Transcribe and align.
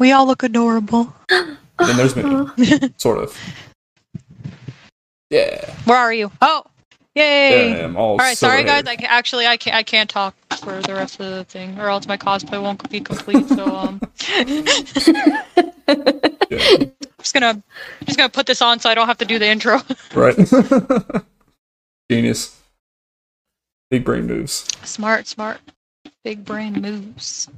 We 0.00 0.12
all 0.12 0.26
look 0.26 0.42
adorable. 0.42 1.14
And 1.28 1.58
then 1.78 1.96
there's 1.98 2.16
me, 2.16 2.92
sort 2.96 3.18
of. 3.18 3.38
Yeah. 5.28 5.70
Where 5.84 5.98
are 5.98 6.12
you? 6.12 6.32
Oh, 6.40 6.64
yay! 7.14 7.70
Yeah, 7.72 7.84
I'm 7.84 7.96
all 7.96 8.12
All 8.12 8.16
right, 8.16 8.36
sorry 8.36 8.64
guys. 8.64 8.84
I 8.86 8.94
actually 9.02 9.46
I 9.46 9.58
can't 9.58 9.76
I 9.76 9.82
can't 9.82 10.08
talk 10.08 10.34
for 10.58 10.80
the 10.80 10.94
rest 10.94 11.20
of 11.20 11.26
the 11.30 11.44
thing, 11.44 11.78
or 11.78 11.90
else 11.90 12.08
my 12.08 12.16
cosplay 12.16 12.60
won't 12.60 12.88
be 12.90 13.00
complete. 13.00 13.46
So 13.48 13.66
um, 13.66 14.00
Yeah. 16.50 16.84
just 17.18 17.34
gonna 17.34 17.62
just 18.06 18.16
gonna 18.16 18.30
put 18.30 18.46
this 18.46 18.62
on 18.62 18.80
so 18.80 18.88
I 18.88 18.94
don't 18.94 19.06
have 19.06 19.18
to 19.18 19.26
do 19.26 19.38
the 19.38 19.46
intro. 19.46 19.80
Right. 20.14 20.34
Genius. 22.10 22.58
Big 23.90 24.04
brain 24.04 24.26
moves. 24.26 24.66
smart, 24.82 25.26
smart, 25.26 25.60
big 26.24 26.44
brain 26.44 26.72
moves. 26.80 27.48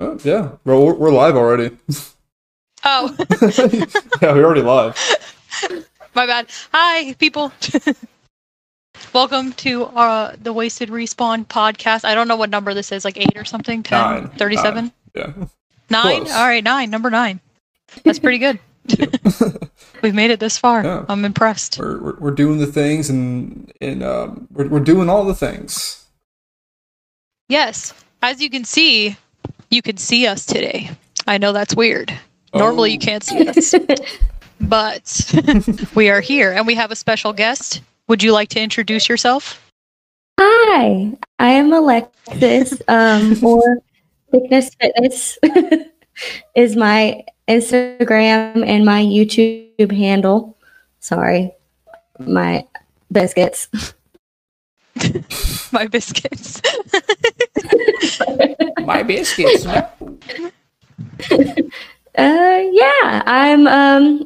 Oh, 0.00 0.18
yeah. 0.24 0.52
We're, 0.64 0.94
we're 0.94 1.12
live 1.12 1.36
already. 1.36 1.76
Oh, 2.82 3.14
yeah, 4.22 4.32
we're 4.32 4.42
already 4.42 4.62
live. 4.62 4.96
my 6.14 6.24
bad. 6.24 6.46
Hi, 6.72 7.12
people. 7.18 7.52
Welcome 9.12 9.52
to 9.52 9.84
uh, 9.84 10.34
the 10.40 10.54
Wasted 10.54 10.88
Respawn 10.88 11.46
podcast. 11.46 12.06
I 12.06 12.14
don't 12.14 12.26
know 12.26 12.36
what 12.36 12.48
number 12.48 12.72
this 12.72 12.90
is, 12.90 13.04
like 13.04 13.18
eight 13.18 13.36
or 13.36 13.44
something. 13.44 13.82
10, 13.82 14.00
Nine. 14.00 14.28
37? 14.30 14.92
Yeah. 15.14 15.32
Nine? 15.90 16.22
Close. 16.22 16.32
All 16.32 16.46
right, 16.46 16.64
nine. 16.64 16.88
Number 16.88 17.10
nine. 17.10 17.38
That's 18.02 18.18
pretty 18.18 18.38
good. 18.38 18.58
We've 20.00 20.14
made 20.14 20.30
it 20.30 20.40
this 20.40 20.56
far. 20.56 20.82
Yeah. 20.82 21.04
I'm 21.06 21.26
impressed. 21.26 21.78
we're, 21.78 22.00
we're, 22.00 22.16
we're 22.18 22.30
doing 22.30 22.60
the 22.60 22.66
things 22.66 23.10
and, 23.10 23.70
and 23.82 24.02
um, 24.02 24.48
we're, 24.52 24.68
we're 24.68 24.80
doing 24.80 25.10
all 25.10 25.26
the 25.26 25.34
things. 25.34 26.06
Yes, 27.50 27.92
as 28.22 28.40
you 28.40 28.48
can 28.48 28.64
see, 28.64 29.18
you 29.70 29.82
can 29.82 29.96
see 29.96 30.26
us 30.26 30.44
today. 30.44 30.90
I 31.26 31.38
know 31.38 31.52
that's 31.52 31.74
weird. 31.74 32.12
Normally, 32.54 32.90
Oh. 32.90 32.92
you 32.94 32.98
can't 32.98 33.22
see 33.22 33.46
us, 33.48 33.74
but 34.60 35.34
we 35.94 36.10
are 36.10 36.20
here 36.20 36.52
and 36.52 36.66
we 36.66 36.74
have 36.74 36.90
a 36.90 36.96
special 36.96 37.32
guest. 37.32 37.80
Would 38.08 38.22
you 38.22 38.32
like 38.32 38.48
to 38.50 38.60
introduce 38.60 39.08
yourself? 39.08 39.64
Hi, 40.40 41.12
I 41.38 41.50
am 41.50 41.72
Alexis, 41.72 42.80
um, 42.88 43.36
or 43.44 43.78
Thickness 44.32 44.70
Fitness 44.80 45.38
is 46.54 46.76
my 46.76 47.24
Instagram 47.48 48.66
and 48.66 48.84
my 48.84 49.02
YouTube 49.02 49.92
handle. 49.96 50.56
Sorry, 51.00 51.52
my 52.18 52.66
biscuits. 53.12 53.68
My 55.72 55.86
biscuits. 55.86 56.60
My 58.84 59.02
biscuits. 59.02 59.66
Uh, 62.18 62.62
yeah, 62.72 63.22
I'm 63.24 63.68
um 63.68 64.24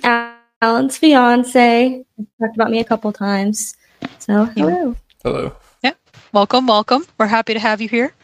Alan's 0.63 0.97
fiance. 0.97 2.03
Talked 2.41 2.57
about 2.57 2.71
me 2.71 2.81
a 2.81 2.85
couple 2.85 3.13
times. 3.13 3.77
So 4.19 4.47
hello, 4.47 4.97
Hello. 5.23 5.55
Yeah. 5.83 5.93
Welcome, 6.33 6.67
welcome. 6.67 7.05
We're 7.19 7.27
happy 7.27 7.53
to 7.53 7.61
have 7.61 7.83
you 7.83 7.89
here. 7.89 8.15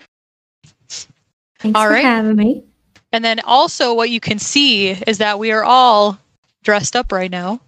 thanks 1.58 1.78
All 1.78 1.86
for 1.86 1.92
right. 1.92 2.02
having 2.02 2.36
me. 2.36 2.64
And 3.12 3.22
then 3.22 3.40
also, 3.40 3.92
what 3.92 4.08
you 4.08 4.18
can 4.18 4.38
see 4.38 4.88
is 5.06 5.18
that 5.18 5.38
we 5.38 5.52
are 5.52 5.62
all 5.62 6.18
dressed 6.62 6.96
up 6.96 7.12
right 7.12 7.30
now 7.30 7.60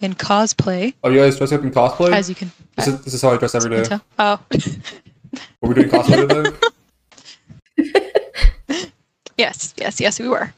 in 0.00 0.14
cosplay, 0.14 0.94
Are 1.04 1.10
you 1.10 1.18
guys 1.20 1.36
dress 1.38 1.52
up 1.52 1.62
in 1.62 1.70
cosplay? 1.70 2.12
as 2.12 2.28
you 2.28 2.34
can, 2.34 2.50
this, 2.76 2.88
is, 2.88 3.00
this 3.04 3.14
is 3.14 3.22
how 3.22 3.30
I 3.30 3.36
dress 3.36 3.54
every 3.54 3.70
day. 3.70 3.98
Oh, 4.18 4.38
Were 5.60 5.68
we 5.68 5.74
doing 5.74 5.88
cosplay 5.88 6.28
today? 7.76 7.92
yes, 9.36 9.74
yes, 9.76 10.00
yes, 10.00 10.18
we 10.20 10.28
were. 10.28 10.52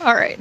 All 0.00 0.14
right. 0.14 0.38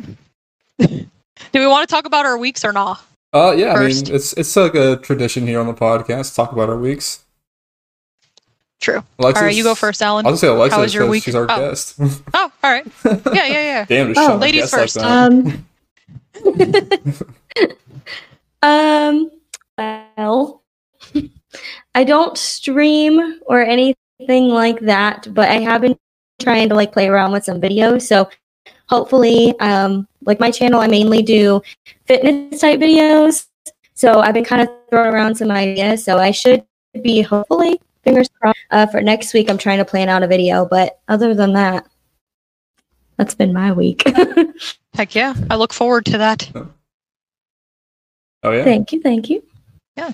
Do 0.79 1.59
we 1.59 1.67
want 1.67 1.88
to 1.88 1.94
talk 1.94 2.05
about 2.05 2.25
our 2.25 2.38
weeks 2.38 2.63
or 2.63 2.71
not? 2.71 3.01
Uh, 3.33 3.53
yeah, 3.57 3.73
First. 3.75 4.05
I 4.07 4.09
mean, 4.09 4.15
it's 4.15 4.33
it's 4.33 4.55
like 4.55 4.73
a 4.75 4.97
tradition 4.97 5.45
here 5.45 5.59
on 5.59 5.67
the 5.67 5.73
podcast 5.73 6.29
to 6.29 6.35
talk 6.35 6.51
about 6.51 6.69
our 6.69 6.77
weeks. 6.77 7.25
True. 8.79 9.03
Alexis, 9.19 9.41
all 9.41 9.45
right, 9.47 9.56
you 9.56 9.63
go 9.63 9.75
first, 9.75 10.01
Alan. 10.01 10.25
I'll 10.25 10.31
just 10.34 10.41
say 10.41 10.47
Alexis 10.47 10.75
How 10.75 10.81
was 10.81 10.94
your 10.94 11.07
week? 11.07 11.23
she's 11.23 11.35
our 11.35 11.44
Oh. 11.50 11.57
guest. 11.69 11.95
Oh, 12.34 12.51
all 12.63 12.72
right. 12.72 12.85
Yeah, 13.06 13.13
yeah, 13.34 13.45
yeah. 13.47 13.85
Damn, 13.85 14.13
just 14.13 14.29
Oh. 14.29 14.35
Ladies 14.38 14.72
guest 14.72 14.73
like 14.73 14.81
first. 14.81 14.97
Um, 18.62 19.31
well, 19.78 20.63
I 21.95 22.03
don't 22.03 22.38
stream 22.38 23.39
or 23.47 23.62
anything 23.62 24.50
like 24.50 24.79
that, 24.81 25.28
but 25.34 25.50
I 25.50 25.56
have 25.59 25.81
been 25.81 25.97
trying 26.41 26.68
to 26.69 26.75
like 26.75 26.91
play 26.91 27.07
around 27.07 27.31
with 27.31 27.45
some 27.45 27.62
videos. 27.62 28.01
So 28.03 28.29
hopefully, 28.89 29.57
um, 29.59 30.07
like 30.25 30.39
my 30.41 30.51
channel, 30.51 30.81
I 30.81 30.88
mainly 30.88 31.22
do 31.22 31.62
fitness 32.06 32.59
type 32.59 32.79
videos. 32.79 33.47
So 33.94 34.19
I've 34.19 34.34
been 34.34 34.44
kind 34.45 34.62
of 34.62 34.69
throwing 34.89 35.13
around 35.13 35.35
some 35.35 35.51
ideas. 35.51 36.03
So 36.03 36.18
I 36.18 36.31
should 36.31 36.66
be 37.01 37.22
hopefully 37.22 37.79
fingers 38.09 38.29
crossed 38.41 38.59
uh, 38.71 38.87
for 38.87 39.01
next 39.01 39.33
week. 39.33 39.49
I'm 39.49 39.57
trying 39.57 39.77
to 39.77 39.85
plan 39.85 40.09
out 40.09 40.23
a 40.23 40.27
video, 40.27 40.65
but 40.65 40.99
other 41.07 41.33
than 41.33 41.53
that, 41.53 41.87
that's 43.17 43.35
been 43.35 43.53
my 43.53 43.71
week. 43.71 44.03
Heck 44.93 45.15
yeah. 45.15 45.33
I 45.49 45.55
look 45.55 45.73
forward 45.73 46.05
to 46.07 46.17
that. 46.17 46.49
oh 46.55 48.51
yeah. 48.51 48.63
thank 48.63 48.91
you, 48.91 49.01
thank 49.01 49.29
you. 49.29 49.43
Yeah. 49.95 50.11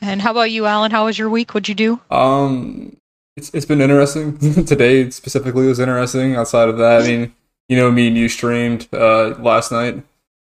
And 0.00 0.22
how 0.22 0.30
about 0.30 0.50
you, 0.50 0.66
Alan? 0.66 0.90
How 0.90 1.04
was 1.04 1.18
your 1.18 1.28
week? 1.28 1.52
What'd 1.52 1.68
you 1.68 1.74
do? 1.74 2.00
Um, 2.10 2.96
it's 3.36 3.50
it's 3.52 3.66
been 3.66 3.80
interesting. 3.80 4.38
Today 4.64 5.10
specifically 5.10 5.66
was 5.66 5.78
interesting. 5.78 6.36
Outside 6.36 6.68
of 6.68 6.78
that, 6.78 7.02
I 7.02 7.06
mean, 7.06 7.34
you 7.68 7.76
know, 7.76 7.90
me 7.90 8.08
and 8.08 8.16
you 8.16 8.28
streamed 8.28 8.88
uh 8.92 9.34
last 9.38 9.72
night. 9.72 10.02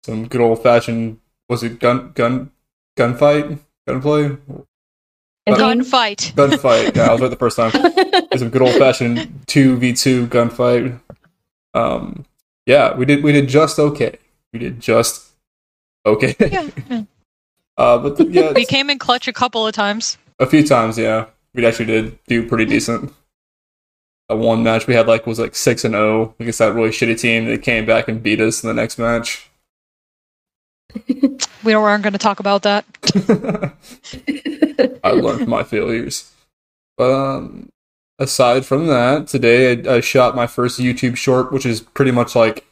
Some 0.04 0.28
good 0.28 0.42
old 0.42 0.62
fashioned 0.62 1.20
was 1.50 1.64
it 1.64 1.80
gun 1.80 2.12
gun 2.14 2.52
gunfight 2.98 3.60
gunplay 3.88 4.38
Gunfight. 5.48 6.34
gunfight. 6.34 6.96
Yeah, 6.96 7.08
I 7.08 7.12
was 7.14 7.22
right 7.22 7.30
the 7.30 7.36
first 7.36 7.58
time. 7.58 7.72
It's 8.32 8.42
a 8.42 8.48
good 8.50 8.62
old 8.62 8.76
fashioned 8.76 9.44
two 9.48 9.76
v 9.78 9.94
two 9.94 10.28
gunfight. 10.28 11.00
Um, 11.74 12.26
yeah, 12.66 12.96
we 12.96 13.06
did 13.06 13.24
we 13.24 13.32
did 13.34 13.50
just 13.50 13.78
okay. 13.80 14.18
We 14.54 14.60
did 14.60 14.80
just 14.80 15.28
okay. 16.06 16.36
Yeah. 16.40 16.70
yeah. 16.90 17.04
Uh, 17.78 17.98
but 17.98 18.18
th- 18.18 18.30
yeah, 18.30 18.52
We 18.56 18.66
came 18.66 18.90
in 18.90 19.00
clutch 19.00 19.28
a 19.28 19.34
couple 19.34 19.66
of 19.68 19.74
times. 19.74 20.18
a 20.40 20.46
few 20.46 20.66
times. 20.66 20.98
Yeah, 20.98 21.26
we 21.54 21.66
actually 21.66 21.86
did 21.88 22.20
do 22.28 22.48
pretty 22.48 22.66
decent. 22.66 23.12
That 24.30 24.36
one 24.38 24.64
match 24.64 24.88
we 24.88 24.94
had 24.94 25.08
like 25.08 25.28
was 25.28 25.40
like 25.40 25.56
six 25.56 25.84
and 25.84 25.94
zero 25.94 26.34
against 26.40 26.60
that 26.60 26.74
really 26.74 26.90
shitty 26.92 27.20
team. 27.20 27.46
They 27.46 27.58
came 27.58 27.86
back 27.86 28.08
and 28.08 28.24
beat 28.24 28.40
us 28.40 28.64
in 28.64 28.68
the 28.68 28.74
next 28.74 28.98
match. 28.98 29.50
We 31.64 31.74
don't, 31.74 31.84
aren't 31.84 32.04
going 32.04 32.14
to 32.14 32.20
talk 32.20 32.40
about 32.40 32.64
that. 32.64 32.86
I 35.04 35.12
learned 35.12 35.48
my 35.48 35.64
failures. 35.64 36.32
But 36.98 37.12
um, 37.14 37.70
aside 38.18 38.66
from 38.66 38.88
that, 38.88 39.28
today 39.28 39.88
I, 39.88 39.98
I 39.98 40.00
shot 40.00 40.36
my 40.36 40.48
first 40.48 40.80
YouTube 40.80 41.18
short, 41.18 41.52
which 41.52 41.66
is 41.66 41.82
pretty 41.82 42.12
much 42.12 42.36
like 42.36 42.66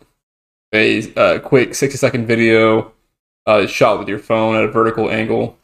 a 0.74 1.14
uh, 1.14 1.40
quick 1.40 1.76
60 1.76 1.98
second 1.98 2.26
video 2.26 2.92
uh, 3.46 3.68
shot 3.68 4.00
with 4.00 4.08
your 4.08 4.20
phone 4.20 4.56
at 4.56 4.64
a 4.64 4.68
vertical 4.68 5.10
angle. 5.10 5.58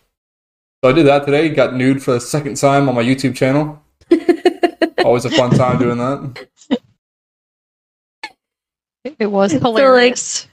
So 0.83 0.89
I 0.91 0.93
did 0.93 1.07
that 1.07 1.25
today, 1.25 1.49
got 1.49 1.73
nude 1.73 2.03
for 2.03 2.11
the 2.11 2.21
second 2.21 2.57
time 2.57 2.87
on 2.87 2.93
my 2.95 3.03
YouTube 3.03 3.35
channel. 3.35 3.81
Always 5.03 5.25
a 5.25 5.31
fun 5.31 5.49
time 5.51 5.79
doing 5.79 5.97
that. 5.97 6.47
It, 9.03 9.15
it 9.19 9.27
was 9.31 9.53
like- 9.53 9.61
hilarious. 9.63 10.47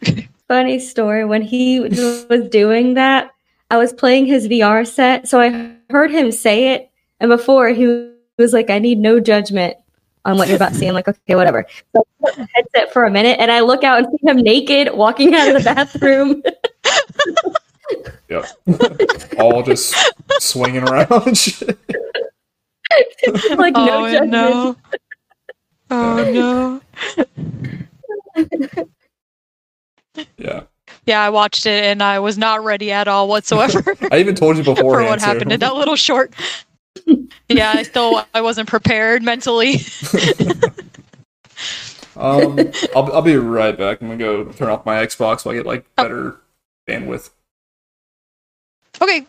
Funny 0.52 0.78
story 0.78 1.24
when 1.24 1.40
he 1.40 1.80
was 1.80 2.46
doing 2.50 2.92
that 2.92 3.30
i 3.70 3.78
was 3.78 3.90
playing 3.90 4.26
his 4.26 4.46
vr 4.48 4.86
set 4.86 5.26
so 5.26 5.40
i 5.40 5.74
heard 5.88 6.10
him 6.10 6.30
say 6.30 6.74
it 6.74 6.90
and 7.20 7.30
before 7.30 7.70
he 7.70 7.86
was 8.36 8.52
like 8.52 8.68
i 8.68 8.78
need 8.78 8.98
no 8.98 9.18
judgment 9.18 9.74
on 10.26 10.36
what 10.36 10.48
you're 10.48 10.56
about 10.56 10.68
to 10.72 10.74
see 10.74 10.86
i'm 10.86 10.92
like 10.92 11.08
okay 11.08 11.36
whatever 11.36 11.64
so 11.96 12.04
I 12.22 12.26
put 12.26 12.36
the 12.36 12.48
headset 12.54 12.92
for 12.92 13.04
a 13.04 13.10
minute 13.10 13.40
and 13.40 13.50
i 13.50 13.60
look 13.60 13.82
out 13.82 14.00
and 14.00 14.08
see 14.10 14.28
him 14.28 14.36
naked 14.36 14.92
walking 14.92 15.34
out 15.34 15.48
of 15.48 15.54
the 15.54 15.74
bathroom 15.74 16.42
Yep. 18.28 18.46
All 19.38 19.62
just 19.62 19.94
swinging 20.38 20.82
around. 20.82 21.10
like 23.56 23.74
no 23.74 24.04
oh, 24.04 24.10
judgment 24.10 24.30
no. 24.30 24.76
Oh, 25.90 26.80
no. 27.16 28.84
yeah. 30.36 30.62
Yeah, 31.06 31.20
I 31.22 31.30
watched 31.30 31.64
it 31.66 31.84
and 31.84 32.02
I 32.02 32.18
was 32.18 32.36
not 32.38 32.62
ready 32.64 32.92
at 32.92 33.08
all 33.08 33.26
whatsoever 33.28 33.82
I 34.12 34.18
even 34.18 34.34
told 34.34 34.56
you 34.56 34.62
before 34.62 34.76
for 34.76 34.82
beforehand. 34.82 35.10
what 35.10 35.20
happened 35.20 35.52
in 35.52 35.60
that 35.60 35.74
little 35.74 35.96
short. 35.96 36.34
Yeah, 37.48 37.72
I 37.74 37.82
still 37.82 38.24
I 38.32 38.40
wasn't 38.40 38.68
prepared 38.68 39.22
mentally. 39.22 39.80
Um, 42.16 42.58
I'll, 42.94 43.12
I'll 43.12 43.22
be 43.22 43.36
right 43.36 43.76
back. 43.76 44.00
I'm 44.00 44.08
gonna 44.08 44.18
go 44.18 44.44
turn 44.52 44.68
off 44.70 44.86
my 44.86 45.04
Xbox 45.04 45.40
so 45.40 45.50
I 45.50 45.54
get 45.54 45.66
like 45.66 45.84
Oh. 45.98 46.02
better 46.04 46.36
bandwidth. 46.88 47.30
Okay. 49.00 49.26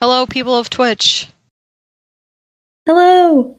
Hello, 0.00 0.26
people 0.26 0.56
of 0.56 0.70
Twitch. 0.70 1.28
Hello. 2.86 3.58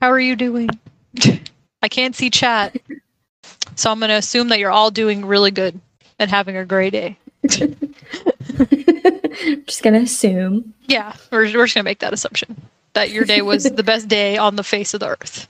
How 0.00 0.10
are 0.10 0.20
you 0.20 0.36
doing? 0.36 0.70
I 1.82 1.88
can't 1.88 2.14
see 2.16 2.30
chat. 2.30 2.76
So 3.74 3.90
I'm 3.90 3.98
going 3.98 4.08
to 4.08 4.14
assume 4.14 4.48
that 4.48 4.58
you're 4.58 4.70
all 4.70 4.90
doing 4.90 5.26
really 5.26 5.50
good 5.50 5.78
and 6.18 6.30
having 6.30 6.56
a 6.56 6.64
great 6.64 6.90
day. 6.90 7.18
Just 9.66 9.82
gonna 9.82 10.00
assume. 10.00 10.74
Yeah, 10.86 11.14
we're, 11.30 11.44
we're 11.44 11.64
just 11.66 11.74
going 11.74 11.82
to 11.82 11.82
make 11.84 12.00
that 12.00 12.12
assumption 12.12 12.60
that 12.92 13.10
your 13.10 13.24
day 13.24 13.40
was 13.40 13.64
the 13.64 13.82
best 13.82 14.08
day 14.08 14.36
on 14.36 14.56
the 14.56 14.64
face 14.64 14.92
of 14.92 15.00
the 15.00 15.08
earth. 15.08 15.48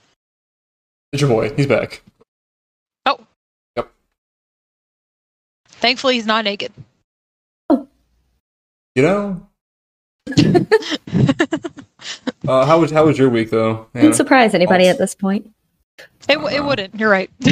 It's 1.11 1.21
your 1.21 1.29
boy. 1.29 1.53
He's 1.55 1.67
back. 1.67 2.01
Oh. 3.05 3.19
Yep. 3.75 3.91
Thankfully, 5.67 6.15
he's 6.15 6.25
not 6.25 6.45
naked. 6.45 6.71
You 7.69 7.87
know. 9.03 9.47
Uh, 12.47 12.65
how 12.65 12.79
was 12.79 12.91
how 12.91 13.05
was 13.05 13.17
your 13.17 13.29
week 13.29 13.49
though? 13.51 13.87
Wouldn't 13.93 14.15
surprise 14.15 14.53
anybody 14.53 14.87
at 14.87 14.97
this 14.97 15.13
point. 15.15 15.49
It, 16.29 16.35
w- 16.35 16.55
it 16.55 16.63
wouldn't. 16.63 16.95
You're 16.99 17.09
right. 17.09 17.29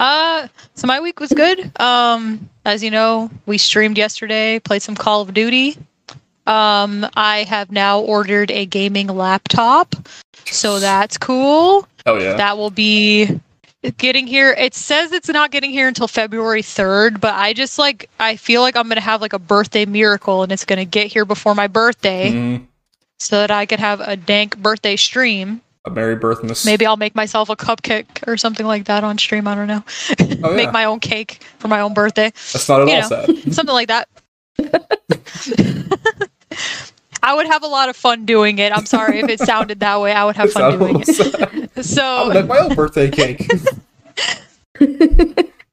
uh, 0.00 0.48
so 0.74 0.86
my 0.86 1.00
week 1.00 1.20
was 1.20 1.32
good. 1.32 1.78
Um, 1.80 2.48
as 2.64 2.82
you 2.82 2.90
know, 2.90 3.30
we 3.46 3.58
streamed 3.58 3.98
yesterday, 3.98 4.58
played 4.58 4.82
some 4.82 4.94
Call 4.94 5.20
of 5.22 5.32
Duty. 5.34 5.76
Um, 6.46 7.06
I 7.14 7.44
have 7.48 7.70
now 7.70 8.00
ordered 8.00 8.50
a 8.50 8.66
gaming 8.66 9.06
laptop, 9.06 9.94
so 10.46 10.80
that's 10.80 11.16
cool. 11.18 11.86
Oh 12.06 12.18
yeah. 12.18 12.34
That 12.34 12.56
will 12.58 12.70
be 12.70 13.40
getting 13.98 14.26
here. 14.26 14.52
It 14.52 14.74
says 14.74 15.12
it's 15.12 15.28
not 15.28 15.50
getting 15.52 15.70
here 15.70 15.86
until 15.86 16.08
February 16.08 16.62
3rd, 16.62 17.20
but 17.20 17.34
I 17.34 17.52
just 17.52 17.78
like 17.78 18.08
I 18.18 18.34
feel 18.36 18.60
like 18.60 18.74
I'm 18.76 18.88
going 18.88 18.96
to 18.96 19.00
have 19.02 19.20
like 19.20 19.32
a 19.34 19.38
birthday 19.38 19.84
miracle 19.86 20.42
and 20.42 20.50
it's 20.50 20.64
going 20.64 20.78
to 20.78 20.84
get 20.84 21.06
here 21.12 21.24
before 21.24 21.54
my 21.54 21.68
birthday 21.68 22.32
Mhm. 22.32 22.66
So 23.22 23.36
that 23.36 23.50
I 23.50 23.66
could 23.66 23.80
have 23.80 24.00
a 24.00 24.16
dank 24.16 24.56
birthday 24.58 24.96
stream. 24.96 25.60
A 25.84 25.90
merry 25.90 26.16
birthmas. 26.16 26.64
Maybe 26.64 26.86
I'll 26.86 26.96
make 26.96 27.14
myself 27.14 27.48
a 27.48 27.56
cupcake 27.56 28.26
or 28.28 28.36
something 28.36 28.64
like 28.66 28.84
that 28.84 29.02
on 29.04 29.18
stream, 29.18 29.48
I 29.48 29.54
don't 29.54 29.66
know. 29.66 29.82
Oh, 30.44 30.50
yeah. 30.50 30.56
make 30.56 30.72
my 30.72 30.84
own 30.84 31.00
cake 31.00 31.42
for 31.58 31.68
my 31.68 31.80
own 31.80 31.92
birthday. 31.94 32.30
That's 32.52 32.68
not 32.68 32.82
at 32.82 32.88
you 32.88 32.94
all 32.94 33.00
know. 33.00 33.34
sad. 33.42 33.52
Something 33.54 33.72
like 33.74 33.88
that. 33.88 34.08
I 37.24 37.34
would 37.34 37.46
have 37.46 37.62
a 37.62 37.66
lot 37.68 37.88
of 37.88 37.96
fun 37.96 38.24
doing 38.26 38.58
it. 38.58 38.72
I'm 38.72 38.86
sorry 38.86 39.20
if 39.20 39.28
it 39.28 39.38
sounded 39.40 39.80
that 39.80 40.00
way. 40.00 40.12
I 40.12 40.24
would 40.24 40.36
have 40.36 40.46
It's 40.46 40.54
fun 40.54 40.78
doing 40.78 40.96
all 40.96 41.02
it. 41.02 41.06
sad. 41.06 41.34
I'm 41.42 41.60
gonna 41.60 41.82
So, 41.84 42.30
make 42.32 42.46
my 42.46 42.58
own 42.58 42.74
birthday 42.74 43.10
cake. 43.10 43.48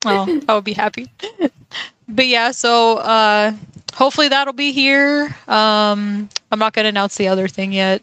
oh, 0.05 0.41
I 0.47 0.53
would 0.55 0.63
be 0.63 0.73
happy. 0.73 1.07
But 2.07 2.27
yeah, 2.27 2.51
so 2.51 2.97
uh, 2.97 3.53
hopefully 3.94 4.27
that'll 4.30 4.53
be 4.53 4.71
here. 4.71 5.36
Um, 5.47 6.30
I'm 6.51 6.59
not 6.59 6.74
going 6.74 6.83
to 6.86 6.89
announce 6.89 7.15
the 7.18 7.27
other 7.27 7.47
thing 7.47 7.71
yet. 7.74 8.01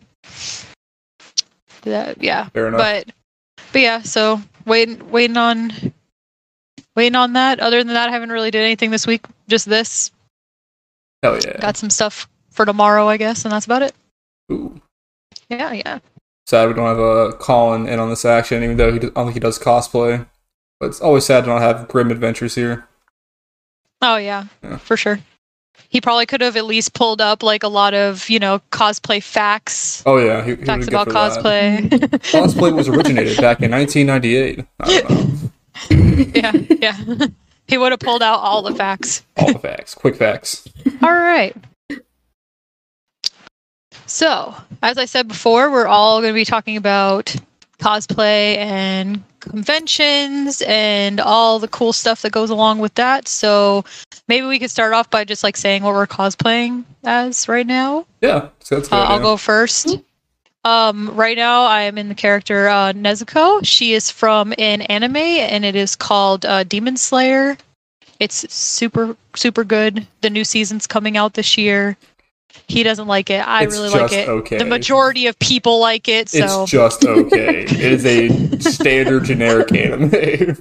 That, 1.83 2.23
yeah, 2.23 2.49
Fair 2.49 2.69
enough. 2.69 2.79
but 2.81 3.11
but 3.73 3.81
yeah, 3.81 4.03
so 4.03 4.41
waiting 4.65 5.09
waiting 5.11 5.37
on 5.37 5.73
waiting 6.97 7.15
on 7.15 7.35
that. 7.35 7.61
Other 7.61 7.79
than 7.85 7.95
that, 7.95 8.09
I 8.09 8.13
haven't 8.13 8.31
really 8.31 8.51
did 8.51 8.63
anything 8.63 8.91
this 8.91 9.07
week. 9.07 9.25
Just 9.49 9.69
this. 9.69 10.11
Hell 11.23 11.39
yeah. 11.45 11.59
Got 11.61 11.77
some 11.77 11.91
stuff 11.91 12.29
for 12.51 12.65
tomorrow, 12.65 13.07
I 13.09 13.17
guess, 13.19 13.45
and 13.45 13.53
that's 13.53 13.67
about 13.67 13.83
it. 13.83 13.95
Ooh. 14.51 14.81
Yeah, 15.49 15.73
yeah. 15.73 15.99
Sad 16.47 16.69
we 16.69 16.75
don't 16.75 16.87
have 16.87 16.99
a 16.99 17.33
Colin 17.35 17.87
in 17.89 17.99
on 18.01 18.11
this 18.11 18.25
action, 18.25 18.63
even 18.65 18.77
though 18.77 18.93
he 18.93 18.99
does, 18.99 19.11
I 19.11 19.15
don't 19.15 19.27
think 19.27 19.35
he 19.35 19.41
does 19.41 19.59
cosplay. 19.59 20.27
But 20.81 20.87
it's 20.87 21.01
always 21.01 21.25
sad 21.25 21.45
to 21.45 21.51
not 21.51 21.63
have 21.63 21.87
Grim 21.89 22.11
Adventures 22.11 22.55
here. 22.57 22.87
Oh 24.03 24.17
yeah, 24.17 24.45
Yeah. 24.63 24.77
for 24.79 24.97
sure. 24.97 25.21
He 25.89 26.01
probably 26.01 26.27
could 26.27 26.41
have 26.41 26.57
at 26.57 26.65
least 26.65 26.93
pulled 26.95 27.21
up 27.21 27.43
like 27.43 27.63
a 27.63 27.69
lot 27.69 27.95
of 27.95 28.29
you 28.29 28.39
know 28.39 28.61
cosplay 28.71 29.23
facts, 29.23 30.03
Oh 30.07 30.19
yeah, 30.19 30.45
he, 30.45 30.57
he 30.57 30.65
facts 30.65 30.89
about 30.89 31.07
good 31.07 31.15
for 31.15 31.43
that. 31.43 31.43
cosplay. 31.43 31.89
Cosplay 32.33 32.75
was 32.75 32.89
originated 32.89 33.37
back 33.39 33.63
in 33.63 33.71
1998. 33.71 34.67
I 34.81 35.01
don't 35.01 35.11
know. 35.11 35.51
yeah, 36.35 36.53
yeah. 36.81 37.27
he 37.69 37.79
would 37.79 37.93
have 37.93 38.01
pulled 38.01 38.23
out 38.23 38.41
all 38.41 38.63
the 38.63 38.75
facts. 38.75 39.25
All 39.37 39.53
the 39.53 39.59
facts, 39.59 39.95
quick 39.95 40.17
facts. 40.17 40.69
All 41.03 41.13
right. 41.13 41.57
So, 44.07 44.55
as 44.83 44.99
I 44.99 45.05
said 45.05 45.29
before, 45.29 45.71
we're 45.71 45.87
all 45.87 46.21
going 46.21 46.33
to 46.33 46.35
be 46.35 46.45
talking 46.45 46.77
about 46.77 47.35
cosplay 47.81 48.57
and 48.57 49.23
conventions 49.47 50.63
and 50.67 51.21
all 51.21 51.59
the 51.59 51.69
cool 51.69 51.93
stuff 51.93 52.23
that 52.23 52.33
goes 52.33 52.51
along 52.51 52.79
with 52.79 52.95
that. 52.95 53.29
So, 53.29 53.85
maybe 54.29 54.47
we 54.47 54.59
could 54.59 54.71
start 54.71 54.93
off 54.93 55.11
by 55.11 55.25
just 55.25 55.43
like 55.43 55.57
saying 55.57 55.83
what 55.83 55.95
we're 55.95 56.07
cosplaying 56.07 56.85
as 57.05 57.49
right 57.49 57.67
now. 57.67 58.07
Yeah, 58.21 58.49
so 58.61 58.77
that's 58.77 58.89
good. 58.89 58.97
Uh, 58.97 59.05
I'll 59.05 59.21
go 59.21 59.37
first. 59.37 59.99
Um, 60.65 61.15
right 61.15 61.37
now, 61.37 61.63
I 61.63 61.83
am 61.83 61.97
in 61.97 62.09
the 62.09 62.15
character 62.15 62.69
uh, 62.69 62.93
Nezuko. 62.93 63.65
She 63.65 63.93
is 63.93 64.11
from 64.11 64.53
an 64.59 64.83
anime, 64.83 65.17
and 65.17 65.65
it 65.65 65.77
is 65.77 65.95
called 65.95 66.45
uh, 66.45 66.65
Demon 66.65 66.97
Slayer. 66.97 67.57
It's 68.19 68.53
super, 68.53 69.17
super 69.37 69.63
good. 69.63 70.07
The 70.23 70.31
new 70.31 70.45
season's 70.45 70.89
coming 70.89 71.17
out 71.17 71.35
this 71.35 71.57
year. 71.57 71.97
He 72.69 72.83
doesn't 72.83 73.07
like 73.07 73.31
it. 73.31 73.47
I 73.47 73.65
It's 73.65 73.75
really 73.75 73.91
like 73.91 74.13
it. 74.13 74.29
okay. 74.29 74.59
The 74.59 74.65
majority 74.65 75.27
of 75.27 75.39
people 75.39 75.81
like 75.81 76.09
it. 76.09 76.29
So 76.29 76.63
It's 76.63 76.71
just 76.71 77.05
okay. 77.05 77.65
it 77.65 77.73
is 77.81 78.05
a 78.07 78.59
standard 78.61 79.25
generic 79.25 79.73
anime. 79.75 80.57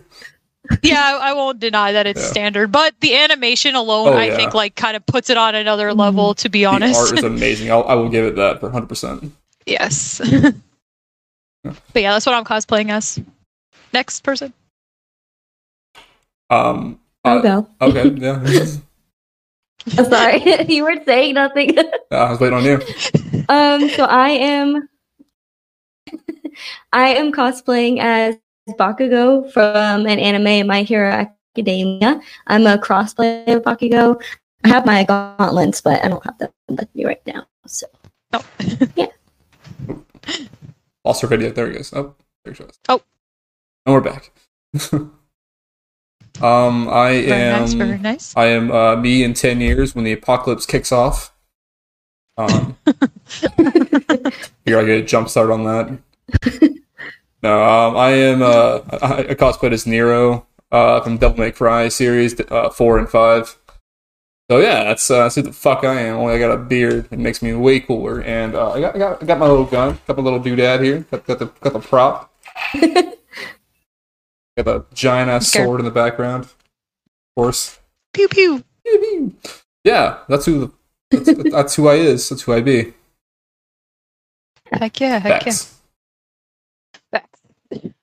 yeah, 0.83 1.01
I, 1.19 1.29
I 1.29 1.33
won't 1.33 1.59
deny 1.59 1.91
that 1.93 2.05
it's 2.05 2.21
Yeah. 2.21 2.27
standard. 2.27 2.71
But 2.71 2.93
the 2.99 3.15
animation 3.15 3.75
alone, 3.75 4.09
Oh, 4.09 4.17
I 4.17 4.25
yeah. 4.27 4.35
think, 4.35 4.53
like 4.53 4.75
kind 4.75 4.95
of 4.95 5.05
puts 5.05 5.29
it 5.29 5.37
on 5.37 5.55
another 5.55 5.93
level. 5.93 6.33
To 6.35 6.49
be 6.49 6.65
honest, 6.65 6.93
the 6.93 6.97
honest, 6.97 7.11
art 7.13 7.19
is 7.19 7.23
amazing. 7.37 7.71
I'll, 7.71 7.83
I 7.85 7.95
will 7.95 8.09
give 8.09 8.25
it 8.25 8.35
that 8.35 8.59
for 8.59 8.69
100%. 8.69 9.31
Yes. 9.65 10.19
but 11.63 11.73
yeah, 11.95 12.11
that's 12.11 12.25
what 12.25 12.35
I'm 12.35 12.43
cosplaying 12.45 12.91
as. 12.91 13.19
Next 13.93 14.21
person. 14.21 14.53
Um, 16.49 16.99
I'll 17.23 17.39
uh, 17.39 17.41
go. 17.41 17.67
okay, 17.81 18.09
yeah. 18.19 18.65
I'm 19.97 20.05
sorry, 20.09 20.65
you 20.73 20.83
were 20.83 21.03
saying 21.05 21.35
nothing. 21.35 21.77
I 22.11 22.31
was 22.31 22.39
waiting 22.39 22.57
on 22.57 22.63
you. 22.63 22.81
um, 23.49 23.89
so 23.89 24.05
I 24.05 24.29
am, 24.29 24.89
I 26.93 27.09
am 27.09 27.31
cosplaying 27.31 27.99
as 27.99 28.35
Bakugo 28.71 29.51
from 29.51 30.05
an 30.07 30.19
anime, 30.19 30.67
My 30.67 30.83
Hero 30.83 31.27
Academia. 31.55 32.19
I'm 32.47 32.65
a 32.65 32.77
crossplay 32.77 33.47
of 33.55 33.63
Bakugo. 33.63 34.21
I 34.63 34.67
have 34.69 34.85
my 34.85 35.03
gauntlets, 35.03 35.81
but 35.81 36.03
I 36.03 36.07
don't 36.07 36.23
have 36.25 36.37
them 36.39 36.49
with 36.69 36.93
me 36.95 37.05
right 37.05 37.21
now. 37.27 37.45
So 37.67 37.87
Oh. 38.33 38.43
Lost 41.05 41.21
her 41.21 41.27
video. 41.27 41.51
There 41.51 41.67
he 41.67 41.75
goes. 41.77 41.93
Oh, 41.93 42.15
there 42.43 42.53
he 42.53 42.63
goes. 42.63 42.79
Oh. 42.89 43.01
And 43.85 43.93
we're 43.93 44.01
back. 44.01 44.31
Um, 46.41 46.87
I 46.89 47.21
Very 47.21 47.31
am. 47.31 47.61
nice, 47.61 47.73
very 47.73 47.97
nice. 47.97 48.33
I 48.35 48.45
am 48.47 48.71
uh, 48.71 48.95
me 48.95 49.23
in 49.23 49.33
ten 49.33 49.61
years 49.61 49.95
when 49.95 50.03
the 50.03 50.13
apocalypse 50.13 50.65
kicks 50.65 50.91
off. 50.91 51.33
Um, 52.37 52.77
here 54.65 54.77
I 54.79 54.83
get 54.85 54.99
a 54.99 55.03
jump 55.03 55.29
start 55.29 55.51
on 55.51 55.63
that. 55.63 55.99
No, 57.41 57.63
um, 57.63 57.95
I 57.95 58.09
am. 58.09 58.41
Uh, 58.41 58.79
I, 59.01 59.17
I 59.29 59.35
cosplayed 59.35 59.71
as 59.71 59.85
Nero 59.85 60.47
uh, 60.71 61.01
from 61.01 61.17
Devil 61.17 61.37
May 61.37 61.51
Cry 61.51 61.87
series 61.89 62.39
uh, 62.49 62.69
four 62.69 62.97
and 62.97 63.07
five. 63.09 63.57
So 64.49 64.59
yeah, 64.59 64.83
that's 64.83 65.09
uh, 65.09 65.23
that's 65.23 65.35
who 65.35 65.41
the 65.43 65.53
fuck 65.53 65.83
I 65.83 66.01
am. 66.01 66.17
Only 66.17 66.35
I 66.35 66.39
got 66.39 66.51
a 66.51 66.57
beard. 66.57 67.07
It 67.11 67.19
makes 67.19 67.41
me 67.41 67.53
way 67.53 67.79
cooler. 67.79 68.21
And 68.21 68.55
uh, 68.55 68.71
I 68.71 68.81
got 68.81 68.95
I 68.95 68.97
got 68.99 69.23
I 69.23 69.25
got 69.25 69.39
my 69.39 69.47
little 69.47 69.65
gun. 69.65 69.99
Got 70.07 70.17
my 70.17 70.23
little 70.23 70.39
doodad 70.39 70.83
here. 70.83 71.05
Got, 71.11 71.25
got 71.25 71.39
the 71.39 71.45
got 71.61 71.73
the 71.73 71.79
prop. 71.79 72.31
got 74.63 74.75
a 74.75 74.85
giant 74.93 75.29
ass 75.29 75.53
Okay. 75.55 75.63
sword 75.65 75.79
in 75.79 75.85
the 75.85 75.91
background. 75.91 76.45
Of 76.45 76.55
course. 77.35 77.79
Pew 78.13 78.27
pew. 78.27 78.63
pew. 78.85 79.35
Yeah, 79.83 80.17
that's 80.27 80.47
who 80.47 80.73
that's, 81.11 81.31
that's 81.51 81.75
who 81.75 81.87
I 81.87 81.93
is. 81.95 82.27
That's 82.29 82.41
who 82.41 82.53
I 82.53 82.61
be. 82.61 82.93
Heck 84.71 84.99
yeah, 84.99 85.19
heck 85.19 85.43
Facts. 85.43 85.79
yeah. 87.13 87.19
Facts. 87.19 87.93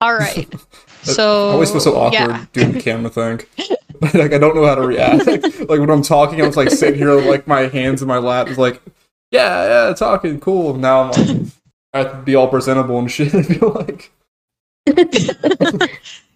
All 0.00 0.14
right. 0.14 0.48
I 0.54 1.12
So 1.12 1.50
always 1.50 1.70
feel 1.70 1.80
so 1.80 1.96
awkward 1.96 2.30
yeah. 2.30 2.46
doing 2.54 2.72
the 2.72 2.80
camera 2.80 3.10
thing. 3.10 3.40
like 4.14 4.32
I 4.32 4.38
don't 4.38 4.54
know 4.56 4.64
how 4.66 4.74
to 4.74 4.86
react. 4.86 5.26
Like, 5.26 5.42
like 5.68 5.80
when 5.80 5.90
I'm 5.90 6.02
talking, 6.02 6.40
I'm 6.40 6.46
just 6.46 6.56
like 6.56 6.70
sitting 6.70 6.98
here, 6.98 7.12
like 7.12 7.46
my 7.46 7.68
hands 7.68 8.00
in 8.00 8.08
my 8.08 8.18
lap, 8.18 8.48
is 8.48 8.56
like, 8.58 8.80
yeah, 9.30 9.88
yeah, 9.88 9.94
talking, 9.94 10.40
cool. 10.40 10.74
Now 10.74 11.02
I'm 11.02 11.10
like, 11.10 11.52
I 11.92 11.98
have 11.98 12.10
to 12.12 12.18
be 12.22 12.34
all 12.34 12.48
presentable 12.48 12.98
and 12.98 13.10
shit. 13.10 13.34
I 13.34 13.42
feel 13.42 13.70
like, 13.72 14.12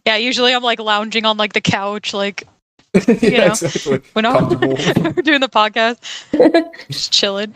Yeah, 0.07 0.16
usually 0.16 0.54
I'm 0.54 0.62
like 0.62 0.80
lounging 0.80 1.25
on 1.25 1.37
like 1.37 1.52
the 1.52 1.61
couch, 1.61 2.14
like 2.14 2.47
yeah, 3.07 3.47
know, 3.47 3.47
exactly. 3.47 4.00
when 4.14 4.26
I'm 4.26 4.49
we're 4.49 5.23
doing 5.23 5.40
the 5.40 5.49
podcast, 5.49 5.99
just 6.88 7.12
chilling. 7.12 7.54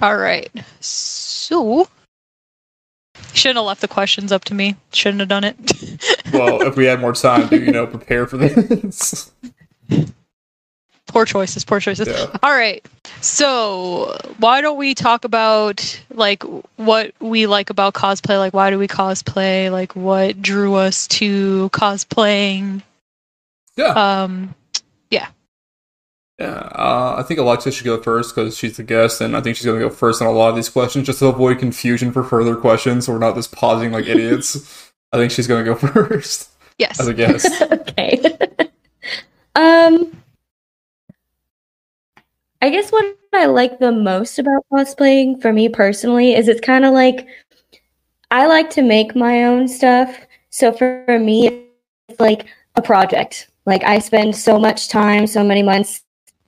All 0.00 0.16
right. 0.16 0.50
So 0.80 1.88
shouldn't 3.32 3.58
have 3.58 3.66
left 3.66 3.80
the 3.80 3.88
questions 3.88 4.32
up 4.32 4.44
to 4.46 4.54
me. 4.54 4.76
Shouldn't 4.92 5.20
have 5.20 5.28
done 5.28 5.44
it. 5.44 5.56
well, 6.32 6.62
if 6.62 6.76
we 6.76 6.86
had 6.86 7.00
more 7.00 7.12
time 7.12 7.48
to, 7.48 7.58
you 7.58 7.70
know, 7.70 7.86
prepare 7.86 8.26
for 8.26 8.36
this. 8.36 9.30
Poor 11.08 11.24
choices, 11.24 11.64
poor 11.64 11.80
choices. 11.80 12.06
Yeah. 12.08 12.36
All 12.42 12.52
right. 12.52 12.86
So, 13.20 14.16
why 14.38 14.60
don't 14.60 14.78
we 14.78 14.94
talk 14.94 15.24
about 15.24 16.00
like 16.10 16.44
what 16.76 17.12
we 17.20 17.46
like 17.46 17.70
about 17.70 17.94
cosplay? 17.94 18.38
Like, 18.38 18.54
why 18.54 18.70
do 18.70 18.78
we 18.78 18.86
cosplay? 18.86 19.72
Like, 19.72 19.96
what 19.96 20.40
drew 20.40 20.74
us 20.74 21.08
to 21.08 21.70
cosplaying? 21.70 22.82
Yeah. 23.76 24.20
Um, 24.20 24.54
Yeah, 26.38 26.70
uh, 26.72 27.16
I 27.18 27.24
think 27.24 27.40
Alexa 27.40 27.72
should 27.72 27.84
go 27.84 28.00
first 28.00 28.32
because 28.32 28.56
she's 28.56 28.76
the 28.76 28.84
guest, 28.84 29.20
and 29.20 29.36
I 29.36 29.40
think 29.40 29.56
she's 29.56 29.66
going 29.66 29.80
to 29.80 29.88
go 29.88 29.92
first 29.92 30.22
on 30.22 30.28
a 30.28 30.32
lot 30.32 30.50
of 30.50 30.56
these 30.56 30.68
questions 30.68 31.06
just 31.06 31.18
to 31.18 31.26
avoid 31.26 31.58
confusion 31.58 32.12
for 32.12 32.22
further 32.22 32.54
questions, 32.54 33.06
so 33.06 33.12
we're 33.12 33.18
not 33.18 33.34
just 33.34 33.50
pausing 33.50 33.90
like 33.90 34.06
idiots. 34.06 34.92
I 35.12 35.16
think 35.16 35.32
she's 35.32 35.48
going 35.48 35.64
to 35.64 35.72
go 35.72 35.74
first 36.04 36.50
yes. 36.78 37.00
as 37.00 37.08
a 37.08 37.14
guest. 37.14 37.50
okay. 37.72 38.22
um, 39.56 40.16
I 42.60 42.70
guess 42.70 42.90
what 42.90 43.16
I 43.32 43.46
like 43.46 43.78
the 43.78 43.92
most 43.92 44.38
about 44.38 44.64
cosplaying 44.72 45.40
for 45.40 45.52
me 45.52 45.68
personally 45.68 46.34
is 46.34 46.48
it's 46.48 46.60
kind 46.60 46.84
of 46.84 46.92
like 46.92 47.26
I 48.30 48.46
like 48.46 48.70
to 48.70 48.82
make 48.82 49.14
my 49.14 49.44
own 49.44 49.68
stuff. 49.68 50.18
So 50.50 50.72
for, 50.72 51.04
for 51.06 51.18
me, 51.18 51.68
it's 52.08 52.20
like 52.20 52.46
a 52.74 52.82
project. 52.82 53.48
Like 53.64 53.84
I 53.84 53.98
spend 53.98 54.34
so 54.34 54.58
much 54.58 54.88
time, 54.88 55.26
so 55.26 55.44
many 55.44 55.62
months 55.62 56.02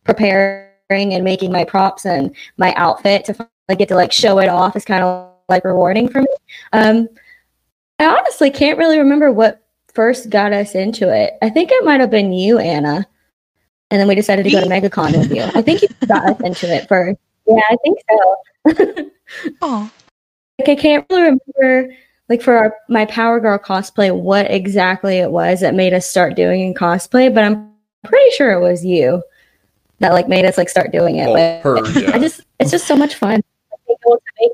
preparing 0.05 0.69
and 0.91 1.23
making 1.23 1.53
my 1.53 1.65
props 1.65 2.05
and 2.05 2.35
my 2.57 2.75
outfit 2.75 3.25
to 3.27 3.49
like 3.69 3.79
get 3.79 3.89
to 3.89 3.95
like 3.95 4.13
show 4.13 4.39
it 4.41 4.49
off 4.49 4.75
is 4.75 4.85
kind 4.85 5.05
of 5.05 5.31
like 5.49 5.65
rewarding 5.65 6.09
for 6.09 6.23
me. 6.23 6.29
Um, 6.73 7.09
I 7.99 8.07
honestly 8.07 8.51
can't 8.51 8.79
really 8.79 8.99
remember 8.99 9.31
what 9.31 9.63
first 9.95 10.31
got 10.31 10.53
us 10.53 10.75
into 10.75 11.15
it. 11.15 11.35
I 11.43 11.51
think 11.51 11.71
it 11.71 11.85
might 11.85 12.01
have 12.01 12.11
been 12.11 12.33
you, 12.33 12.59
Anna. 12.59 13.07
And 13.91 14.01
then 14.01 14.07
we 14.07 14.15
decided 14.15 14.45
to 14.45 14.51
go 14.51 14.61
to 14.61 14.67
MegaCon 14.71 15.17
with 15.17 15.35
you. 15.35 15.43
I 15.43 15.63
think 15.63 15.83
you 15.83 15.89
got 16.07 16.25
us 16.29 16.41
into 16.41 16.73
it 16.73 16.89
first. 16.89 17.19
Yeah, 17.47 17.61
I 17.71 17.77
think 17.83 17.99
so. 18.09 19.11
Oh, 19.63 19.89
like 20.59 20.69
I 20.69 20.75
can't 20.75 21.07
really 21.09 21.23
remember 21.23 21.95
like 22.29 22.43
for 22.43 22.57
our, 22.57 22.75
my 22.89 23.05
Power 23.07 23.41
Girl 23.41 23.59
cosplay 23.59 24.15
what 24.15 24.51
exactly 24.51 25.19
it 25.19 25.31
was 25.31 25.61
that 25.61 25.75
made 25.75 25.93
us 25.93 26.09
start 26.09 26.35
doing 26.35 26.61
in 26.61 26.75
cosplay, 26.75 27.33
but 27.33 27.45
I'm 27.45 27.71
pretty 28.05 28.31
sure 28.33 28.53
it 28.53 28.61
was 28.61 28.85
you 28.85 29.23
that 30.01 30.13
like 30.13 30.29
made 30.29 30.45
us 30.45 30.59
like 30.59 30.69
start 30.69 30.93
doing 30.93 31.17
it. 31.17 31.29
Well, 31.29 31.63
But 31.63 31.87
her, 31.87 32.01
yeah. 32.01 32.11
I 32.15 32.19
just 32.19 32.41
it's 32.59 32.71
just 32.71 32.87
so 32.87 32.97
much 32.97 33.15
fun. 33.15 33.41
Being 33.87 33.99
able 34.07 34.17
to 34.17 34.23
make 34.41 34.53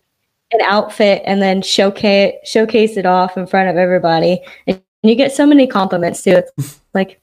an 0.53 0.61
outfit 0.63 1.23
and 1.25 1.41
then 1.41 1.63
showcase 1.63 2.35
showcase 2.45 2.97
it 2.97 3.07
off 3.07 3.37
in 3.37 3.47
front 3.47 3.69
of 3.69 3.77
everybody. 3.77 4.41
And 4.67 4.81
you 5.03 5.15
get 5.15 5.33
so 5.33 5.47
many 5.47 5.67
compliments 5.67 6.23
too. 6.23 6.43
It's 6.59 6.81
like 6.95 7.21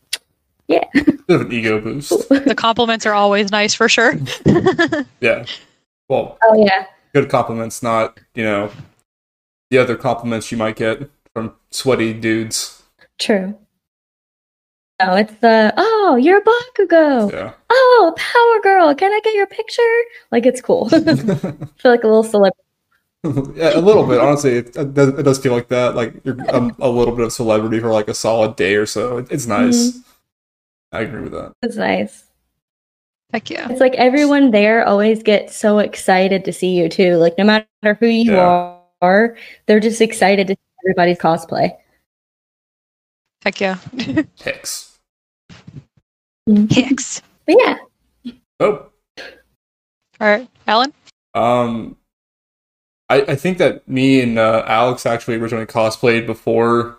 Bit 0.67 1.19
of 1.29 1.41
an 1.41 1.51
ego 1.51 1.79
boost. 1.79 2.29
the 2.29 2.55
compliments 2.55 3.05
are 3.05 3.13
always 3.13 3.51
nice 3.51 3.73
for 3.73 3.89
sure. 3.89 4.13
Yeah. 5.19 5.45
Well, 6.09 6.37
oh 6.43 6.55
yeah. 6.55 6.87
good 7.13 7.29
compliments, 7.29 7.81
not, 7.81 8.19
you 8.35 8.43
know, 8.43 8.69
the 9.71 9.77
other 9.77 9.95
compliments 9.95 10.51
you 10.51 10.57
might 10.57 10.75
get 10.75 11.09
from 11.33 11.53
sweaty 11.71 12.13
dudes. 12.13 12.83
True. 13.19 13.57
No, 15.01 15.15
it's 15.15 15.33
the 15.35 15.73
oh, 15.75 16.17
you're 16.21 16.37
a 16.37 16.41
Bakugo. 16.41 17.31
Yeah. 17.31 17.53
Oh, 17.69 18.13
Power 18.15 18.61
Girl, 18.61 18.93
can 18.93 19.11
I 19.11 19.19
get 19.23 19.33
your 19.33 19.47
picture? 19.47 19.81
Like 20.31 20.45
it's 20.45 20.61
cool. 20.61 20.89
I 20.91 20.99
feel 21.77 21.91
like 21.91 22.03
a 22.03 22.07
little 22.07 22.23
celebrity. 22.23 22.59
yeah, 23.55 23.77
a 23.77 23.79
little 23.79 24.05
bit. 24.05 24.19
Honestly, 24.19 24.57
it, 24.57 24.75
it, 24.75 24.93
does, 24.93 25.09
it 25.09 25.23
does 25.23 25.39
feel 25.39 25.53
like 25.53 25.69
that. 25.69 25.95
Like 25.95 26.13
you're 26.23 26.37
um, 26.53 26.75
a 26.79 26.89
little 26.89 27.15
bit 27.15 27.25
of 27.25 27.33
celebrity 27.33 27.79
for 27.79 27.91
like 27.91 28.07
a 28.07 28.13
solid 28.13 28.55
day 28.55 28.75
or 28.75 28.85
so. 28.85 29.17
It, 29.17 29.31
it's 29.31 29.47
nice. 29.47 29.99
I 30.93 31.01
agree 31.01 31.21
with 31.23 31.31
that. 31.33 31.51
It's 31.61 31.75
nice. 31.75 32.23
Heck 33.33 33.49
yeah. 33.49 33.67
It's 33.69 33.79
like 33.81 33.95
everyone 33.95 34.51
there 34.51 34.85
always 34.87 35.23
gets 35.23 35.55
so 35.57 35.79
excited 35.79 36.45
to 36.45 36.53
see 36.53 36.75
you 36.77 36.87
too. 36.87 37.15
Like 37.15 37.35
no 37.37 37.43
matter 37.43 37.97
who 37.99 38.05
you 38.07 38.33
Yeah. 38.33 38.77
are, 39.01 39.35
they're 39.65 39.79
just 39.79 39.99
excited 40.01 40.47
to 40.47 40.53
see 40.53 40.59
everybody's 40.85 41.17
cosplay. 41.17 41.75
Heck 43.43 43.59
yeah. 43.59 43.77
Hicks. 44.39 44.99
Hicks. 46.69 47.21
But 47.45 47.55
yeah, 47.59 47.77
Oh, 48.59 48.85
All 50.21 50.27
right, 50.29 50.47
Alan. 50.67 50.93
um, 51.33 51.97
I 53.09 53.21
I 53.23 53.35
think 53.35 53.57
that 53.57 53.85
me 53.89 54.21
and 54.21 54.37
uh, 54.39 54.63
Alex 54.67 55.05
actually 55.05 55.35
originally 55.37 55.65
cosplayed 55.65 56.25
before. 56.25 56.97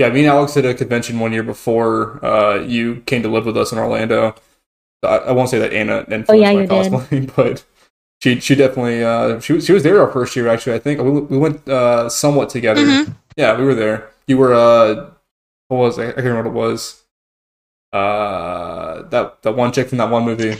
Yeah, 0.00 0.08
me 0.08 0.20
and 0.20 0.30
Alex 0.30 0.54
did 0.54 0.64
a 0.64 0.72
convention 0.72 1.20
one 1.20 1.30
year 1.30 1.42
before 1.42 2.24
uh, 2.24 2.54
you 2.54 3.02
came 3.04 3.22
to 3.22 3.28
live 3.28 3.44
with 3.44 3.58
us 3.58 3.70
in 3.70 3.76
Orlando. 3.76 4.34
I, 5.02 5.16
I 5.18 5.32
won't 5.32 5.50
say 5.50 5.58
that 5.58 5.74
Anna 5.74 6.06
influenced 6.10 6.30
Oh, 6.30 6.32
yeah, 6.32 6.54
my 6.54 6.62
you 6.62 7.20
did. 7.20 7.32
but 7.36 7.62
she 8.22 8.40
she 8.40 8.54
definitely 8.54 9.04
uh, 9.04 9.40
she 9.40 9.52
was 9.52 9.66
she 9.66 9.74
was 9.74 9.82
there 9.82 10.00
our 10.00 10.10
first 10.10 10.34
year 10.34 10.48
actually. 10.48 10.74
I 10.74 10.78
think 10.78 11.02
we, 11.02 11.10
we 11.10 11.36
went 11.36 11.68
uh, 11.68 12.08
somewhat 12.08 12.48
together. 12.48 12.80
Mhm. 12.80 13.14
Yeah, 13.36 13.58
we 13.58 13.64
were 13.64 13.74
there. 13.74 14.08
You 14.26 14.38
were 14.38 14.54
uh, 14.54 15.10
what 15.68 15.76
was 15.76 15.98
it? 15.98 16.08
I 16.08 16.12
can't 16.12 16.28
remember 16.28 16.48
what 16.48 16.64
it 16.64 16.70
was. 16.70 17.04
Uh, 17.92 19.02
that 19.10 19.42
that 19.42 19.52
one 19.54 19.70
chick 19.70 19.90
from 19.90 19.98
that 19.98 20.08
one 20.08 20.24
movie. 20.24 20.56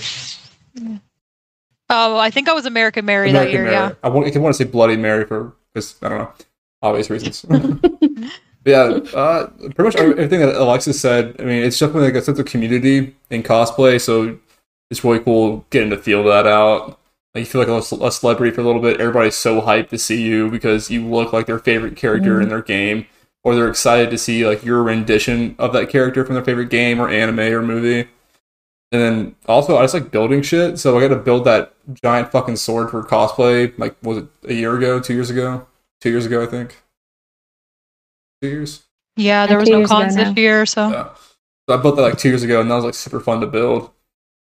Oh, 1.88 2.18
I 2.18 2.30
think 2.30 2.50
I 2.50 2.52
was 2.52 2.66
American 2.66 3.06
Mary 3.06 3.32
that 3.32 3.50
year. 3.50 3.62
Mary. 3.64 3.74
Yeah. 3.74 3.92
I 4.02 4.10
want, 4.10 4.36
I 4.36 4.38
want 4.38 4.54
to 4.54 4.62
say 4.62 4.70
Bloody 4.70 4.98
Mary 4.98 5.24
for 5.24 5.54
because 5.72 5.96
I 6.02 6.10
don't 6.10 6.18
know, 6.18 6.32
obvious 6.82 7.08
reasons. 7.08 7.46
Yeah, 8.64 9.00
uh, 9.14 9.46
pretty 9.58 9.82
much 9.82 9.96
everything 9.96 10.40
that 10.40 10.54
Alexis 10.54 11.00
said. 11.00 11.36
I 11.38 11.44
mean, 11.44 11.62
it's 11.62 11.78
definitely 11.78 12.08
like 12.08 12.14
a 12.14 12.22
sense 12.22 12.38
of 12.38 12.46
community 12.46 13.14
in 13.30 13.42
cosplay. 13.42 14.00
So 14.00 14.38
it's 14.90 15.04
really 15.04 15.20
cool 15.20 15.64
getting 15.70 15.90
to 15.90 15.98
feel 15.98 16.24
that 16.24 16.46
out. 16.46 16.98
Like 17.34 17.42
you 17.42 17.46
feel 17.46 17.60
like 17.60 17.68
a, 17.68 18.04
a 18.04 18.10
celebrity 18.10 18.54
for 18.54 18.60
a 18.60 18.64
little 18.64 18.82
bit. 18.82 19.00
Everybody's 19.00 19.36
so 19.36 19.60
hyped 19.60 19.88
to 19.90 19.98
see 19.98 20.20
you 20.22 20.50
because 20.50 20.90
you 20.90 21.06
look 21.06 21.32
like 21.32 21.46
their 21.46 21.60
favorite 21.60 21.96
character 21.96 22.40
in 22.40 22.48
their 22.48 22.62
game, 22.62 23.06
or 23.44 23.54
they're 23.54 23.68
excited 23.68 24.10
to 24.10 24.18
see 24.18 24.46
like 24.46 24.64
your 24.64 24.82
rendition 24.82 25.54
of 25.58 25.72
that 25.72 25.88
character 25.88 26.24
from 26.24 26.34
their 26.34 26.44
favorite 26.44 26.70
game 26.70 27.00
or 27.00 27.08
anime 27.08 27.38
or 27.38 27.62
movie. 27.62 28.08
And 28.92 29.00
then 29.00 29.36
also, 29.46 29.76
I 29.78 29.82
just 29.82 29.94
like 29.94 30.10
building 30.10 30.42
shit. 30.42 30.78
So 30.78 30.98
I 30.98 31.00
got 31.00 31.14
to 31.14 31.16
build 31.16 31.44
that 31.44 31.74
giant 31.94 32.32
fucking 32.32 32.56
sword 32.56 32.90
for 32.90 33.04
cosplay. 33.04 33.72
Like, 33.78 33.96
was 34.02 34.18
it 34.18 34.26
a 34.48 34.52
year 34.52 34.76
ago? 34.76 34.98
Two 34.98 35.14
years 35.14 35.30
ago? 35.30 35.66
Two 36.00 36.10
years 36.10 36.26
ago, 36.26 36.42
I 36.42 36.46
think. 36.46 36.76
Two 38.42 38.48
years. 38.48 38.84
Yeah, 39.16 39.46
there 39.46 39.58
was 39.58 39.68
no 39.68 39.86
cons 39.86 40.14
this 40.16 40.34
year, 40.36 40.64
so 40.66 40.88
Yeah. 40.90 41.08
So 41.68 41.78
I 41.78 41.82
built 41.82 41.96
that 41.96 42.02
like 42.02 42.18
two 42.18 42.28
years 42.28 42.42
ago, 42.42 42.60
and 42.60 42.70
that 42.70 42.74
was 42.76 42.84
like 42.84 42.94
super 42.94 43.20
fun 43.20 43.40
to 43.40 43.46
build. 43.46 43.90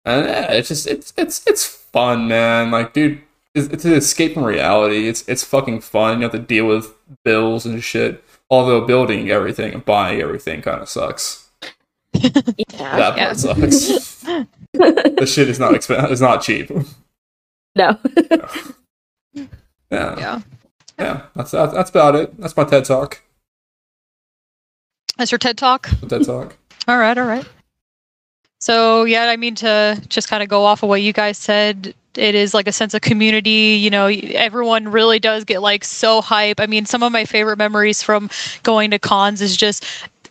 And 0.05 0.26
yeah, 0.26 0.52
it's 0.52 0.69
just 0.69 0.87
it's 0.87 1.12
it's 1.17 1.47
it's 1.47 1.67
fun, 1.67 2.28
man. 2.28 2.71
Like, 2.71 2.93
dude, 2.93 3.21
it's, 3.55 3.69
it's 3.69 3.85
an 3.85 3.95
escape 3.95 4.35
from 4.35 4.45
reality. 4.45 5.09
It's 5.09 5.26
it's 5.28 5.43
fucking 5.45 5.81
fun. 5.81 6.19
You 6.19 6.23
have 6.25 6.33
to 6.33 6.38
deal 6.38 6.67
with 6.67 6.95
bills 7.25 7.67
and 7.67 7.83
shit. 7.83 8.23
Although 8.50 8.87
building 8.87 9.31
everything 9.31 9.75
and 9.75 9.85
buying 9.85 10.21
everything 10.23 10.62
kind 10.62 10.81
of 10.81 10.88
sucks. 10.88 11.49
yeah. 12.14 12.28
That 12.71 13.14
part 13.14 13.17
Yeah. 13.19 13.33
sucks. 13.35 14.23
the 14.73 15.26
shit 15.26 15.49
is 15.50 15.59
not 15.59 15.75
expensive. 15.75 16.11
It's 16.12 16.21
not 16.21 16.40
cheap. 16.40 16.71
no. 17.75 17.99
Yeah. 19.35 19.45
yeah, 19.90 20.40
yeah. 20.99 21.23
That's 21.35 21.50
that's 21.50 21.73
that's 21.75 21.90
about 21.90 22.14
it. 22.14 22.38
That's 22.40 22.57
my 22.57 22.64
TED 22.64 22.85
talk. 22.85 23.23
That's 25.19 25.31
your 25.31 25.39
TED 25.39 25.59
talk. 25.59 25.91
TED 26.09 26.25
talk. 26.25 26.57
All 26.87 26.97
right, 26.99 27.19
all 27.19 27.27
right. 27.27 27.45
So 28.61 29.05
yeah, 29.05 29.25
I 29.25 29.37
mean 29.37 29.55
to 29.57 30.01
just 30.09 30.29
kind 30.29 30.43
of 30.43 30.49
go 30.49 30.65
off 30.65 30.83
of 30.83 30.89
what 30.89 31.03
you 31.03 31.13
guys 31.13 31.39
said. 31.39 31.95
It 32.15 32.35
is 32.35 32.55
like 32.55 32.67
a 32.67 32.73
sense 32.73 32.95
of 32.95 33.01
community. 33.03 33.77
You 33.81 33.91
know, 33.91 34.07
everyone 34.09 34.89
really 34.89 35.21
does 35.21 35.45
get 35.45 35.61
like 35.63 35.85
so 35.85 36.21
hype. 36.21 36.59
I 36.59 36.67
mean, 36.67 36.85
some 36.85 37.03
of 37.05 37.13
my 37.13 37.25
favorite 37.25 37.59
memories 37.59 38.03
from 38.03 38.29
going 38.65 38.91
to 38.91 38.99
cons 38.99 39.41
is 39.41 39.57
just 39.57 39.85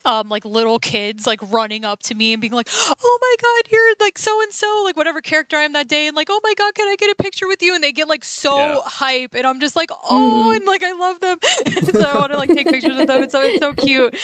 um, 0.03 0.27
like 0.29 0.43
little 0.45 0.79
kids 0.79 1.25
like 1.25 1.41
running 1.43 1.85
up 1.85 1.99
to 2.03 2.15
me 2.15 2.33
and 2.33 2.41
being 2.41 2.53
like, 2.53 2.67
"Oh 2.71 3.19
my 3.21 3.35
god, 3.41 3.71
you're 3.71 3.95
like 3.99 4.17
so 4.17 4.41
and 4.41 4.51
so, 4.51 4.83
like 4.83 4.97
whatever 4.97 5.21
character 5.21 5.55
I 5.57 5.63
am 5.63 5.73
that 5.73 5.87
day," 5.87 6.07
and 6.07 6.15
like, 6.15 6.27
"Oh 6.29 6.39
my 6.43 6.53
god, 6.55 6.75
can 6.75 6.87
I 6.87 6.95
get 6.97 7.09
a 7.11 7.23
picture 7.23 7.47
with 7.47 7.61
you?" 7.61 7.73
And 7.75 7.83
they 7.83 7.91
get 7.93 8.07
like 8.09 8.23
so 8.25 8.57
Yeah. 8.57 8.81
hype, 8.85 9.33
and 9.35 9.45
I'm 9.47 9.59
just 9.61 9.75
like, 9.75 9.89
"Oh," 9.91 10.53
and 10.55 10.65
like 10.65 10.83
I 10.83 10.91
love 10.93 11.19
them, 11.21 11.39
so 11.93 12.07
I 12.09 12.19
want 12.19 12.31
to 12.33 12.37
like 12.37 12.49
take 12.53 12.67
pictures 12.67 12.95
with 12.97 13.07
them. 13.07 13.23
And 13.23 13.31
so 13.31 13.43
it's 13.43 13.59
so 13.59 13.73
cute. 13.73 14.15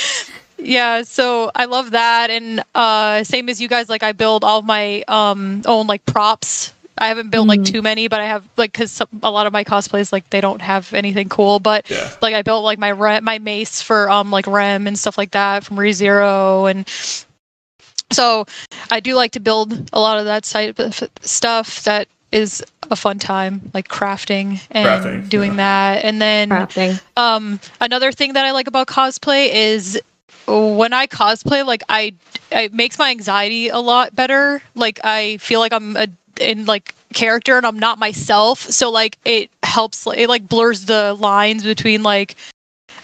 Yeah, 0.64 1.04
so 1.04 1.52
I 1.54 1.66
love 1.66 1.92
that, 1.92 2.30
and 2.30 2.64
uh, 2.74 3.24
same 3.24 3.50
as 3.50 3.60
you 3.62 3.68
guys. 3.68 3.90
Like 3.90 4.04
I 4.04 4.14
build 4.14 4.44
all 4.44 4.60
of 4.60 4.66
my 4.66 5.04
um, 5.08 5.62
own 5.66 5.88
like 5.88 6.06
props. 6.06 6.74
I 6.98 7.08
haven't 7.08 7.32
built 7.32 7.48
like 7.48 7.62
Mhm. 7.62 7.66
too 7.66 7.82
many, 7.82 8.08
but 8.08 8.20
I 8.22 8.26
have 8.28 8.48
like 8.56 8.72
because 8.72 9.02
a 9.24 9.32
lot 9.32 9.46
of 9.48 9.52
my 9.54 9.64
cosplays 9.64 10.12
like 10.14 10.30
they 10.30 10.42
don't 10.42 10.62
have 10.62 10.94
anything 10.94 11.28
cool. 11.28 11.60
But 11.60 11.90
Yeah. 11.90 12.10
like 12.22 12.34
I 12.36 12.44
built 12.44 12.64
like 12.64 12.80
my 12.80 12.92
rem, 12.92 13.24
my 13.24 13.40
mace 13.40 13.82
for 13.82 14.10
um 14.10 14.32
like 14.32 14.48
Rem 14.48 14.88
and 14.88 14.98
stuff 14.98 15.18
like 15.18 15.32
that 15.32 15.64
from 15.66 15.78
ReZero, 15.78 16.70
and 16.70 16.88
so 18.12 18.46
I 18.92 19.00
do 19.00 19.16
like 19.16 19.32
to 19.32 19.40
build 19.40 19.90
a 19.92 20.00
lot 20.00 20.20
of 20.20 20.26
that 20.26 20.44
type 20.44 20.80
of 20.80 21.02
stuff. 21.22 21.84
That 21.84 22.08
is 22.32 22.64
a 22.90 22.96
fun 22.96 23.20
time, 23.20 23.72
like 23.74 23.88
crafting 23.88 24.62
and 24.72 25.04
Crafting, 25.04 25.30
doing 25.30 25.52
yeah. 25.52 25.58
that, 25.96 26.06
and 26.06 26.22
then 26.22 26.50
Crafting. 26.50 27.02
um, 27.18 27.60
another 27.82 28.12
thing 28.12 28.34
that 28.34 28.46
I 28.46 28.52
like 28.52 28.68
about 28.68 28.88
cosplay 28.88 29.50
is 29.52 30.00
when 30.48 30.94
I 30.94 31.08
cosplay, 31.08 31.66
like 31.66 31.84
I, 31.90 32.14
it 32.52 32.74
makes 32.74 33.00
my 33.00 33.10
anxiety 33.12 33.70
a 33.70 33.80
lot 33.80 34.16
better. 34.16 34.62
Like 34.76 35.00
I 35.04 35.38
feel 35.38 35.60
like 35.60 35.74
I'm 35.74 35.96
a, 35.96 36.08
in 36.40 36.66
like 36.66 36.94
character 37.14 37.58
and 37.58 37.66
I'm 37.66 37.80
not 37.80 38.00
myself. 38.00 38.60
So 38.60 38.92
like 38.92 39.18
it 39.26 39.50
helps. 39.64 40.06
It 40.08 40.28
like 40.30 40.48
blurs 40.48 40.86
the 40.86 41.14
lines 41.14 41.64
between 41.64 42.04
like, 42.04 42.36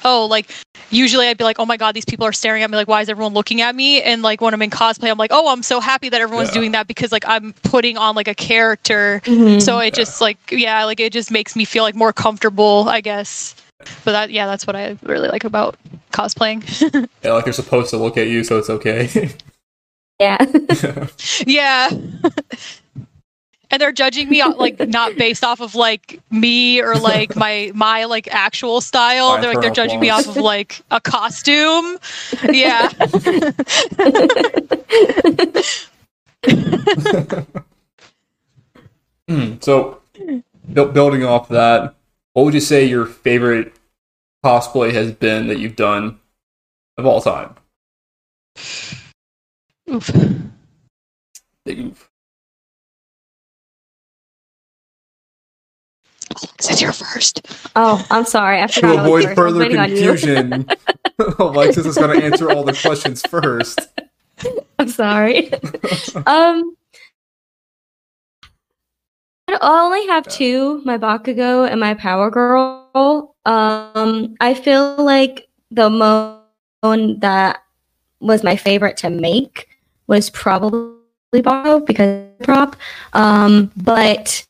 oh, 0.03 0.25
like 0.25 0.49
usually 0.89 1.27
I'd 1.27 1.37
be 1.37 1.43
like, 1.43 1.59
oh 1.59 1.65
my 1.65 1.77
god, 1.77 1.93
these 1.93 2.05
people 2.05 2.25
are 2.25 2.33
staring 2.33 2.63
at 2.63 2.69
me. 2.69 2.75
Like, 2.75 2.87
why 2.87 3.01
is 3.01 3.09
everyone 3.09 3.33
looking 3.33 3.61
at 3.61 3.75
me? 3.75 4.01
And 4.01 4.21
like 4.21 4.41
when 4.41 4.53
I'm 4.53 4.61
in 4.61 4.69
cosplay, 4.69 5.09
I'm 5.09 5.17
like, 5.17 5.31
oh, 5.33 5.51
I'm 5.51 5.63
so 5.63 5.79
happy 5.79 6.09
that 6.09 6.19
everyone's 6.21 6.49
Yeah. 6.49 6.55
doing 6.55 6.71
that 6.73 6.87
because 6.87 7.11
like 7.11 7.23
I'm 7.27 7.53
putting 7.63 7.97
on 7.97 8.15
like 8.15 8.27
a 8.27 8.35
character. 8.35 9.21
Mhm. 9.25 9.61
So 9.61 9.79
it 9.79 9.93
just 9.93 10.19
like 10.21 10.37
yeah, 10.51 10.83
like 10.85 10.99
it 10.99 11.13
just 11.13 11.31
makes 11.31 11.55
me 11.55 11.63
feel 11.65 11.83
like 11.83 11.95
more 11.95 12.11
comfortable, 12.13 12.87
I 12.89 13.01
guess. 13.01 13.55
But 14.03 14.11
that 14.11 14.31
yeah, 14.31 14.45
that's 14.45 14.67
what 14.67 14.75
I 14.75 14.97
really 15.03 15.29
like 15.29 15.43
about 15.43 15.77
cosplaying. 16.11 16.63
Yeah, 17.23 17.33
like 17.33 17.45
they're 17.45 17.53
supposed 17.53 17.89
to 17.91 17.97
look 17.97 18.17
at 18.17 18.27
you, 18.27 18.43
so 18.43 18.57
it's 18.57 18.69
okay. 18.69 19.09
yeah. 20.19 20.37
yeah. 21.45 21.89
and 23.71 23.81
they're 23.81 23.91
judging 23.91 24.29
me 24.29 24.41
on, 24.41 24.57
like 24.57 24.79
not 24.87 25.15
based 25.17 25.43
off 25.43 25.59
of 25.59 25.75
like 25.75 26.19
me 26.31 26.81
or 26.81 26.95
like 26.95 27.35
my 27.35 27.71
my 27.75 28.05
like 28.05 28.27
actual 28.33 28.81
style. 28.81 29.35
My 29.35 29.41
they're 29.41 29.53
like 29.53 29.61
they're 29.61 29.69
internal 29.69 29.87
judging 29.87 29.99
me 29.99 30.09
off 30.09 30.27
of 30.27 30.37
like 30.37 30.81
a 30.91 31.01
costume. 31.01 31.97
Yeah. 32.43 32.89
Hmm, 39.29 39.53
so, 39.61 40.01
bu- 40.67 40.91
building 40.91 41.23
off 41.23 41.49
that, 41.49 41.93
what 42.33 42.45
would 42.45 42.53
you 42.53 42.59
say 42.59 42.85
your 42.85 43.05
favorite 43.05 43.73
cosplay 44.45 44.91
has 44.93 45.11
been 45.11 45.47
that 45.47 45.59
you've 45.59 45.75
done 45.75 46.19
of 46.97 47.05
all 47.05 47.21
time? 47.21 47.55
Oof. 49.89 50.11
Big 51.65 51.79
oof. 51.79 52.09
Since 56.59 56.81
you're 56.81 56.93
first. 56.93 57.41
Oh, 57.75 58.05
I'm 58.11 58.25
sorry. 58.25 58.61
I 58.61 58.67
To 58.81 58.81
forgot. 58.81 58.97
I 58.99 59.01
avoid 59.03 59.23
first. 59.23 59.35
Further 59.35 59.59
waiting 59.59 59.79
on 59.79 59.89
you. 59.89 60.07
confusion, 60.07 60.69
Alexis 61.39 61.85
is 61.85 61.97
going 61.97 62.17
to 62.19 62.25
answer 62.25 62.51
all 62.51 62.63
the 62.63 62.73
questions 62.73 63.21
first. 63.23 63.79
I'm 64.77 64.87
sorry. 64.89 65.51
um, 66.25 66.75
I 69.55 69.83
only 69.83 70.05
have 70.07 70.27
two: 70.27 70.81
my 70.85 70.97
Bakugo 70.97 71.69
and 71.69 71.79
my 71.79 71.93
Power 71.93 72.29
Girl. 72.29 73.35
Um, 73.45 74.35
I 74.39 74.53
feel 74.53 74.95
like 74.97 75.47
the 75.71 75.89
one 76.81 77.19
that 77.19 77.63
was 78.19 78.43
my 78.43 78.55
favorite 78.55 78.97
to 78.97 79.09
make 79.09 79.67
was 80.07 80.29
probably 80.29 80.97
Bakugo 81.33 81.85
because 81.85 82.25
prop. 82.43 82.75
Um, 83.13 83.71
but 83.77 84.45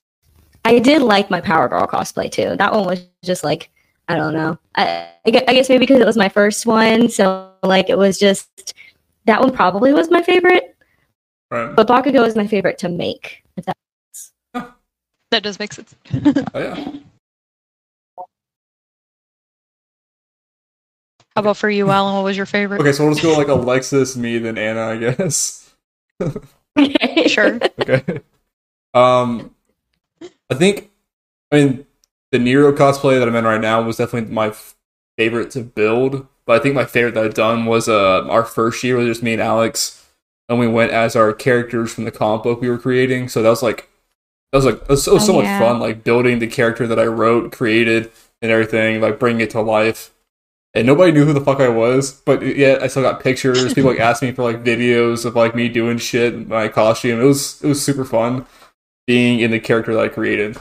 I 0.66 0.80
did 0.80 1.02
like 1.02 1.30
my 1.30 1.42
Power 1.42 1.68
Girl 1.68 1.88
cosplay 1.88 2.32
too. 2.32 2.56
That 2.58 2.74
one 2.74 2.86
was 2.86 3.06
just 3.24 3.44
like 3.44 3.70
I 4.08 4.16
don't 4.16 4.34
know. 4.34 4.58
I, 4.76 5.08
I 5.26 5.44
I 5.48 5.54
guess 5.54 5.70
maybe 5.70 5.86
because 5.86 6.02
it 6.02 6.06
was 6.06 6.18
my 6.18 6.30
first 6.30 6.66
one, 6.66 7.10
so 7.10 7.52
like 7.64 7.90
it 7.90 7.98
was 7.98 8.18
just 8.18 8.74
that 9.26 9.40
one 9.40 9.52
probably 9.52 9.94
was 9.94 10.10
my 10.10 10.24
favorite. 10.24 10.76
Right. 11.52 11.76
But 11.76 11.88
Bakugo 11.88 12.26
is 12.26 12.36
my 12.36 12.48
favorite 12.48 12.78
to 12.80 12.90
make. 12.90 13.44
If 13.58 13.66
that 13.66 13.78
That 15.32 15.44
does 15.44 15.60
make 15.60 15.74
sense. 15.74 15.96
Oh, 16.54 16.60
yeah. 16.60 16.92
How 21.36 21.42
about 21.42 21.58
for 21.58 21.70
you, 21.70 21.90
Alan? 21.90 22.16
What 22.16 22.24
was 22.24 22.36
your 22.36 22.46
favorite? 22.46 22.82
Okay, 22.82 22.92
so 22.92 23.06
we'll 23.06 23.14
just 23.14 23.24
go 23.24 23.38
like 23.38 23.48
Alexis, 23.48 24.18
me, 24.18 24.40
then 24.40 24.58
Anna, 24.58 24.88
I 24.88 24.98
guess. 24.98 25.74
okay. 26.22 27.28
Sure. 27.28 27.60
Okay. 27.80 28.22
Um, 28.94 29.54
I 30.50 30.56
think, 30.56 30.90
I 31.52 31.58
mean, 31.58 31.86
the 32.32 32.40
Nero 32.40 32.72
cosplay 32.74 33.20
that 33.20 33.28
I'm 33.28 33.36
in 33.36 33.44
right 33.46 33.62
now 33.62 33.82
was 33.82 33.98
definitely 33.98 34.34
my 34.34 34.48
f- 34.48 34.76
favorite 35.18 35.52
to 35.52 35.62
build. 35.62 36.28
But 36.46 36.60
I 36.60 36.64
think 36.64 36.76
my 36.76 36.86
favorite 36.86 37.14
that 37.16 37.26
I've 37.26 37.34
done 37.34 37.66
was 37.66 37.88
uh 37.88 38.26
our 38.28 38.44
first 38.44 38.84
year, 38.84 38.98
was 38.98 39.06
just 39.08 39.24
me 39.24 39.34
and 39.34 39.42
Alex, 39.42 40.10
and 40.48 40.58
we 40.60 40.68
went 40.68 40.92
as 40.92 41.16
our 41.16 41.34
characters 41.34 41.94
from 41.94 42.06
the 42.06 42.12
comic 42.12 42.44
book 42.44 42.62
we 42.62 42.70
were 42.70 42.78
creating. 42.80 43.30
So 43.30 43.44
that 43.44 43.50
was 43.50 43.62
like, 43.64 43.89
that 44.52 44.58
was 44.58 44.66
like, 44.66 44.82
it 44.82 44.90
was, 44.90 45.08
it 45.08 45.14
was 45.14 45.24
Oh, 45.24 45.28
so 45.28 45.34
much 45.34 45.46
yeah. 45.46 45.60
fun, 45.60 45.80
like 45.80 46.04
building 46.04 46.40
the 46.40 46.48
character 46.48 46.88
that 46.88 47.00
I 47.00 47.06
wrote, 47.06 47.52
created, 47.52 48.12
and 48.42 48.52
everything, 48.52 49.02
like 49.02 49.20
bringing 49.20 49.42
it 49.42 49.50
to 49.52 49.62
life. 49.62 50.12
And 50.76 50.86
nobody 50.86 51.12
knew 51.12 51.26
who 51.26 51.34
the 51.34 51.42
fuck 51.42 51.60
I 51.60 51.68
was, 51.70 52.12
but 52.12 52.44
yet 52.46 52.84
I 52.84 52.88
still 52.88 53.02
got 53.02 53.22
pictures. 53.24 53.74
People 53.74 53.90
like 53.90 54.00
asked 54.00 54.22
me 54.22 54.32
for 54.32 54.44
like 54.44 54.64
videos 54.64 55.26
of 55.26 55.36
like 55.36 55.56
me 55.56 55.68
doing 55.68 55.98
shit, 55.98 56.34
in 56.36 56.48
my 56.48 56.68
costume. 56.68 57.20
It 57.20 57.24
was 57.24 57.60
it 57.64 57.68
was 57.68 57.84
super 57.84 58.06
fun 58.06 58.46
being 59.08 59.40
in 59.40 59.50
the 59.50 59.60
character 59.60 59.94
that 59.96 60.04
I 60.04 60.08
created. 60.10 60.58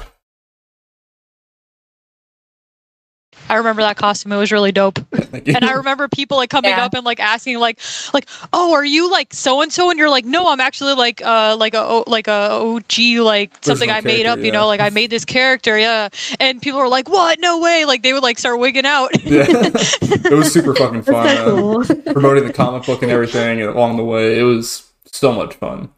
I 3.48 3.56
remember 3.56 3.82
that 3.82 3.96
costume. 3.96 4.32
It 4.32 4.36
was 4.36 4.52
really 4.52 4.72
dope. 4.72 4.98
And 5.48 5.64
I 5.64 5.72
remember 5.72 6.08
people 6.08 6.36
like 6.36 6.50
coming 6.50 6.70
Yeah. 6.70 6.84
up 6.84 6.94
and 6.94 7.04
like 7.04 7.20
asking 7.20 7.58
like 7.58 7.78
like 8.12 8.26
oh 8.52 8.72
are 8.72 8.84
you 8.84 9.10
like 9.10 9.32
so 9.32 9.60
and 9.62 9.72
so 9.72 9.88
and 9.90 9.98
you're 9.98 10.08
like 10.10 10.24
no 10.24 10.48
I'm 10.48 10.60
actually 10.60 10.94
like 10.94 11.22
uh 11.22 11.56
like 11.58 11.74
a 11.74 11.80
o- 11.80 12.04
like 12.06 12.28
a 12.28 12.50
OG 12.50 12.98
like 13.22 13.52
something 13.62 13.88
Original 13.88 13.96
I 13.96 14.00
made 14.00 14.22
character, 14.24 14.30
up 14.32 14.38
you 14.40 14.44
yeah. 14.46 14.50
know 14.52 14.66
like 14.66 14.80
I 14.80 14.90
made 14.90 15.10
this 15.10 15.24
character 15.24 15.78
yeah 15.78 16.08
and 16.40 16.60
people 16.60 16.80
were 16.80 16.88
like 16.88 17.08
what 17.08 17.38
no 17.40 17.60
way 17.60 17.84
like 17.84 18.02
they 18.02 18.12
would 18.14 18.22
like 18.22 18.38
start 18.38 18.58
wigging 18.58 18.84
out 18.86 19.10
yeah, 19.24 19.46
it 19.48 20.34
was 20.34 20.52
super 20.52 20.74
fucking 20.80 21.02
fun. 21.02 21.26
so 21.36 21.80
uh, 21.80 21.84
cool. 21.84 22.12
promoting 22.12 22.46
the 22.46 22.52
comic 22.52 22.84
book 22.86 23.02
and 23.02 23.12
everything 23.12 23.62
along 23.62 23.96
the 23.96 24.04
way. 24.04 24.38
It 24.38 24.44
was 24.44 24.90
so 25.06 25.32
much 25.32 25.54
fun. 25.54 25.90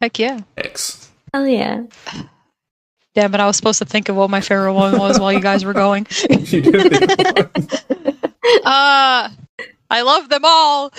heck 0.00 0.18
yeah 0.18 0.40
X. 0.56 1.10
Hell 1.32 1.46
yeah. 1.46 1.82
Damn 3.14 3.34
it 3.34 3.40
I 3.40 3.46
was 3.46 3.56
supposed 3.56 3.78
to 3.78 3.84
think 3.84 4.08
of 4.08 4.16
what 4.16 4.30
my 4.30 4.40
favorite 4.40 4.74
one 4.74 4.98
was 4.98 5.18
while 5.20 5.32
you 5.32 5.40
guys 5.40 5.64
were 5.64 5.72
going 5.72 6.06
You 6.30 6.60
did 6.62 6.92
uh 8.64 9.28
I 9.90 10.00
love 10.02 10.28
them 10.28 10.42
all 10.44 10.90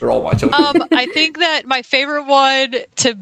They're 0.00 0.10
all 0.10 0.30
children. 0.30 0.54
um, 0.54 0.88
I 0.92 1.06
think 1.12 1.38
that 1.38 1.66
my 1.66 1.82
favorite 1.82 2.24
one 2.24 2.74
to 2.96 3.16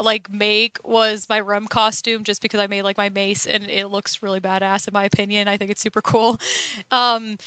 like 0.00 0.30
make 0.30 0.82
was 0.86 1.28
my 1.28 1.40
Rem 1.40 1.66
costume, 1.66 2.24
just 2.24 2.42
because 2.42 2.60
I 2.60 2.66
made 2.66 2.82
like 2.82 2.96
my 2.96 3.08
mace 3.08 3.46
and 3.46 3.64
it 3.64 3.86
looks 3.88 4.22
really 4.22 4.40
badass 4.40 4.86
in 4.88 4.92
my 4.92 5.04
opinion. 5.04 5.48
I 5.48 5.56
think 5.56 5.70
it's 5.70 5.80
super 5.80 6.02
cool. 6.02 6.38
Um, 6.90 7.38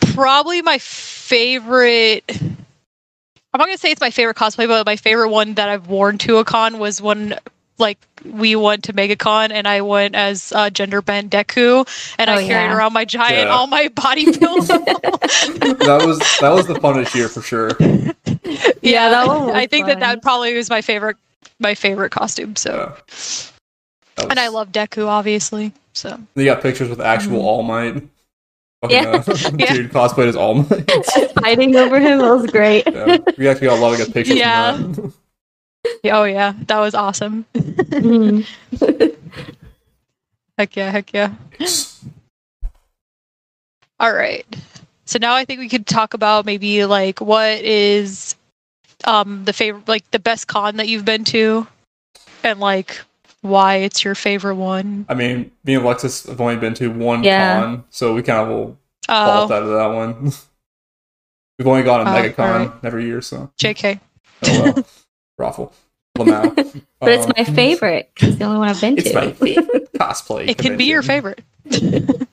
probably 0.00 0.62
my 0.62 0.78
favorite. 0.78 2.24
I'm 2.30 3.58
not 3.58 3.66
gonna 3.66 3.78
say 3.78 3.90
it's 3.90 4.00
my 4.00 4.10
favorite 4.10 4.36
cosplay, 4.36 4.68
but 4.68 4.84
my 4.86 4.96
favorite 4.96 5.30
one 5.30 5.54
that 5.54 5.68
I've 5.68 5.88
worn 5.88 6.18
to 6.18 6.38
a 6.38 6.44
con 6.44 6.78
was 6.78 7.00
when 7.00 7.38
like 7.78 7.98
we 8.24 8.56
went 8.56 8.84
to 8.84 8.92
MegaCon 8.92 9.50
and 9.52 9.68
I 9.68 9.82
went 9.82 10.14
as 10.14 10.50
uh, 10.52 10.70
gender 10.70 11.02
bent 11.02 11.30
Deku 11.32 11.86
and 12.18 12.30
Oh, 12.30 12.34
I 12.34 12.46
carried 12.46 12.48
yeah. 12.70 12.76
around 12.76 12.92
my 12.94 13.04
giant 13.04 13.48
Yeah. 13.48 13.54
all 13.54 13.66
my 13.66 13.88
body 13.88 14.24
pills. 14.36 14.68
that 14.68 16.02
was 16.04 16.18
that 16.40 16.50
was 16.52 16.66
the 16.66 16.74
funnest 16.74 17.14
year 17.14 17.28
for 17.28 17.42
sure. 17.42 17.70
Yeah, 18.82 19.08
that 19.10 19.26
one 19.26 19.46
was 19.46 19.54
I 19.54 19.66
think 19.66 19.86
that 19.86 19.94
fun. 19.94 20.00
that 20.00 20.22
probably 20.22 20.54
was 20.54 20.70
my 20.70 20.80
favorite 20.80 21.16
my 21.58 21.74
favorite 21.74 22.10
costume. 22.10 22.54
So, 22.56 22.94
Yeah. 23.08 23.46
That 24.16 24.30
and 24.30 24.40
I 24.40 24.48
love 24.48 24.70
Deku, 24.72 25.06
obviously. 25.08 25.72
So, 25.92 26.18
They 26.34 26.44
got 26.44 26.62
pictures 26.62 26.88
with 26.88 27.00
actual 27.00 27.40
All 27.40 27.62
Might. 27.62 28.02
Fucking, 28.82 29.02
Yeah. 29.02 29.22
uh, 29.26 29.50
Yeah. 29.58 29.72
dude 29.74 29.90
cosplayed 29.92 30.28
as 30.28 30.36
All 30.36 30.54
Might. 30.54 30.88
Fighting 31.40 31.74
over 31.76 31.98
him 31.98 32.20
it 32.20 32.30
was 32.30 32.46
great. 32.50 32.84
Yeah. 32.86 33.18
We 33.36 33.48
actually 33.48 33.66
got 33.68 33.78
a 33.78 33.82
lot 33.82 33.92
of 33.98 34.06
good 34.06 34.14
pictures. 34.14 34.36
Yeah. 34.36 34.80
From 35.86 35.92
that. 35.92 36.00
yeah, 36.04 36.18
oh 36.18 36.24
yeah, 36.24 36.52
that 36.66 36.78
was 36.78 36.94
awesome. 36.94 37.44
Heck 40.58 40.74
yeah, 40.74 40.90
heck 40.90 41.12
yeah. 41.12 41.34
All 44.00 44.12
right. 44.12 44.46
So 45.04 45.18
now 45.18 45.34
I 45.34 45.44
think 45.44 45.60
we 45.60 45.68
could 45.68 45.86
talk 45.86 46.14
about 46.14 46.46
maybe 46.46 46.84
like 46.86 47.20
what 47.20 47.60
is 47.60 48.34
um 49.04 49.44
the 49.44 49.52
favorite 49.52 49.86
like 49.86 50.10
the 50.10 50.18
best 50.18 50.46
con 50.48 50.76
that 50.76 50.88
you've 50.88 51.04
been 51.04 51.24
to 51.24 51.66
and 52.42 52.58
like 52.58 52.98
why 53.42 53.76
it's 53.76 54.02
your 54.04 54.14
favorite 54.14 54.56
one. 54.56 55.04
I 55.08 55.14
mean, 55.14 55.50
me 55.64 55.74
and 55.74 55.84
Alexis 55.84 56.24
have 56.26 56.40
only 56.40 56.56
been 56.56 56.74
to 56.74 56.88
one 56.88 57.22
Yeah. 57.22 57.60
con, 57.60 57.84
so 57.90 58.14
we 58.14 58.22
kind 58.22 58.38
of 58.40 58.48
will 58.48 58.78
fault 59.06 59.50
Oh, 59.50 59.54
out 59.54 59.62
of 59.62 59.68
that 59.68 59.86
one. 59.94 60.32
We've 61.58 61.68
only 61.68 61.82
gone 61.84 62.04
to 62.04 62.10
Oh, 62.10 62.14
MegaCon 62.14 62.38
alright. 62.38 62.72
every 62.84 63.04
year, 63.06 63.20
so 63.22 63.50
JK. 63.58 64.00
oh 64.44 64.62
well. 64.74 64.84
Raffle. 65.38 65.72
Lamau. 66.18 66.82
But 67.00 67.10
it's 67.12 67.26
Um, 67.26 67.32
my 67.36 67.44
favorite. 67.44 68.10
It's 68.20 68.36
the 68.36 68.44
only 68.44 68.58
one 68.58 68.68
I've 68.70 68.80
been 68.80 68.96
It's 68.96 69.10
to. 69.10 69.14
my 69.14 69.32
favorite 69.32 69.92
cosplay. 69.98 70.48
It 70.48 70.56
can 70.58 70.76
be 70.78 70.84
your 70.86 71.02
favorite. 71.02 71.42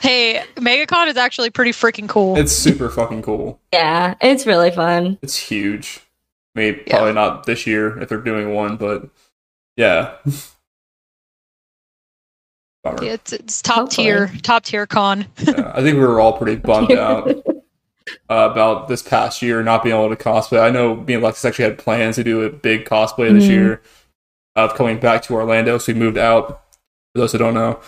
Hey, 0.00 0.44
MegaCon 0.54 1.08
is 1.08 1.16
actually 1.16 1.50
pretty 1.50 1.72
freaking 1.72 2.08
cool. 2.08 2.36
It's 2.38 2.52
super 2.52 2.88
fucking 2.88 3.22
cool. 3.22 3.60
yeah, 3.72 4.14
it's 4.20 4.46
really 4.46 4.70
fun. 4.70 5.18
It's 5.22 5.36
huge. 5.36 6.00
I 6.54 6.60
mean, 6.60 6.80
Yeah. 6.86 6.96
probably 6.96 7.12
not 7.14 7.46
this 7.46 7.66
year 7.66 7.98
if 8.00 8.08
they're 8.08 8.18
doing 8.20 8.54
one, 8.54 8.76
but 8.76 9.08
yeah. 9.76 10.14
Bummer. 12.84 13.02
Yeah, 13.04 13.12
it's, 13.14 13.32
it's 13.32 13.60
top 13.60 13.76
Hopefully. 13.76 14.04
tier, 14.06 14.30
top 14.42 14.62
tier 14.64 14.86
con. 14.86 15.26
Yeah, 15.38 15.72
I 15.74 15.82
think 15.82 15.96
we 15.96 16.04
were 16.06 16.20
all 16.20 16.38
pretty 16.38 16.56
bummed 16.56 16.92
out 16.92 17.26
uh, 18.30 18.48
about 18.50 18.88
this 18.88 19.02
past 19.02 19.42
year 19.42 19.62
not 19.62 19.82
being 19.84 19.94
able 19.96 20.08
to 20.14 20.22
cosplay. 20.22 20.60
I 20.60 20.70
know 20.70 20.96
me 20.96 21.14
and 21.14 21.22
Alexis 21.22 21.44
actually 21.44 21.64
had 21.66 21.78
plans 21.78 22.16
to 22.16 22.24
do 22.24 22.42
a 22.42 22.50
big 22.50 22.84
cosplay 22.84 23.32
this 23.32 23.44
Mhm. 23.44 23.48
year 23.50 23.82
of 24.56 24.74
coming 24.74 24.98
back 24.98 25.22
to 25.22 25.34
Orlando. 25.34 25.78
So 25.78 25.92
we 25.92 25.98
moved 25.98 26.18
out, 26.18 26.62
for 27.14 27.20
those 27.20 27.32
who 27.32 27.38
don't 27.38 27.54
know. 27.54 27.80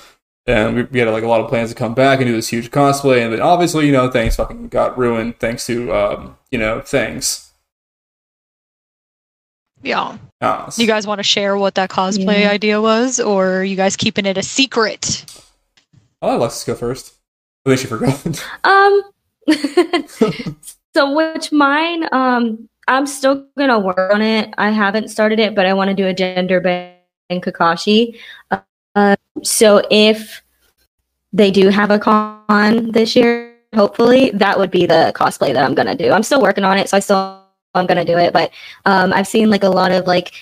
And 0.46 0.74
we, 0.74 0.82
we 0.84 0.98
had 1.00 1.08
like 1.08 1.22
a 1.22 1.28
lot 1.28 1.40
of 1.40 1.48
plans 1.48 1.68
to 1.70 1.76
come 1.76 1.94
back 1.94 2.18
and 2.20 2.26
do 2.26 2.32
this 2.32 2.48
huge 2.48 2.70
cosplay. 2.70 3.22
And 3.22 3.32
then 3.32 3.40
obviously, 3.40 3.86
you 3.86 3.92
know, 3.92 4.10
things 4.10 4.36
fucking 4.36 4.68
got 4.68 4.96
ruined 4.98 5.38
thanks 5.38 5.66
to, 5.66 5.92
um, 5.94 6.36
you 6.50 6.58
know, 6.58 6.80
things. 6.80 7.50
Yeah. 9.82 10.18
Uh, 10.40 10.70
You 10.76 10.86
guys 10.86 11.06
want 11.06 11.18
to 11.20 11.22
share 11.22 11.56
what 11.56 11.74
that 11.76 11.90
cosplay 11.90 12.40
Yeah. 12.40 12.50
idea 12.50 12.80
was, 12.80 13.18
or 13.20 13.58
are 13.60 13.64
you 13.64 13.76
guys 13.76 13.96
keeping 13.96 14.26
it 14.26 14.36
a 14.36 14.42
secret? 14.42 15.24
I'll 16.20 16.30
let 16.30 16.38
Alexis 16.38 16.64
go 16.64 16.74
first. 16.74 17.14
I 17.66 17.70
think 17.70 17.80
she 17.80 17.86
forgot. 17.86 18.44
Um. 18.64 19.02
so 20.94 21.14
which 21.14 21.52
mine? 21.52 22.08
Um, 22.12 22.68
I'm 22.88 23.06
still 23.06 23.46
gonna 23.56 23.78
work 23.78 24.12
on 24.12 24.22
it. 24.22 24.52
I 24.58 24.70
haven't 24.70 25.08
started 25.08 25.38
it, 25.38 25.54
but 25.54 25.66
I 25.66 25.74
want 25.74 25.88
to 25.88 25.94
do 25.94 26.06
a 26.06 26.14
gender 26.14 26.60
bend 26.60 26.96
Kakashi. 27.30 28.18
Uh, 28.94 29.16
so 29.42 29.82
if 29.90 30.42
they 31.32 31.50
do 31.50 31.68
have 31.68 31.90
a 31.90 31.98
con 31.98 32.90
this 32.90 33.14
year, 33.14 33.54
hopefully 33.74 34.30
that 34.34 34.58
would 34.58 34.70
be 34.70 34.86
the 34.86 35.12
cosplay 35.14 35.52
that 35.52 35.64
I'm 35.64 35.74
gonna 35.74 35.94
do. 35.94 36.10
I'm 36.10 36.24
still 36.24 36.42
working 36.42 36.64
on 36.64 36.78
it, 36.78 36.88
so 36.88 36.96
I 36.96 37.00
still 37.00 37.44
I'm 37.74 37.86
gonna 37.86 38.04
do 38.04 38.18
it. 38.18 38.32
But 38.32 38.50
um, 38.84 39.12
I've 39.12 39.28
seen 39.28 39.50
like 39.50 39.62
a 39.62 39.68
lot 39.68 39.92
of 39.92 40.06
like 40.06 40.32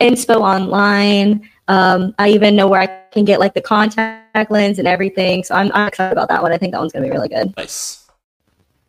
inspo 0.00 0.40
online. 0.40 1.48
Um, 1.68 2.14
I 2.18 2.30
even 2.30 2.56
know 2.56 2.66
where 2.66 2.80
I 2.80 2.86
can 3.12 3.24
get 3.24 3.40
like 3.40 3.54
the 3.54 3.60
contact 3.60 4.50
lens 4.50 4.78
and 4.78 4.88
everything. 4.88 5.44
So 5.44 5.54
I'm, 5.54 5.70
I'm 5.74 5.88
excited 5.88 6.12
about 6.12 6.28
that 6.28 6.42
one. 6.42 6.52
I 6.52 6.58
think 6.58 6.72
that 6.72 6.80
one's 6.80 6.92
gonna 6.92 7.06
be 7.06 7.12
really 7.12 7.28
good. 7.28 7.54
nice. 7.56 8.07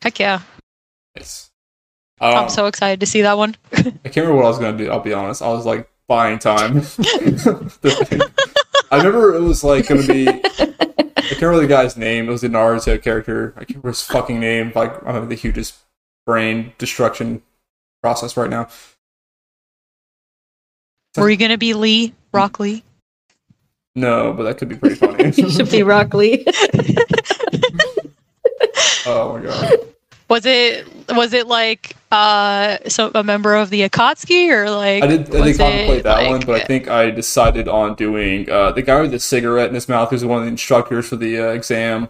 Heck 0.01 0.19
yeah. 0.19 0.41
Nice. 1.15 1.51
Um, 2.21 2.35
I'm 2.35 2.49
so 2.49 2.65
excited 2.67 2.99
to 2.99 3.05
see 3.05 3.21
that 3.21 3.37
one. 3.37 3.55
I 3.73 3.81
can't 3.81 4.17
remember 4.17 4.35
what 4.35 4.45
I 4.45 4.49
was 4.49 4.59
gonna 4.59 4.77
do. 4.77 4.89
I'll 4.89 4.99
be 4.99 5.13
honest. 5.13 5.41
I 5.41 5.49
was 5.49 5.65
like 5.65 5.89
buying 6.07 6.39
time. 6.39 6.77
I 8.91 8.97
remember 8.97 9.35
it 9.35 9.41
was 9.41 9.63
like 9.63 9.87
gonna 9.87 10.05
be. 10.05 10.27
I 10.27 11.33
can't 11.33 11.41
remember 11.41 11.61
the 11.61 11.67
guy's 11.67 11.95
name. 11.95 12.27
It 12.27 12.31
was 12.31 12.41
the 12.41 12.49
Naruto 12.49 13.01
character. 13.01 13.53
I 13.55 13.59
can't 13.59 13.69
remember 13.69 13.89
his 13.89 14.01
fucking 14.01 14.39
name. 14.39 14.71
Like 14.75 15.01
I'm 15.05 15.13
having 15.13 15.29
the 15.29 15.35
hugest 15.35 15.75
brain 16.25 16.73
destruction 16.77 17.41
process 18.01 18.35
right 18.37 18.49
now. 18.49 18.67
Were 21.17 21.29
you 21.29 21.37
going 21.37 21.51
to 21.51 21.57
be 21.57 21.73
Lee? 21.73 22.13
Rock 22.31 22.59
Lee? 22.59 22.83
No, 23.95 24.31
but 24.33 24.43
that 24.43 24.57
could 24.57 24.69
be 24.69 24.75
pretty 24.75 24.95
funny. 24.95 25.31
You 25.35 25.49
should 25.49 25.71
be 25.71 25.83
Rock 25.83 26.13
Lee. 26.13 26.45
Oh 29.09 29.37
my 29.37 29.43
god. 29.45 29.73
Was 30.29 30.45
it 30.45 30.87
was 31.09 31.33
it 31.33 31.47
like 31.47 31.95
uh 32.11 32.77
so 32.87 33.09
a 33.15 33.23
member 33.23 33.55
of 33.55 33.71
the 33.71 33.81
Akatsuki 33.89 34.49
or 34.51 34.69
like 34.69 35.01
I 35.03 35.07
did. 35.07 35.21
I 35.21 35.23
did 35.31 35.41
was 35.45 35.57
contemplate 35.57 36.03
that 36.03 36.17
like- 36.17 36.29
one, 36.29 36.39
but 36.41 36.61
I 36.61 36.65
think 36.65 36.87
I 36.87 37.09
decided 37.09 37.67
on 37.67 37.95
doing 37.95 38.47
uh, 38.49 38.71
the 38.71 38.83
guy 38.83 39.01
with 39.01 39.11
the 39.11 39.19
cigarette 39.19 39.69
in 39.69 39.73
his 39.75 39.89
mouth, 39.89 40.11
who's 40.11 40.23
one 40.23 40.37
of 40.39 40.45
the 40.45 40.51
instructors 40.51 41.09
for 41.09 41.15
the 41.15 41.39
uh, 41.39 41.47
exam. 41.49 42.09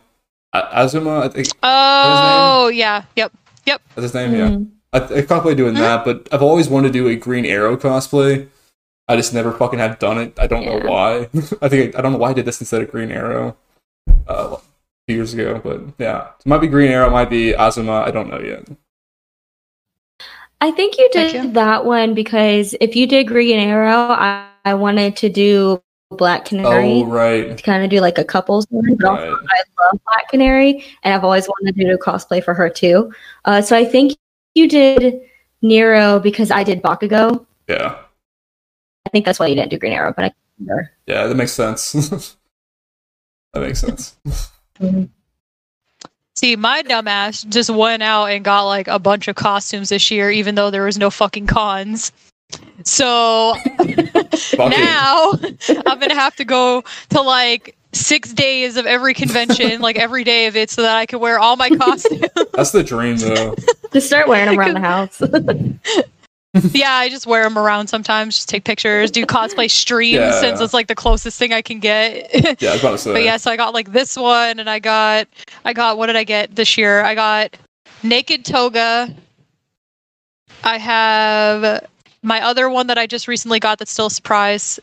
Asuma, 0.54 1.24
I 1.24 1.30
think 1.30 1.48
Oh 1.64 2.68
yeah, 2.74 3.04
yep. 3.16 3.32
Yep. 3.66 3.82
That's 3.96 4.04
his 4.04 4.14
name. 4.14 4.34
Yeah. 4.34 4.50
Mm. 4.50 4.70
I, 4.92 4.98
I 4.98 5.22
contemplate 5.22 5.58
doing 5.58 5.76
Huh? 5.76 5.82
that, 5.82 6.06
but 6.06 6.28
I've 6.34 6.42
always 6.42 6.68
wanted 6.68 6.88
to 6.90 6.94
do 6.94 7.08
a 7.08 7.16
Green 7.16 7.46
Arrow 7.46 7.78
cosplay. 7.78 8.48
I 9.08 9.16
just 9.16 9.34
never 9.34 9.52
fucking 9.52 9.80
have 9.80 9.98
done 10.00 10.18
it. 10.18 10.38
I 10.40 10.48
don't 10.48 10.66
know 10.66 10.80
why. 10.90 11.30
I 11.62 11.70
think 11.70 11.96
I 11.98 12.02
don't 12.02 12.12
know 12.14 12.18
why 12.18 12.32
I 12.32 12.34
did 12.34 12.46
this 12.46 12.60
instead 12.60 12.82
of 12.82 12.92
Green 12.92 13.12
Arrow 13.12 13.56
uh, 14.28 14.58
a 14.58 14.60
few 15.10 15.16
years 15.16 15.34
ago, 15.34 15.60
but 15.64 15.82
yeah, 15.98 16.28
it 16.40 16.46
might 16.46 16.60
be 16.60 16.68
Green 16.68 16.92
Arrow, 16.92 17.08
it 17.08 17.12
might 17.12 17.32
be 17.32 17.54
Asuma. 17.54 18.06
I 18.06 18.12
don't 18.12 18.30
know 18.30 18.40
yet. 18.40 18.68
I 20.62 20.70
think 20.70 21.00
you 21.00 21.10
did 21.12 21.34
yeah. 21.34 21.48
that 21.48 21.86
one 21.86 22.14
because 22.14 22.76
if 22.80 22.96
you 22.96 23.08
did 23.08 23.28
Green 23.28 23.58
Arrow, 23.58 23.96
I, 23.96 24.50
I 24.66 24.76
wanted 24.76 25.16
to 25.18 25.30
do 25.30 25.82
Black 26.12 26.46
Canary 26.46 27.02
Oh 27.02 27.06
right, 27.06 27.58
to 27.58 27.64
kind 27.64 27.84
of 27.84 27.90
do 27.90 28.02
like 28.02 28.20
a 28.20 28.24
couples 28.24 28.68
one. 28.70 28.96
But 28.98 29.10
also 29.10 29.32
right. 29.32 29.48
I 29.50 29.84
love 29.84 30.00
Black 30.06 30.30
Canary, 30.30 30.86
and 31.02 31.16
I've 31.16 31.24
always 31.24 31.48
wanted 31.48 31.76
to 31.76 31.86
do 31.86 31.98
cosplay 31.98 32.44
for 32.44 32.54
her 32.54 32.70
too. 32.70 33.12
Uh, 33.46 33.64
so 33.64 33.76
I 33.76 33.86
think 33.86 34.16
you 34.54 34.68
did 34.68 35.22
Nero 35.64 36.20
because 36.20 36.52
I 36.52 36.64
did 36.64 36.84
Bakugo. 36.84 37.48
Yeah, 37.68 37.98
I 39.08 39.10
think 39.10 39.26
that's 39.26 39.40
why 39.40 39.48
you 39.48 39.56
didn't 39.56 39.72
do 39.72 39.80
Green 39.80 39.94
Arrow, 39.94 40.14
but 40.16 40.26
I 40.26 40.30
can't 40.30 40.38
remember. 40.60 40.92
yeah, 41.08 41.26
that 41.26 41.36
makes 41.36 41.54
sense. 41.54 41.94
that 43.54 43.62
makes 43.62 43.80
sense. 43.80 44.16
See, 46.36 46.56
my 46.56 46.84
dumbass 46.84 47.48
just 47.50 47.70
went 47.70 48.02
out 48.02 48.28
and 48.28 48.46
got 48.46 48.64
like 48.64 48.88
a 48.88 49.00
bunch 49.00 49.28
of 49.28 49.36
costumes 49.36 49.90
this 49.90 50.10
year, 50.10 50.32
even 50.32 50.56
though 50.56 50.72
there 50.72 50.86
was 50.86 50.98
no 50.98 51.10
fucking 51.10 51.48
cons. 51.48 52.12
So 52.84 53.56
Fuck 53.78 54.72
it. 54.74 54.80
now 54.80 55.34
I'm 55.86 56.00
gonna 56.00 56.16
have 56.16 56.36
to 56.38 56.46
go 56.46 56.84
to 57.10 57.22
like 57.22 57.76
six 57.92 58.32
days 58.34 58.78
of 58.78 58.86
every 58.86 59.14
convention, 59.14 59.82
like 59.82 59.98
every 59.98 60.24
day 60.24 60.48
of 60.48 60.56
it, 60.56 60.70
so 60.70 60.82
that 60.82 60.96
I 60.96 61.06
can 61.06 61.20
wear 61.20 61.40
all 61.40 61.56
my 61.58 61.70
costumes. 61.78 62.26
That's 62.54 62.72
the 62.72 62.84
dream, 62.84 63.18
though. 63.18 63.56
Just 63.92 64.08
start 64.08 64.28
wearing 64.28 64.46
them 64.50 64.60
around 64.60 64.74
the 64.76 64.80
house. 65.98 66.04
yeah, 66.74 66.94
I 66.94 67.10
just 67.10 67.28
wear 67.28 67.44
them 67.44 67.58
around 67.58 67.88
sometimes, 67.88 68.36
just 68.36 68.50
take 68.50 68.64
pictures, 68.64 69.12
do 69.12 69.26
cosplay 69.26 69.70
streams 69.72 70.16
Yeah. 70.16 70.42
since 70.42 70.60
it's 70.62 70.74
like 70.74 70.88
the 70.88 70.96
closest 70.96 71.38
thing 71.38 71.54
I 71.54 71.62
can 71.62 71.80
get. 71.80 72.30
Yeah, 72.62 72.70
I 72.70 72.74
was 72.74 72.80
about 72.82 72.92
to 72.92 72.98
say. 72.98 73.14
But 73.14 73.24
yeah, 73.24 73.38
so 73.38 73.52
I 73.52 73.56
got 73.58 73.74
like 73.74 73.92
this 73.92 74.18
one, 74.18 74.60
and 74.60 74.70
I 74.70 74.80
got, 74.80 75.28
I 75.66 75.74
got 75.74 75.98
what 75.98 76.08
did 76.08 76.16
I 76.16 76.24
get 76.24 76.56
this 76.56 76.78
year? 76.78 77.02
I 77.04 77.14
got 77.16 77.56
naked 78.04 78.46
toga. 78.46 79.14
I 80.64 80.78
have 80.78 81.88
my 82.24 82.42
other 82.44 82.70
one 82.70 82.88
that 82.88 82.98
I 82.98 83.06
just 83.08 83.28
recently 83.28 83.60
got 83.60 83.78
that's 83.80 83.92
still 83.92 84.08
a 84.08 84.12
surprise. 84.12 84.80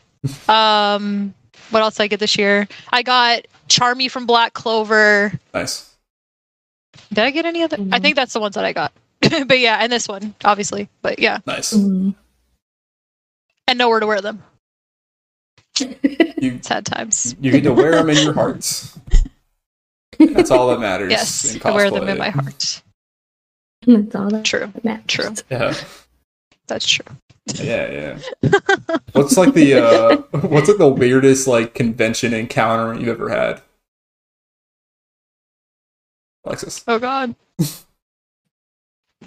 Um, 0.47 1.33
what 1.69 1.81
else 1.83 1.95
did 1.95 2.03
I 2.03 2.07
get 2.07 2.19
this 2.19 2.37
year? 2.37 2.67
I 2.91 3.03
got 3.03 3.45
Charmy 3.67 4.09
from 4.09 4.25
Black 4.25 4.53
Clover. 4.53 5.33
Nice. 5.53 5.93
Did 7.09 7.19
I 7.25 7.29
get 7.31 7.45
any 7.45 7.61
other? 7.61 7.75
I 7.75 7.79
Mhm. 7.79 8.01
think 8.01 8.15
that's 8.15 8.33
the 8.33 8.39
ones 8.39 8.55
that 8.55 8.65
I 8.65 8.73
got. 8.73 8.91
but 9.47 9.59
yeah, 9.59 9.77
and 9.81 9.91
this 9.91 10.07
one 10.07 10.33
obviously. 10.45 10.89
But 11.01 11.19
yeah, 11.19 11.39
Nice. 11.45 11.73
Mm. 11.73 12.15
and 13.67 13.77
nowhere 13.79 13.99
to 13.99 14.07
wear 14.07 14.21
them. 14.21 14.43
You 15.79 16.59
Sad 16.61 16.85
times. 16.85 17.35
you 17.39 17.51
get 17.51 17.63
to 17.63 17.73
wear 17.73 17.91
them 17.91 18.09
in 18.09 18.17
your 18.17 18.33
hearts. 18.33 18.97
That's 20.17 20.49
all 20.49 20.69
that 20.69 20.79
matters. 20.79 21.11
Yes, 21.11 21.57
I 21.63 21.71
wear 21.71 21.91
them 21.91 22.07
in 22.07 22.17
my 22.17 22.29
heart. 22.29 22.81
That's 23.85 24.15
all 24.15 24.29
that 24.29 24.43
True. 24.43 24.71
matters. 24.83 25.05
True. 25.07 25.29
Yeah, 25.51 25.73
That's 26.67 26.87
true. 26.87 27.05
yeah, 27.55 28.17
yeah. 28.41 28.49
What's 29.13 29.37
like 29.37 29.53
the 29.53 29.75
uh, 29.75 30.17
what's 30.47 30.67
like 30.67 30.77
the 30.79 30.87
weirdest 30.87 31.47
like 31.47 31.73
convention 31.75 32.33
encounter 32.33 32.99
you've 32.99 33.09
ever 33.09 33.29
had? 33.29 33.61
Alexis. 36.45 36.83
Oh 36.87 36.99
God. 36.99 37.35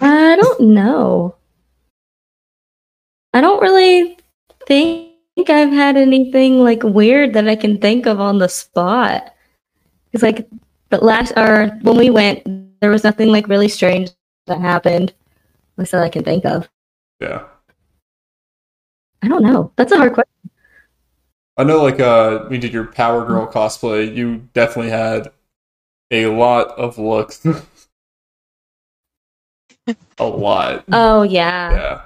I 0.01 0.35
don't 0.35 0.61
know. 0.61 1.35
I 3.33 3.41
don't 3.41 3.61
really 3.61 4.17
think 4.67 5.11
I've 5.49 5.71
had 5.71 5.95
anything 5.95 6.63
like 6.63 6.83
weird 6.83 7.33
that 7.33 7.47
I 7.47 7.55
can 7.55 7.77
think 7.77 8.05
of 8.07 8.19
on 8.19 8.39
the 8.39 8.49
spot. 8.49 9.33
It's 10.11 10.23
like, 10.23 10.47
but 10.89 11.03
last 11.03 11.33
or 11.37 11.67
when 11.81 11.97
we 11.97 12.09
went, 12.09 12.43
there 12.81 12.89
was 12.89 13.03
nothing 13.03 13.29
like 13.29 13.47
really 13.47 13.69
strange 13.69 14.09
that 14.47 14.59
happened. 14.59 15.11
At 15.11 15.79
least 15.79 15.91
that 15.91 16.03
I 16.03 16.09
can 16.09 16.23
think 16.23 16.45
of. 16.45 16.67
Yeah, 17.19 17.43
I 19.21 19.27
don't 19.27 19.43
know. 19.43 19.71
That's 19.75 19.91
a 19.91 19.97
hard 19.97 20.13
question. 20.13 20.31
I 21.57 21.63
know. 21.63 21.81
Like 21.83 21.99
uh, 21.99 22.47
you 22.49 22.57
did 22.57 22.73
your 22.73 22.85
Power 22.85 23.23
Girl 23.25 23.47
cosplay, 23.47 24.13
you 24.13 24.47
definitely 24.53 24.91
had 24.91 25.31
a 26.09 26.25
lot 26.25 26.69
of 26.71 26.97
looks. 26.97 27.45
a 30.19 30.25
lot. 30.25 30.83
Oh 30.91 31.23
yeah, 31.23 31.71
Yeah. 31.71 32.01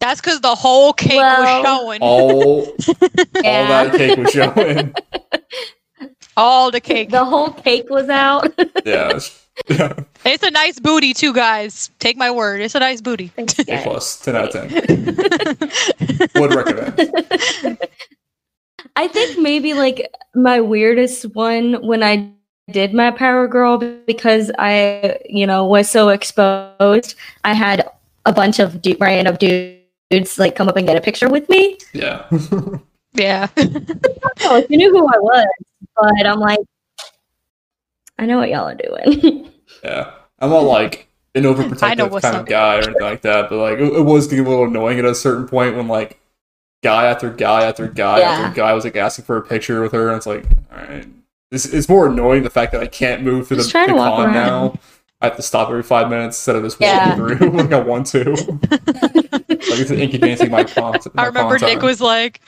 That's 0.00 0.20
because 0.20 0.40
the 0.40 0.54
whole 0.54 0.92
cake 0.94 1.16
Well- 1.18 1.62
was 1.62 1.66
showing. 1.66 2.00
All 2.02 2.42
all 2.46 2.74
Yeah. 3.42 3.84
that 3.84 3.94
cake 3.96 4.18
was 4.18 4.30
showing. 4.30 4.94
All 6.36 6.70
the 6.70 6.80
cake. 6.80 7.10
the 7.10 7.24
whole 7.24 7.50
cake 7.50 7.90
was 7.90 8.08
out. 8.08 8.50
Yeah. 8.86 9.18
Yeah. 9.68 9.92
It's 10.24 10.42
a 10.42 10.50
nice 10.50 10.78
booty 10.80 11.12
too, 11.12 11.34
guys. 11.34 11.90
Take 11.98 12.16
my 12.16 12.30
word. 12.30 12.62
It's 12.62 12.74
a 12.74 12.78
nice 12.78 13.02
booty. 13.02 13.28
Thanks, 13.28 13.58
A 13.58 13.64
plus. 13.82 14.20
Ten 14.20 14.36
out 14.36 14.54
of 14.54 14.70
ten. 14.70 14.70
Would 16.36 16.54
recommend. 16.54 17.78
I 18.96 19.08
think 19.08 19.38
maybe 19.38 19.74
like 19.74 20.08
my 20.34 20.60
weirdest 20.62 21.24
one 21.34 21.74
when 21.86 22.02
I 22.02 22.30
did 22.72 22.94
my 22.94 23.10
Power 23.10 23.46
Girl 23.48 23.78
because 24.06 24.50
I, 24.58 25.18
you 25.28 25.46
know, 25.46 25.64
was 25.66 25.88
so 25.90 26.08
exposed. 26.10 27.14
I 27.44 27.54
had 27.54 27.88
a 28.26 28.32
bunch 28.32 28.58
of 28.58 28.80
du- 28.82 28.96
random 29.00 29.36
dudes 29.36 30.38
like 30.38 30.56
come 30.56 30.68
up 30.68 30.76
and 30.76 30.86
get 30.86 30.96
a 30.96 31.00
picture 31.00 31.28
with 31.28 31.48
me. 31.48 31.78
Yeah. 31.92 32.26
Oh, 33.12 33.22
yeah. 33.22 33.48
like, 34.44 34.70
you 34.70 34.76
knew 34.76 34.90
who 34.90 35.04
I 35.06 35.18
was. 35.18 35.46
but 35.96 36.26
I'm 36.26 36.38
like, 36.38 36.60
I 38.18 38.26
know 38.26 38.38
what 38.38 38.48
y'all 38.50 38.68
are 38.68 38.74
doing. 38.74 39.50
Yeah, 39.84 40.12
I'm 40.40 40.50
not 40.50 40.64
like 40.64 41.08
an 41.34 41.44
overprotective 41.44 42.20
kind 42.22 42.36
of 42.36 42.44
guy 42.46 42.74
or 42.74 42.82
anything 42.82 43.00
like 43.02 43.22
that, 43.22 43.48
but 43.48 43.56
like 43.58 43.78
it, 43.78 43.92
it 43.94 44.02
was 44.04 44.26
getting 44.26 44.44
a 44.44 44.48
little 44.48 44.66
annoying 44.66 44.98
at 44.98 45.04
a 45.06 45.14
certain 45.14 45.48
point 45.48 45.74
when 45.74 45.88
like 45.88 46.20
guy 46.82 47.06
after 47.06 47.30
guy 47.30 47.62
after 47.64 47.86
guy 47.88 48.18
Yeah. 48.18 48.30
after 48.30 48.54
guy 48.54 48.72
was 48.74 48.84
like 48.84 48.96
asking 48.96 49.24
for 49.24 49.38
a 49.38 49.42
picture 49.42 49.80
with 49.80 49.92
her, 49.92 50.08
and 50.08 50.18
it's 50.18 50.26
like, 50.26 50.44
all 50.70 50.78
right, 50.78 51.06
it's, 51.50 51.66
it's 51.66 51.88
more 51.88 52.06
annoying 52.08 52.42
the 52.42 52.50
fact 52.50 52.72
that 52.72 52.80
I 52.82 52.86
can't 52.86 53.22
move 53.22 53.48
through 53.48 53.58
the, 53.58 53.62
Just 53.64 53.72
trying 53.72 53.88
the 53.88 53.94
to 53.94 53.98
con 53.98 54.24
around. 54.26 54.32
now. 54.34 54.74
I 55.22 55.26
have 55.26 55.36
to 55.36 55.42
stop 55.42 55.68
every 55.68 55.82
five 55.82 56.08
minutes 56.08 56.38
instead 56.38 56.56
of 56.56 56.62
just 56.62 56.80
Yeah. 56.80 57.16
walking 57.18 57.36
through 57.38 57.50
like 57.58 57.72
I 57.72 57.80
want 57.80 58.06
to. 58.06 58.30
like 58.30 59.80
it's 59.80 59.90
inconveniencing 59.90 60.50
my 60.50 60.64
con. 60.64 60.94
my 61.14 61.22
I 61.22 61.26
remember 61.26 61.58
con 61.58 61.68
Nick 61.68 61.78
time. 61.80 61.86
was 61.86 62.00
like, 62.00 62.40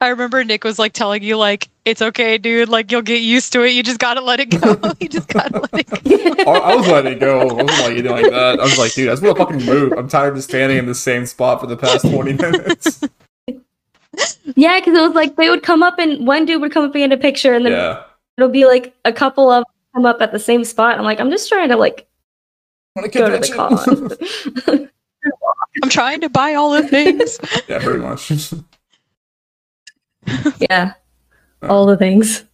I 0.00 0.08
remember 0.08 0.44
Nick 0.44 0.62
was 0.62 0.78
like 0.78 0.92
telling 0.92 1.24
you 1.24 1.36
like 1.36 1.68
it's 1.84 2.00
okay, 2.02 2.38
dude. 2.38 2.68
Like 2.68 2.92
you'll 2.92 3.02
get 3.02 3.20
used 3.20 3.52
to 3.54 3.62
it. 3.64 3.70
You 3.70 3.82
just 3.82 3.98
gotta 3.98 4.20
let 4.20 4.38
it 4.38 4.50
go. 4.60 4.76
you 5.00 5.08
just 5.08 5.26
gotta 5.26 5.58
let 5.58 5.70
it 5.74 5.88
go. 6.36 6.42
I 6.52 6.58
I 6.58 6.74
was 6.76 6.86
letting 6.86 7.14
it 7.14 7.18
go. 7.18 7.40
I 7.40 7.44
wasn't 7.52 7.68
like 7.68 7.90
anything 7.90 8.12
like 8.12 8.30
that. 8.30 8.60
I 8.60 8.62
was 8.62 8.78
like, 8.78 8.92
dude, 8.94 9.08
I 9.08 9.12
just 9.12 9.22
want 9.24 9.36
to 9.38 9.44
fucking 9.44 9.66
move. 9.66 9.92
I'm 9.98 10.06
tired 10.06 10.36
of 10.36 10.44
standing 10.44 10.78
in 10.78 10.86
the 10.86 10.94
same 10.94 11.26
spot 11.26 11.60
for 11.60 11.66
the 11.66 11.76
past 11.76 12.02
20 12.08 12.34
minutes. 12.34 13.00
Yeah, 14.56 14.78
because 14.80 14.96
it 14.98 15.02
was 15.02 15.14
like 15.14 15.36
they 15.36 15.48
would 15.50 15.62
come 15.62 15.82
up 15.82 15.98
and 15.98 16.26
one 16.26 16.44
dude 16.44 16.60
would 16.60 16.72
come 16.72 16.84
up 16.84 16.94
and 16.94 17.10
get 17.10 17.12
a 17.12 17.20
picture, 17.20 17.54
and 17.54 17.64
then 17.64 17.72
Yeah. 17.72 18.02
it'll 18.36 18.50
be 18.50 18.66
like 18.66 18.94
a 19.04 19.12
couple 19.12 19.50
of 19.50 19.64
come 19.94 20.06
up 20.06 20.20
at 20.20 20.32
the 20.32 20.38
same 20.38 20.64
spot. 20.64 20.98
I'm 20.98 21.04
like, 21.04 21.20
I'm 21.20 21.30
just 21.30 21.48
trying 21.48 21.68
to 21.70 21.76
like 21.76 22.06
Want 22.96 23.12
go 23.12 23.30
to 23.30 23.38
the 23.38 23.54
con. 24.66 24.88
I'm 25.82 25.90
trying 25.90 26.20
to 26.22 26.28
buy 26.28 26.54
all 26.54 26.70
the 26.72 26.86
things. 26.86 27.38
yeah, 27.68 27.78
pretty 27.78 28.00
much. 28.00 28.32
yeah, 30.60 30.94
all 31.62 31.86
the 31.86 31.96
things. 31.96 32.44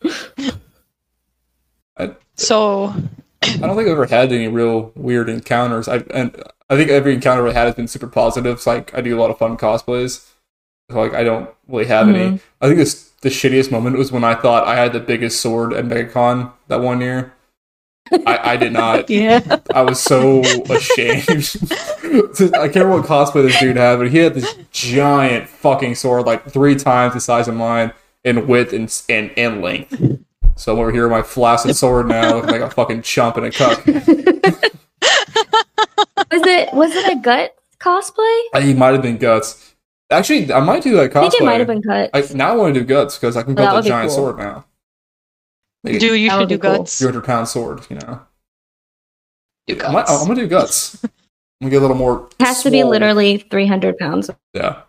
So 2.36 2.86
I 3.42 3.56
don't 3.58 3.76
think 3.76 3.86
I've 3.88 3.92
ever 3.92 4.06
had 4.06 4.32
any 4.32 4.48
real 4.48 4.92
weird 4.96 5.28
encounters. 5.28 5.86
I 5.88 5.98
and 6.10 6.42
I 6.68 6.76
think 6.76 6.90
every 6.90 7.14
encounter 7.14 7.46
I 7.46 7.52
had 7.52 7.66
has 7.66 7.74
been 7.74 7.88
super 7.88 8.08
positive. 8.08 8.60
So 8.60 8.74
like 8.74 8.94
I 8.94 9.00
do 9.00 9.16
a 9.16 9.20
lot 9.20 9.30
of 9.30 9.38
fun 9.38 9.56
cosplays. 9.56 10.28
So 10.90 11.00
like 11.00 11.14
I 11.14 11.24
don't 11.24 11.48
really 11.68 11.86
have 11.86 12.08
any. 12.08 12.18
Mhm. 12.18 12.40
I 12.60 12.66
think 12.66 12.78
this 12.78 13.10
the 13.22 13.28
shittiest 13.30 13.70
moment 13.70 13.96
was 13.96 14.12
when 14.12 14.22
I 14.24 14.34
thought 14.34 14.66
I 14.66 14.76
had 14.76 14.92
the 14.92 15.00
biggest 15.00 15.40
sword 15.40 15.72
at 15.72 15.84
MegaCon 15.86 16.52
that 16.68 16.80
one 16.80 17.00
year. 17.00 17.32
I, 18.26 18.52
I 18.52 18.56
did 18.56 18.72
not. 18.72 19.08
Yeah, 19.14 19.60
I 19.74 19.80
was 19.80 19.98
so 19.98 20.40
ashamed. 20.40 21.26
I 22.54 22.68
can't 22.68 22.84
remember 22.84 23.00
what 23.00 23.06
cosplay 23.06 23.46
this 23.46 23.58
dude 23.58 23.76
had, 23.76 23.96
but 23.96 24.10
he 24.10 24.18
had 24.18 24.34
this 24.34 24.54
giant 24.72 25.48
fucking 25.48 25.94
sword, 25.94 26.26
like 26.26 26.44
three 26.50 26.74
times 26.74 27.14
the 27.14 27.20
size 27.20 27.48
of 27.48 27.54
mine 27.54 27.92
in 28.24 28.46
width 28.46 28.74
and 28.74 28.92
and, 29.08 29.30
and 29.38 29.62
length. 29.62 29.98
So 30.56 30.74
I'm 30.74 30.78
over 30.78 30.92
here 30.92 31.04
with 31.04 31.12
my 31.12 31.22
flaccid 31.22 31.76
sword 31.76 32.06
now, 32.08 32.34
looking 32.36 32.50
like 32.50 32.60
a 32.60 32.70
fucking 32.70 33.02
chump 33.02 33.38
and 33.38 33.46
a 33.46 33.50
cuck. 33.50 33.84
was 33.86 33.96
it 36.30 36.72
was 36.74 36.94
it 36.94 37.12
a 37.12 37.16
gut 37.20 37.56
cosplay? 37.80 38.40
I 38.52 38.60
he 38.60 38.74
might 38.74 38.92
have 38.92 39.02
been 39.02 39.16
guts. 39.16 39.73
Actually, 40.10 40.52
I 40.52 40.60
might 40.60 40.82
do 40.82 40.94
that 40.96 41.10
cosplay. 41.12 41.26
I 41.26 41.28
think 41.30 41.42
it 41.42 41.44
might 41.44 41.58
have 41.58 41.66
been 41.66 41.82
cut. 41.82 42.10
I, 42.12 42.20
now 42.34 42.52
I 42.52 42.56
want 42.56 42.74
to 42.74 42.80
do 42.80 42.86
guts 42.86 43.16
because 43.18 43.36
I 43.36 43.42
can 43.42 43.54
That 43.54 43.62
build 43.62 43.72
a 43.72 43.74
would 43.76 43.84
be 43.84 43.88
giant 43.88 44.08
cool. 44.10 44.16
sword 44.16 44.38
now. 44.38 44.64
Like 45.82 45.98
do 45.98 46.14
you 46.14 46.30
should 46.30 46.48
do 46.48 46.58
cool. 46.58 46.78
guts. 46.78 46.98
Three 46.98 47.06
hundred 47.08 47.24
pound 47.24 47.48
sword, 47.48 47.80
you 47.90 47.96
know. 47.96 48.20
Do 49.66 49.80
I 49.82 49.90
might, 49.92 50.08
I'm 50.08 50.26
gonna 50.26 50.34
do 50.40 50.46
guts. 50.46 51.02
I'm 51.04 51.10
gonna 51.62 51.70
get 51.70 51.78
a 51.78 51.80
little 51.80 51.96
more. 51.96 52.28
It 52.38 52.44
has 52.44 52.62
to 52.62 52.70
be 52.70 52.84
literally 52.84 53.38
300 53.38 53.96
pounds. 53.98 54.30
Yeah. 54.52 54.82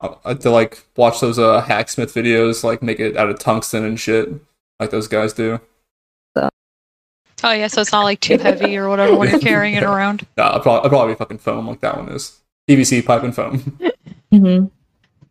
I 0.00 0.14
I 0.24 0.34
to 0.34 0.50
like 0.50 0.84
watch 0.96 1.20
those 1.20 1.38
uh 1.38 1.60
hacksmith 1.60 2.14
videos, 2.14 2.62
like 2.62 2.82
make 2.82 3.00
it 3.00 3.16
out 3.16 3.30
of 3.30 3.38
tungsten 3.38 3.84
and 3.84 3.98
shit, 3.98 4.28
like 4.78 4.90
those 4.90 5.08
guys 5.08 5.32
do. 5.32 5.60
Oh 7.42 7.52
yeah, 7.52 7.66
so 7.66 7.82
it's 7.82 7.92
not 7.92 8.04
like 8.04 8.20
too 8.20 8.38
heavy 8.38 8.74
or 8.76 8.88
whatever 8.88 9.16
when 9.16 9.28
you're 9.28 9.38
carrying 9.52 9.74
it 9.74 9.82
around. 9.82 10.26
Nah, 10.36 10.50
I'll 10.50 10.60
probably, 10.60 10.84
I'll 10.84 10.88
probably 10.88 11.12
be 11.14 11.18
fucking 11.18 11.38
foam 11.38 11.68
like 11.68 11.80
that 11.80 11.96
one 11.96 12.08
is. 12.08 12.40
PVC 12.70 13.04
pipe 13.04 13.22
and 13.22 13.34
foam. 13.34 13.78
Mm-hmm. 14.34 14.66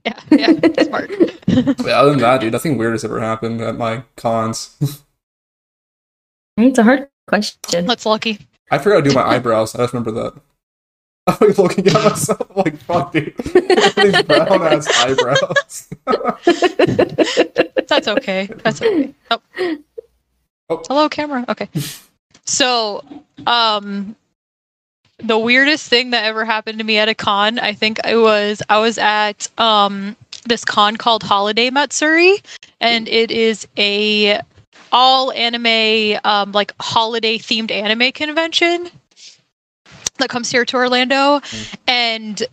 Yeah, 0.05 0.19
yeah, 0.31 0.83
smart. 0.83 1.11
But 1.45 1.87
other 1.87 2.11
than 2.11 2.19
that, 2.19 2.41
dude, 2.41 2.53
nothing 2.53 2.77
weird 2.77 2.93
has 2.93 3.03
ever 3.05 3.19
happened 3.19 3.61
at 3.61 3.77
my 3.77 4.03
cons. 4.15 4.77
It's 6.57 6.77
a 6.77 6.83
hard 6.83 7.09
question. 7.27 7.85
That's 7.85 8.05
lucky. 8.05 8.39
I 8.71 8.77
forgot 8.79 9.03
to 9.03 9.09
do 9.09 9.15
my 9.15 9.23
eyebrows. 9.23 9.75
I 9.75 9.79
just 9.79 9.93
remember 9.93 10.11
that. 10.11 10.41
I'm 11.27 11.47
like 11.47 11.57
looking 11.57 11.87
at 11.87 11.93
myself 11.93 12.55
like, 12.55 12.77
fuck, 12.77 13.11
dude. 13.13 13.35
These 13.37 14.23
brown 14.23 14.61
ass 14.61 14.87
eyebrows. 14.97 15.89
That's 17.87 18.07
okay. 18.07 18.49
That's 18.63 18.81
okay. 18.81 19.13
Oh. 19.31 19.41
Oh. 20.69 20.81
Hello, 20.87 21.09
camera. 21.09 21.45
Okay. 21.49 21.69
So, 22.45 23.03
um, 23.45 24.15
the 25.19 25.37
weirdest 25.37 25.87
thing 25.87 26.11
that 26.11 26.25
ever 26.25 26.45
happened 26.45 26.79
to 26.79 26.83
me 26.83 26.97
at 26.97 27.09
a 27.09 27.15
con, 27.15 27.59
I 27.59 27.73
think 27.73 27.99
I 28.05 28.15
was 28.17 28.61
I 28.69 28.79
was 28.79 28.97
at 28.97 29.47
um 29.59 30.15
this 30.45 30.65
con 30.65 30.97
called 30.97 31.23
Holiday 31.23 31.69
Matsuri, 31.69 32.37
and 32.79 33.07
it 33.07 33.31
is 33.31 33.67
a 33.77 34.41
all 34.91 35.31
anime 35.31 36.19
um 36.23 36.51
like 36.51 36.73
holiday 36.81 37.37
themed 37.37 37.71
anime 37.71 38.11
convention 38.11 38.89
that 40.17 40.29
comes 40.29 40.51
here 40.51 40.65
to 40.65 40.77
Orlando, 40.77 41.41
and 41.87 42.43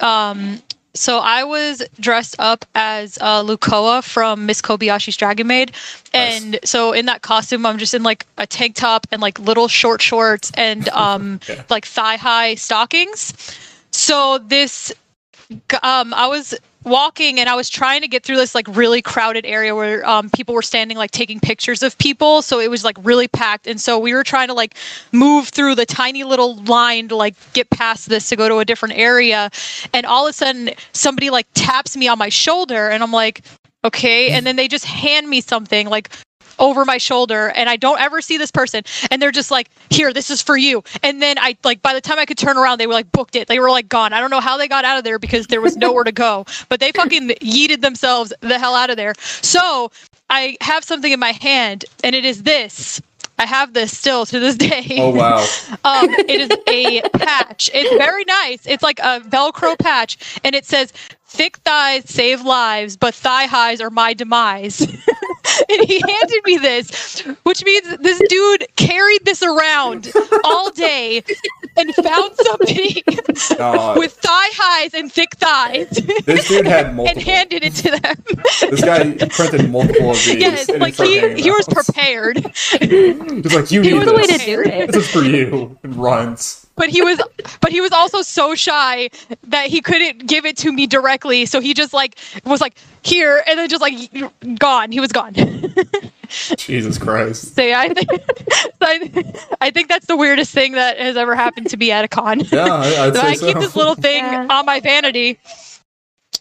um 0.00 0.62
so 0.94 1.18
I 1.18 1.44
was 1.44 1.82
dressed 2.00 2.36
up 2.38 2.64
as 2.74 3.18
uh, 3.20 3.42
Lucoa 3.42 4.02
from 4.02 4.46
Miss 4.46 4.62
Kobayashi's 4.62 5.16
Dragon 5.16 5.46
Maid, 5.46 5.72
and 6.12 6.58
so 6.64 6.92
in 6.92 7.06
that 7.06 7.22
costume, 7.22 7.66
I'm 7.66 7.78
just 7.78 7.94
in 7.94 8.02
like 8.02 8.26
a 8.38 8.46
tank 8.46 8.76
top 8.76 9.06
and 9.10 9.20
like 9.20 9.38
little 9.38 9.68
short 9.68 10.00
shorts 10.00 10.50
and 10.56 10.88
um 10.90 11.40
Yeah. 11.48 11.64
like 11.68 11.84
thigh 11.84 12.16
high 12.16 12.54
stockings. 12.54 13.34
So 13.90 14.38
this, 14.38 14.92
um, 15.82 16.12
I 16.14 16.26
was 16.26 16.54
walking 16.84 17.40
and 17.40 17.48
I 17.48 17.54
was 17.54 17.68
trying 17.68 18.02
to 18.02 18.08
get 18.08 18.24
through 18.24 18.36
this 18.36 18.54
like 18.54 18.66
really 18.76 19.02
crowded 19.02 19.44
area 19.46 19.74
where 19.74 20.06
um 20.08 20.30
people 20.30 20.54
were 20.54 20.62
standing 20.62 20.96
like 20.96 21.10
taking 21.10 21.40
pictures 21.40 21.82
of 21.82 21.96
people. 21.98 22.42
So 22.42 22.60
it 22.60 22.70
was 22.70 22.84
like 22.84 22.96
really 23.02 23.28
packed, 23.28 23.66
and 23.66 23.80
so 23.80 23.98
we 23.98 24.14
were 24.14 24.24
trying 24.24 24.48
to 24.48 24.54
like 24.54 24.76
move 25.12 25.48
through 25.48 25.74
the 25.74 25.86
tiny 25.86 26.24
little 26.24 26.56
line 26.64 27.08
to 27.08 27.16
like 27.16 27.34
get 27.52 27.70
past 27.70 28.08
this 28.08 28.28
to 28.28 28.36
go 28.36 28.48
to 28.48 28.58
a 28.58 28.64
different 28.64 28.96
area. 28.96 29.50
And 29.92 30.06
all 30.06 30.26
of 30.26 30.30
a 30.30 30.32
sudden 30.32 30.70
somebody 30.92 31.30
like 31.30 31.46
taps 31.54 31.96
me 31.96 32.08
on 32.08 32.18
my 32.18 32.28
shoulder 32.28 32.88
and 32.90 33.02
i'm 33.02 33.12
like 33.12 33.42
okay. 33.84 34.30
And 34.30 34.46
then 34.46 34.56
they 34.56 34.66
just 34.66 34.84
hand 34.84 35.28
me 35.28 35.40
something 35.40 35.88
like 35.88 36.10
over 36.58 36.84
my 36.84 36.98
shoulder 36.98 37.48
and 37.50 37.68
i 37.68 37.76
don't 37.76 38.00
ever 38.00 38.20
see 38.20 38.36
this 38.36 38.50
person 38.50 38.82
and 39.10 39.20
they're 39.20 39.32
just 39.32 39.50
like 39.50 39.68
here 39.90 40.12
this 40.12 40.30
is 40.30 40.42
for 40.42 40.56
you 40.56 40.82
and 41.02 41.20
then 41.22 41.38
i 41.38 41.56
like 41.64 41.80
by 41.82 41.94
the 41.94 42.00
time 42.00 42.18
i 42.18 42.24
could 42.24 42.38
turn 42.38 42.56
around 42.56 42.78
they 42.78 42.86
were 42.86 42.92
like 42.92 43.10
booked 43.12 43.36
it 43.36 43.48
they 43.48 43.58
were 43.58 43.70
like 43.70 43.88
gone 43.88 44.12
i 44.12 44.20
don't 44.20 44.30
know 44.30 44.40
how 44.40 44.56
they 44.56 44.68
got 44.68 44.84
out 44.84 44.98
of 44.98 45.04
there 45.04 45.18
because 45.18 45.46
there 45.48 45.60
was 45.60 45.76
nowhere 45.76 46.04
to 46.04 46.12
go 46.12 46.44
but 46.68 46.80
they 46.80 46.92
fucking 46.92 47.28
yeeted 47.28 47.80
themselves 47.80 48.32
the 48.40 48.58
hell 48.58 48.74
out 48.74 48.90
of 48.90 48.96
there 48.96 49.14
so 49.18 49.90
i 50.30 50.56
have 50.60 50.84
something 50.84 51.12
in 51.12 51.20
my 51.20 51.32
hand 51.32 51.84
and 52.02 52.14
it 52.14 52.24
is 52.24 52.42
this 52.42 53.00
I 53.38 53.46
have 53.46 53.72
this 53.72 53.96
still 53.96 54.26
to 54.26 54.38
this 54.38 54.56
day. 54.70 54.96
Oh 54.98 55.10
wow. 55.10 55.46
Um, 55.84 56.08
it 56.10 56.40
is 56.40 56.50
a 56.66 57.02
patch. 57.18 57.68
It's 57.74 57.90
very 57.96 58.24
nice. 58.24 58.66
It's 58.66 58.82
like 58.82 58.98
a 59.00 59.20
Velcro 59.20 59.78
patch, 59.78 60.40
and 60.42 60.54
it 60.54 60.64
says 60.64 60.92
"Thick 61.26 61.58
thighs 61.58 62.08
save 62.08 62.42
lives, 62.42 62.96
but 62.96 63.14
thigh 63.14 63.44
highs 63.44 63.82
are 63.82 63.90
my 63.90 64.14
demise." 64.14 64.86
and 65.68 65.88
he 65.88 66.00
handed 66.00 66.40
me 66.44 66.56
this, 66.58 67.20
which 67.42 67.64
means 67.64 67.96
this 67.98 68.20
dude 68.28 68.66
carried 68.76 69.24
this 69.24 69.42
around 69.42 70.10
all 70.44 70.70
day 70.70 71.22
and 71.76 71.94
found 71.96 72.34
somebody 72.36 73.02
God. 73.58 73.98
with 73.98 74.12
thigh 74.12 74.48
highs 74.54 74.94
and 74.94 75.12
thick 75.12 75.34
thighs 75.36 75.88
This 76.24 76.48
dude 76.48 76.66
had 76.66 76.94
multiple. 76.96 77.18
and 77.18 77.26
handed 77.28 77.64
it 77.64 77.74
to 77.76 77.90
them. 77.90 78.70
This 78.70 78.80
guy 78.82 79.14
printed 79.28 79.70
multiple 79.70 80.10
of 80.12 80.16
these. 80.24 80.34
yes, 80.36 80.68
and 80.68 80.80
like 80.80 80.94
he, 80.94 81.34
he 81.40 81.50
was 81.50 81.66
prepared. 81.68 82.38
He's 82.80 83.54
like, 83.54 83.70
you 83.70 83.82
He 83.82 83.90
need 83.92 83.94
was 83.98 84.04
the 84.06 84.14
way 84.14 84.26
this. 84.26 84.40
to 84.44 84.46
do 84.46 84.60
it. 84.62 84.92
This 84.92 85.04
is 85.06 85.10
for 85.10 85.22
you. 85.22 85.78
And 85.82 85.96
runs. 85.96 86.66
but 86.76 86.88
he 86.88 87.02
was 87.02 87.20
but 87.60 87.70
he 87.72 87.80
was 87.80 87.92
also 87.92 88.22
so 88.22 88.54
shy 88.54 89.08
that 89.44 89.66
he 89.68 89.80
couldn't 89.80 90.26
give 90.26 90.44
it 90.46 90.56
to 90.58 90.72
me 90.72 90.86
directly 90.86 91.46
so 91.46 91.60
he 91.60 91.74
just 91.74 91.92
like 91.92 92.18
was 92.44 92.60
like 92.60 92.76
here 93.04 93.42
and 93.46 93.58
then 93.58 93.68
just 93.68 93.82
like 93.82 93.94
gone 94.58 94.90
he 94.90 94.98
was 95.00 95.12
gone 95.12 95.34
Jesus 96.56 96.98
Christ. 96.98 97.54
so 97.54 97.62
yeah 97.62 97.80
i 97.80 97.88
think 97.92 98.08
so 98.50 98.68
I, 98.82 99.32
I 99.60 99.70
think 99.70 99.88
that's 99.88 100.06
the 100.06 100.16
weirdest 100.16 100.52
thing 100.52 100.72
that 100.72 100.98
has 100.98 101.16
ever 101.16 101.34
happened 101.34 101.68
to 101.70 101.76
me 101.76 101.90
at 101.90 102.04
a 102.04 102.08
con 102.08 102.40
Yeah, 102.40 102.64
I, 102.64 103.06
I'd 103.06 103.14
So 103.14 103.20
say 103.20 103.26
i 103.28 103.34
so. 103.34 103.46
keep 103.46 103.58
this 103.58 103.76
little 103.76 103.94
thing 103.94 104.24
Yeah. 104.24 104.46
on 104.50 104.66
my 104.66 104.80
vanity 104.80 105.38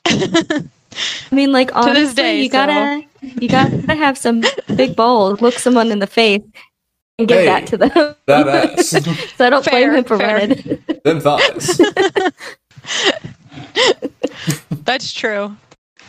I 0.06 1.36
mean, 1.36 1.52
like 1.52 1.76
honestly, 1.76 1.94
this 2.04 2.14
day, 2.14 2.42
you 2.44 2.50
gotta 2.50 3.04
you 3.22 3.50
gotta 3.50 3.96
have 3.96 4.16
some 4.16 4.44
big 4.76 4.96
balls. 4.96 5.42
Look 5.42 5.56
someone 5.56 5.92
in 5.92 5.98
the 5.98 6.06
face 6.06 6.42
and 7.18 7.28
give 7.28 7.40
Hey, 7.40 7.46
that 7.48 7.66
to 7.68 7.78
them. 7.78 8.16
That 8.28 8.48
ass. 8.48 8.90
so 9.36 9.46
I 9.46 9.50
don't 9.50 9.66
blame 9.68 9.92
him 9.96 10.04
for 10.04 10.20
fair. 10.20 10.38
running. 10.38 10.84
Them 11.04 11.20
thighs. 11.20 11.82
that's 14.84 15.12
true 15.12 15.56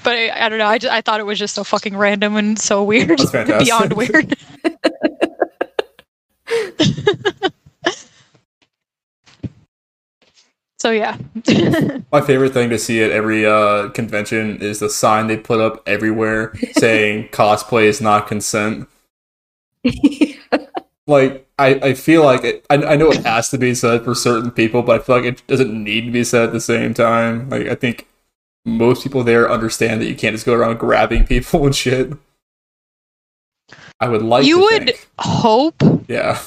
but 0.05 0.15
I, 0.15 0.47
I 0.47 0.49
don't 0.49 0.59
know. 0.59 0.67
I, 0.67 0.79
just, 0.79 0.93
I 0.93 1.01
thought 1.01 1.19
it 1.19 1.27
was 1.27 1.39
just 1.39 1.55
so 1.55 1.65
fucking 1.65 1.97
random 1.97 2.37
and 2.37 2.59
so 2.59 2.85
weird. 2.85 3.19
That's. 3.19 3.33
Beyond 3.65 3.95
weird. 3.95 4.37
so 10.79 10.91
yeah. 10.91 11.17
My 12.13 12.21
favorite 12.21 12.53
thing 12.53 12.71
to 12.71 12.79
see 12.79 13.03
at 13.03 13.11
every 13.11 13.47
uh, 13.47 13.89
convention 13.89 14.61
is 14.61 14.79
the 14.79 14.91
sign 14.91 15.27
they 15.27 15.39
put 15.39 15.61
up 15.61 15.83
everywhere 15.87 16.55
saying 16.73 17.29
cosplay 17.29 17.85
is 17.85 18.01
not 18.01 18.29
consent. 18.29 18.89
Like, 21.07 21.47
I, 21.59 21.75
I 21.75 21.95
feel 21.95 22.25
like 22.25 22.45
it, 22.45 22.65
I, 22.71 22.77
I 22.77 22.97
know 22.97 23.11
it 23.11 23.25
has 23.27 23.51
to 23.51 23.59
be 23.59 23.75
said 23.75 24.05
for 24.05 24.15
certain 24.15 24.51
people, 24.51 24.83
but 24.83 25.01
I 25.01 25.05
feel 25.05 25.17
like 25.17 25.27
it 25.27 25.47
doesn't 25.47 25.85
need 25.85 26.07
to 26.07 26.11
be 26.11 26.25
said 26.25 26.45
at 26.45 26.53
the 26.53 26.61
same 26.61 26.95
time. 26.95 27.51
Like, 27.51 27.67
I 27.67 27.75
think 27.75 28.07
most 28.65 29.03
people 29.03 29.23
there 29.25 29.51
understand 29.51 30.01
that 30.01 30.07
you 30.07 30.15
can't 30.15 30.35
just 30.35 30.47
go 30.47 30.55
around 30.55 30.79
grabbing 30.79 31.27
people 31.27 31.65
and 31.67 31.75
shit. 31.75 32.13
I 34.01 34.09
would 34.09 34.23
like 34.23 34.45
you 34.47 34.57
to 34.57 34.63
would 34.63 34.87
think- 34.87 35.09
hope. 35.19 35.83
yeah, 36.09 36.41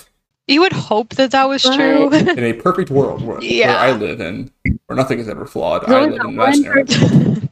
You 0.47 0.62
would 0.62 0.73
hope 0.73 1.10
that 1.15 1.32
that 1.32 1.47
was 1.49 1.65
Right. 1.65 1.75
true. 1.77 2.13
in 2.13 2.39
a 2.39 2.53
perfect 2.53 2.89
world 2.89 3.21
where, 3.25 3.41
Yeah. 3.41 3.67
where 3.69 3.77
I 3.77 3.91
live 3.97 4.19
in, 4.21 4.51
where 4.86 4.95
nothing 4.95 5.19
is 5.19 5.27
ever 5.30 5.45
flawed, 5.45 5.84
There's 5.88 5.91
I 5.93 6.01
live 6.01 6.12
in 6.12 6.17
that 6.17 6.25
one 6.25 6.34
imaginary. 6.34 7.49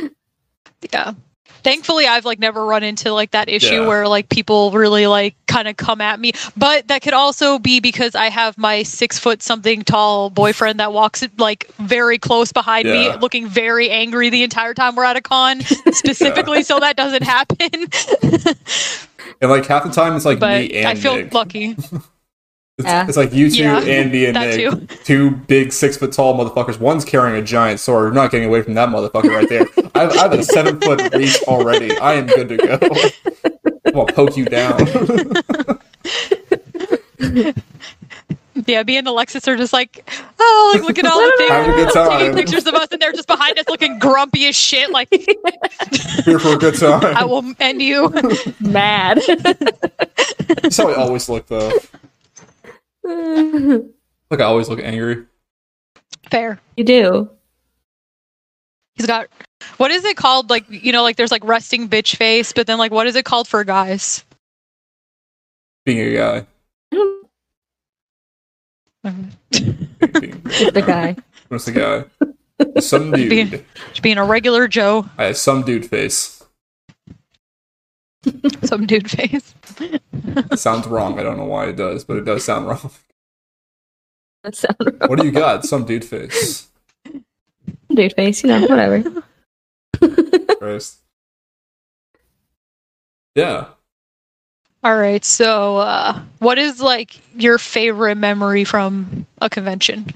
yeah. 0.92 1.12
Thankfully, 1.62 2.06
I've 2.06 2.24
like 2.24 2.38
never 2.38 2.64
run 2.64 2.82
into 2.82 3.12
like 3.12 3.32
that 3.32 3.48
issue 3.48 3.82
Yeah. 3.82 3.86
where 3.86 4.08
like 4.08 4.28
people 4.28 4.70
really 4.70 5.06
like 5.06 5.34
kind 5.46 5.68
of 5.68 5.76
come 5.76 6.00
at 6.00 6.18
me. 6.20 6.32
But 6.56 6.88
that 6.88 7.02
could 7.02 7.14
also 7.14 7.58
be 7.58 7.80
because 7.80 8.14
I 8.14 8.26
have 8.26 8.56
my 8.58 8.82
six 8.82 9.18
foot 9.18 9.42
something 9.42 9.82
tall 9.82 10.30
boyfriend 10.30 10.78
that 10.80 10.92
walks 10.92 11.26
like 11.38 11.66
very 11.78 12.18
close 12.18 12.52
behind 12.52 12.86
Yeah. 12.86 13.12
me, 13.14 13.16
looking 13.20 13.48
very 13.48 13.90
angry 13.90 14.30
the 14.30 14.42
entire 14.42 14.74
time 14.74 14.94
we're 14.96 15.04
at 15.04 15.16
a 15.16 15.20
con, 15.20 15.60
specifically 15.92 16.62
so 16.62 16.78
that 16.80 16.96
doesn't 16.96 17.22
happen. 17.24 17.86
And 19.40 19.50
like 19.50 19.66
half 19.66 19.84
the 19.84 19.90
time, 19.90 20.16
it's 20.16 20.24
like 20.24 20.40
but 20.40 20.62
me 20.62 20.78
and 20.78 20.88
I 20.88 20.94
feel 20.94 21.14
Nick. 21.16 21.32
lucky. 21.34 21.76
It's, 22.78 22.86
Yeah. 22.86 23.06
it's 23.08 23.16
like 23.16 23.32
you 23.32 23.50
two 23.50 23.62
Yeah, 23.64 23.80
and 23.80 24.12
me 24.12 24.26
and 24.26 24.36
that 24.36 24.56
Nick, 24.56 24.88
too. 24.88 24.96
two 25.04 25.30
big 25.32 25.72
six 25.72 25.96
foot 25.96 26.12
tall 26.12 26.38
motherfuckers. 26.38 26.78
One's 26.78 27.04
carrying 27.04 27.36
a 27.36 27.42
giant 27.44 27.80
sword. 27.80 28.04
You're 28.04 28.12
not 28.12 28.30
getting 28.30 28.46
away 28.48 28.62
from 28.62 28.74
that 28.74 28.88
motherfucker 28.88 29.34
right 29.34 29.48
there. 29.48 29.66
I 29.96 30.00
have, 30.02 30.12
I 30.12 30.22
have 30.22 30.32
a 30.32 30.42
seven 30.44 30.80
foot 30.80 31.12
reach 31.14 31.42
already. 31.44 31.98
I 31.98 32.14
am 32.14 32.26
good 32.26 32.48
to 32.50 32.56
go. 32.56 32.78
I'm 33.86 33.92
gonna 33.92 34.12
poke 34.12 34.36
you 34.36 34.44
down. 34.44 34.86
Yeah, 38.66 38.82
me 38.82 38.96
and 38.96 39.06
Alexis 39.06 39.46
are 39.46 39.56
just 39.56 39.72
like, 39.72 40.10
oh, 40.40 40.72
like 40.74 40.82
look 40.82 40.98
at 40.98 41.06
all 41.06 41.18
the 41.18 41.32
things. 41.38 41.50
Having 41.50 41.72
a 41.72 41.76
good 41.76 41.92
Taking 41.92 42.34
pictures 42.34 42.66
of 42.66 42.74
us, 42.74 42.88
and 42.90 43.00
they're 43.00 43.12
just 43.12 43.28
behind 43.28 43.56
us 43.58 43.68
looking 43.68 43.98
grumpy 44.00 44.46
as 44.48 44.56
shit. 44.56 44.90
Like, 44.90 45.08
Here 46.24 46.38
for 46.40 46.54
a 46.54 46.56
good 46.58 46.74
time. 46.76 47.16
I 47.16 47.24
will 47.24 47.54
end 47.60 47.80
you. 47.80 48.08
Mad. 48.60 49.20
That's 50.48 50.76
how 50.76 50.88
I 50.90 50.94
always 50.94 51.28
look 51.28 51.46
though. 51.46 51.70
Like 54.30 54.40
I 54.40 54.44
always 54.44 54.68
look 54.68 54.80
angry. 54.80 55.24
Fair. 56.30 56.60
you 56.76 56.84
do. 56.84 57.30
He's 58.94 59.06
got 59.06 59.28
what 59.78 59.90
is 59.90 60.04
it 60.04 60.16
called? 60.18 60.50
Like 60.50 60.66
you 60.68 60.92
know, 60.92 61.02
like 61.02 61.16
there's 61.16 61.30
like 61.30 61.42
resting 61.44 61.88
bitch 61.88 62.16
face, 62.16 62.52
but 62.52 62.66
then 62.66 62.76
like 62.76 62.92
what 62.92 63.06
is 63.06 63.16
it 63.16 63.24
called 63.24 63.48
for 63.48 63.64
guys? 63.64 64.22
Being 65.86 66.00
a 66.00 66.14
guy. 66.18 66.46
Mhm. 69.04 69.30
Being, 70.20 70.42
The 70.72 70.84
guy. 70.86 71.16
what's 71.48 71.64
the 71.64 71.72
guy? 71.72 72.04
Some 72.80 73.12
dude. 73.12 73.30
Being- 73.30 73.64
being 74.02 74.18
a 74.18 74.24
regular 74.24 74.68
Joe, 74.68 75.08
I 75.16 75.24
have 75.24 75.36
some 75.38 75.62
dude 75.62 75.86
face. 75.86 76.37
some 78.64 78.86
dude 78.86 79.10
face. 79.10 79.54
It 79.80 80.58
sounds 80.58 80.86
wrong. 80.86 81.18
I 81.18 81.22
don't 81.22 81.36
know 81.36 81.44
why 81.44 81.66
it 81.66 81.76
does, 81.76 82.04
but 82.04 82.16
it 82.16 82.24
does 82.24 82.44
sound 82.44 82.66
wrong. 82.66 82.90
That 84.44 84.54
sound 84.54 84.76
wrong. 84.80 85.08
What 85.08 85.18
do 85.18 85.26
you 85.26 85.32
got? 85.32 85.64
Some 85.64 85.84
dude 85.84 86.04
face. 86.04 86.68
Dude 87.92 88.12
face, 88.14 88.42
you 88.42 88.50
know, 88.50 88.66
whatever. 88.66 89.22
Christ. 90.58 90.98
Yeah. 93.34 93.68
All 94.84 94.96
right, 94.96 95.24
so 95.24 95.78
uh, 95.78 96.20
what 96.38 96.56
is 96.58 96.80
like 96.80 97.20
your 97.34 97.58
favorite 97.58 98.14
memory 98.16 98.64
from 98.64 99.26
a 99.40 99.50
convention? 99.50 100.06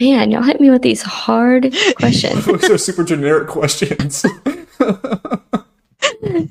Man, 0.00 0.30
y'all 0.30 0.42
hit 0.42 0.60
me 0.60 0.70
with 0.70 0.82
these 0.82 1.02
hard 1.02 1.74
questions. 1.96 2.44
Those 2.44 2.70
are 2.70 2.78
super 2.78 3.04
generic 3.04 3.48
questions. 3.48 4.24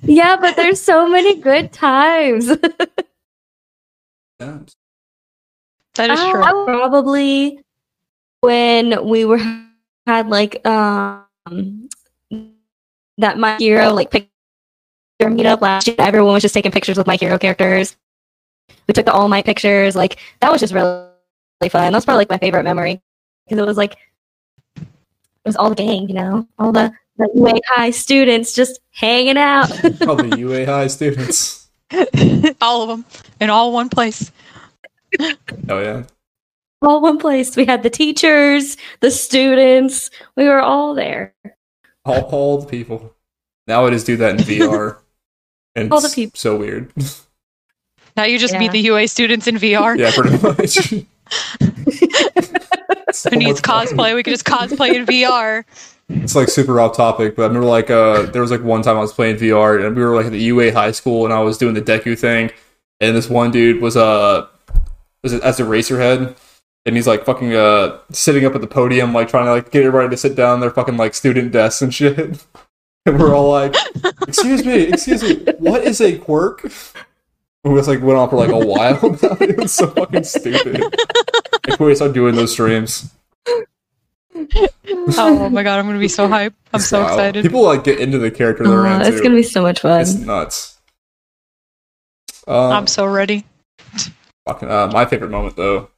Yeah, 0.03 0.37
but 0.39 0.55
there's 0.55 0.81
so 0.81 1.07
many 1.07 1.35
good 1.39 1.71
times. 1.71 2.47
Yeah. 4.39 4.59
That 5.95 6.09
is 6.11 6.19
Uh, 6.19 6.31
true. 6.31 6.43
I 6.43 6.53
would 6.53 6.65
probably 6.67 7.59
when 8.41 9.03
we 9.07 9.25
were 9.25 9.39
had 10.05 10.27
like 10.29 10.65
um 10.65 11.25
that 13.17 13.37
my 13.39 13.57
hero 13.57 13.91
like 13.93 14.11
picture 14.11 14.29
meetup 15.21 15.61
last 15.61 15.87
year. 15.87 15.95
Everyone 15.99 16.33
was 16.33 16.43
just 16.43 16.53
taking 16.53 16.71
pictures 16.71 16.97
with 16.97 17.07
my 17.07 17.15
hero 17.15 17.37
characters. 17.39 17.97
We 18.87 18.93
took 18.93 19.05
the 19.05 19.13
All 19.13 19.27
Might 19.27 19.45
pictures. 19.45 19.95
Like 19.95 20.19
that 20.39 20.51
was 20.51 20.61
just 20.61 20.73
really, 20.73 21.07
really 21.61 21.69
fun. 21.69 21.91
That 21.91 21.97
was 21.97 22.05
probably 22.05 22.21
like 22.21 22.29
my 22.29 22.37
favorite 22.37 22.63
memory 22.63 23.01
because 23.45 23.57
it 23.59 23.65
was 23.65 23.77
like 23.77 23.97
it 24.75 24.85
was 25.45 25.55
all 25.55 25.69
the 25.69 25.75
gang, 25.75 26.07
you 26.07 26.13
know, 26.13 26.47
all 26.59 26.71
the 26.71 26.93
the 27.17 27.29
UA 27.35 27.59
high 27.67 27.91
students 27.91 28.53
just 28.53 28.79
hanging 28.91 29.37
out. 29.37 29.69
Probably 30.01 30.39
UA 30.39 30.65
high 30.65 30.87
students. 30.87 31.67
all 32.61 32.83
of 32.83 32.89
them 32.89 33.05
in 33.39 33.49
all 33.49 33.71
one 33.71 33.89
place. 33.89 34.31
Oh 35.69 35.79
yeah. 35.81 36.03
all 36.81 37.01
one 37.01 37.17
place. 37.17 37.55
We 37.55 37.65
had 37.65 37.83
the 37.83 37.89
teachers, 37.89 38.77
the 38.99 39.09
students. 39.11 40.09
We 40.35 40.45
were 40.47 40.59
all 40.61 40.93
there. 40.93 41.33
All, 42.05 42.21
all 42.23 42.57
the 42.59 42.67
people. 42.67 43.13
Now 43.67 43.85
I 43.85 43.89
just 43.89 44.05
do 44.05 44.17
that 44.17 44.31
in 44.31 44.37
VR. 44.45 44.97
And 45.75 45.91
All 45.93 46.01
the 46.01 46.09
people. 46.09 46.37
so 46.37 46.55
weird. 46.57 46.91
Now 48.15 48.23
you 48.23 48.39
just 48.39 48.57
meet 48.57 48.71
the 48.71 48.79
UA 48.79 49.07
students 49.09 49.45
in 49.47 49.55
VR. 49.57 49.95
yeah, 49.97 50.11
pretty 50.11 50.37
much. 50.41 51.05
So 53.13 53.29
Who 53.29 53.35
needs 53.37 53.61
much 53.65 53.65
fun. 53.65 53.87
cosplay? 53.87 54.15
We 54.15 54.23
could 54.23 54.31
just 54.31 54.45
cosplay 54.45 54.93
in 54.95 55.05
VR. 55.05 55.63
It's 56.09 56.35
like 56.35 56.47
super 56.47 56.79
off 56.79 56.95
topic, 56.95 57.35
but 57.35 57.43
I 57.43 57.47
remember 57.47 57.67
like 57.67 57.89
uh 57.89 58.23
there 58.23 58.41
was 58.41 58.51
like 58.51 58.63
one 58.63 58.81
time 58.81 58.97
I 58.97 59.01
was 59.01 59.13
playing 59.13 59.37
VR 59.37 59.85
and 59.85 59.95
we 59.95 60.03
were 60.03 60.15
like 60.15 60.27
at 60.27 60.31
the 60.31 60.39
UA 60.39 60.71
high 60.71 60.91
school 60.91 61.25
and 61.25 61.33
I 61.33 61.41
was 61.41 61.57
doing 61.57 61.73
the 61.73 61.81
Deku 61.81 62.17
thing 62.17 62.51
and 63.01 63.15
this 63.15 63.29
one 63.29 63.51
dude 63.51 63.81
was 63.81 63.97
uh 63.97 64.47
was 65.23 65.33
it 65.33 65.43
as 65.43 65.59
a 65.59 65.65
racer 65.65 65.99
head 65.99 66.35
and 66.85 66.95
he's 66.95 67.07
like 67.07 67.25
fucking 67.25 67.53
uh 67.53 67.99
sitting 68.11 68.45
up 68.45 68.55
at 68.55 68.61
the 68.61 68.67
podium 68.67 69.13
like 69.13 69.27
trying 69.27 69.45
to 69.45 69.51
like 69.51 69.69
get 69.71 69.83
everybody 69.83 70.09
to 70.09 70.17
sit 70.17 70.35
down 70.35 70.61
their 70.61 70.71
fucking 70.71 70.95
like 70.95 71.13
student 71.13 71.51
desks 71.51 71.81
and 71.81 71.93
shit. 71.93 72.45
And 73.05 73.17
we're 73.17 73.33
all 73.33 73.49
like, 73.49 73.73
excuse 74.27 74.65
me, 74.65 74.81
excuse 74.81 75.23
me, 75.23 75.35
what 75.59 75.85
is 75.85 76.01
a 76.01 76.17
quirk? 76.17 76.63
We 77.63 77.73
just 77.75 77.87
like 77.87 78.01
went 78.01 78.17
on 78.17 78.29
for 78.29 78.35
like 78.35 78.49
a 78.49 78.57
while 78.57 78.99
it. 79.01 79.41
It 79.49 79.57
was 79.57 79.73
so 79.73 79.87
fucking 79.87 80.25
stupid. 80.25 80.83
Can't 81.63 81.79
wait 81.79 81.95
start 81.95 82.11
doing 82.11 82.35
those 82.35 82.51
streams. 82.51 83.09
Oh 85.17 85.49
my 85.49 85.63
god, 85.63 85.79
I'm 85.79 85.85
gonna 85.85 85.99
be 85.99 86.07
so 86.07 86.27
hype. 86.27 86.53
I'm 86.73 86.79
so 86.79 87.01
Wow. 87.01 87.07
excited. 87.07 87.43
People 87.43 87.63
like 87.63 87.83
get 87.83 87.99
into 87.99 88.17
the 88.17 88.31
character 88.31 88.63
they're 88.67 88.85
Aw, 88.85 88.95
into. 88.97 89.07
it's 89.07 89.21
gonna 89.21 89.35
be 89.35 89.43
so 89.43 89.61
much 89.61 89.79
fun. 89.81 90.01
It's 90.01 90.13
nuts. 90.15 90.77
Um, 92.47 92.71
I'm 92.71 92.87
so 92.87 93.05
ready. 93.05 93.45
fucking, 94.47 94.69
uh, 94.69 94.87
my 94.87 95.05
favorite 95.05 95.31
moment 95.31 95.55
though. 95.55 95.89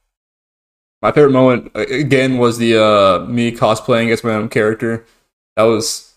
My 1.02 1.12
favorite 1.12 1.32
moment 1.32 1.70
uh, 1.74 1.80
again 1.88 2.38
was 2.38 2.58
the 2.58 2.76
uh, 2.82 3.24
me 3.26 3.52
cosplaying 3.52 4.12
as 4.12 4.22
my 4.24 4.32
own 4.34 4.48
character. 4.48 5.04
That 5.56 5.62
was 5.64 6.12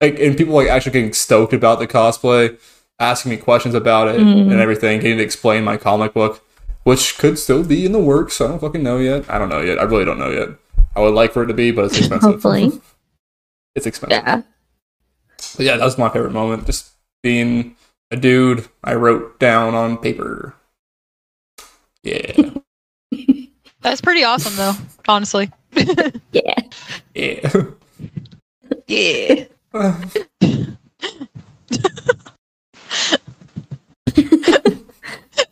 like, 0.00 0.18
and 0.18 0.36
people 0.36 0.54
like 0.54 0.68
actually 0.68 0.92
getting 0.92 1.12
stoked 1.12 1.52
about 1.52 1.78
the 1.78 1.86
cosplay, 1.86 2.58
asking 2.98 3.30
me 3.30 3.36
questions 3.36 3.74
about 3.74 4.08
it 4.08 4.20
Mm. 4.20 4.50
and 4.50 4.60
everything, 4.60 5.00
getting 5.00 5.18
to 5.18 5.24
explain 5.24 5.64
my 5.64 5.76
comic 5.76 6.12
book, 6.14 6.44
which 6.84 7.16
could 7.18 7.38
still 7.38 7.64
be 7.64 7.86
in 7.86 7.92
the 7.92 7.98
works. 7.98 8.40
I 8.40 8.48
don't 8.48 8.58
fucking 8.60 8.82
know 8.82 8.98
yet. 8.98 9.24
I 9.30 9.38
don't 9.38 9.48
know 9.48 9.60
yet. 9.60 9.78
I 9.78 9.84
really 9.84 10.04
don't 10.04 10.18
know 10.18 10.30
yet. 10.30 10.48
I 10.98 11.00
would 11.00 11.14
like 11.14 11.32
for 11.32 11.44
it 11.44 11.46
to 11.46 11.54
be, 11.54 11.70
but 11.70 11.84
it's 11.84 11.98
expensive. 11.98 12.22
Hopefully. 12.32 12.72
it's 13.76 13.86
expensive. 13.86 14.20
Yeah. 14.24 14.42
But 15.56 15.64
yeah, 15.64 15.76
that 15.76 15.84
was 15.84 15.96
my 15.96 16.08
favorite 16.08 16.32
moment. 16.32 16.66
Just 16.66 16.90
being 17.22 17.76
a 18.10 18.16
dude 18.16 18.68
I 18.82 18.94
wrote 18.94 19.38
down 19.38 19.76
on 19.76 19.98
paper. 19.98 20.56
Yeah. 22.02 22.32
That's 23.80 24.00
pretty 24.00 24.24
awesome 24.24 24.56
though, 24.56 24.74
honestly. 25.06 25.52
Yeah. 26.32 26.54
yeah. 27.14 27.62
Yeah. 28.88 29.44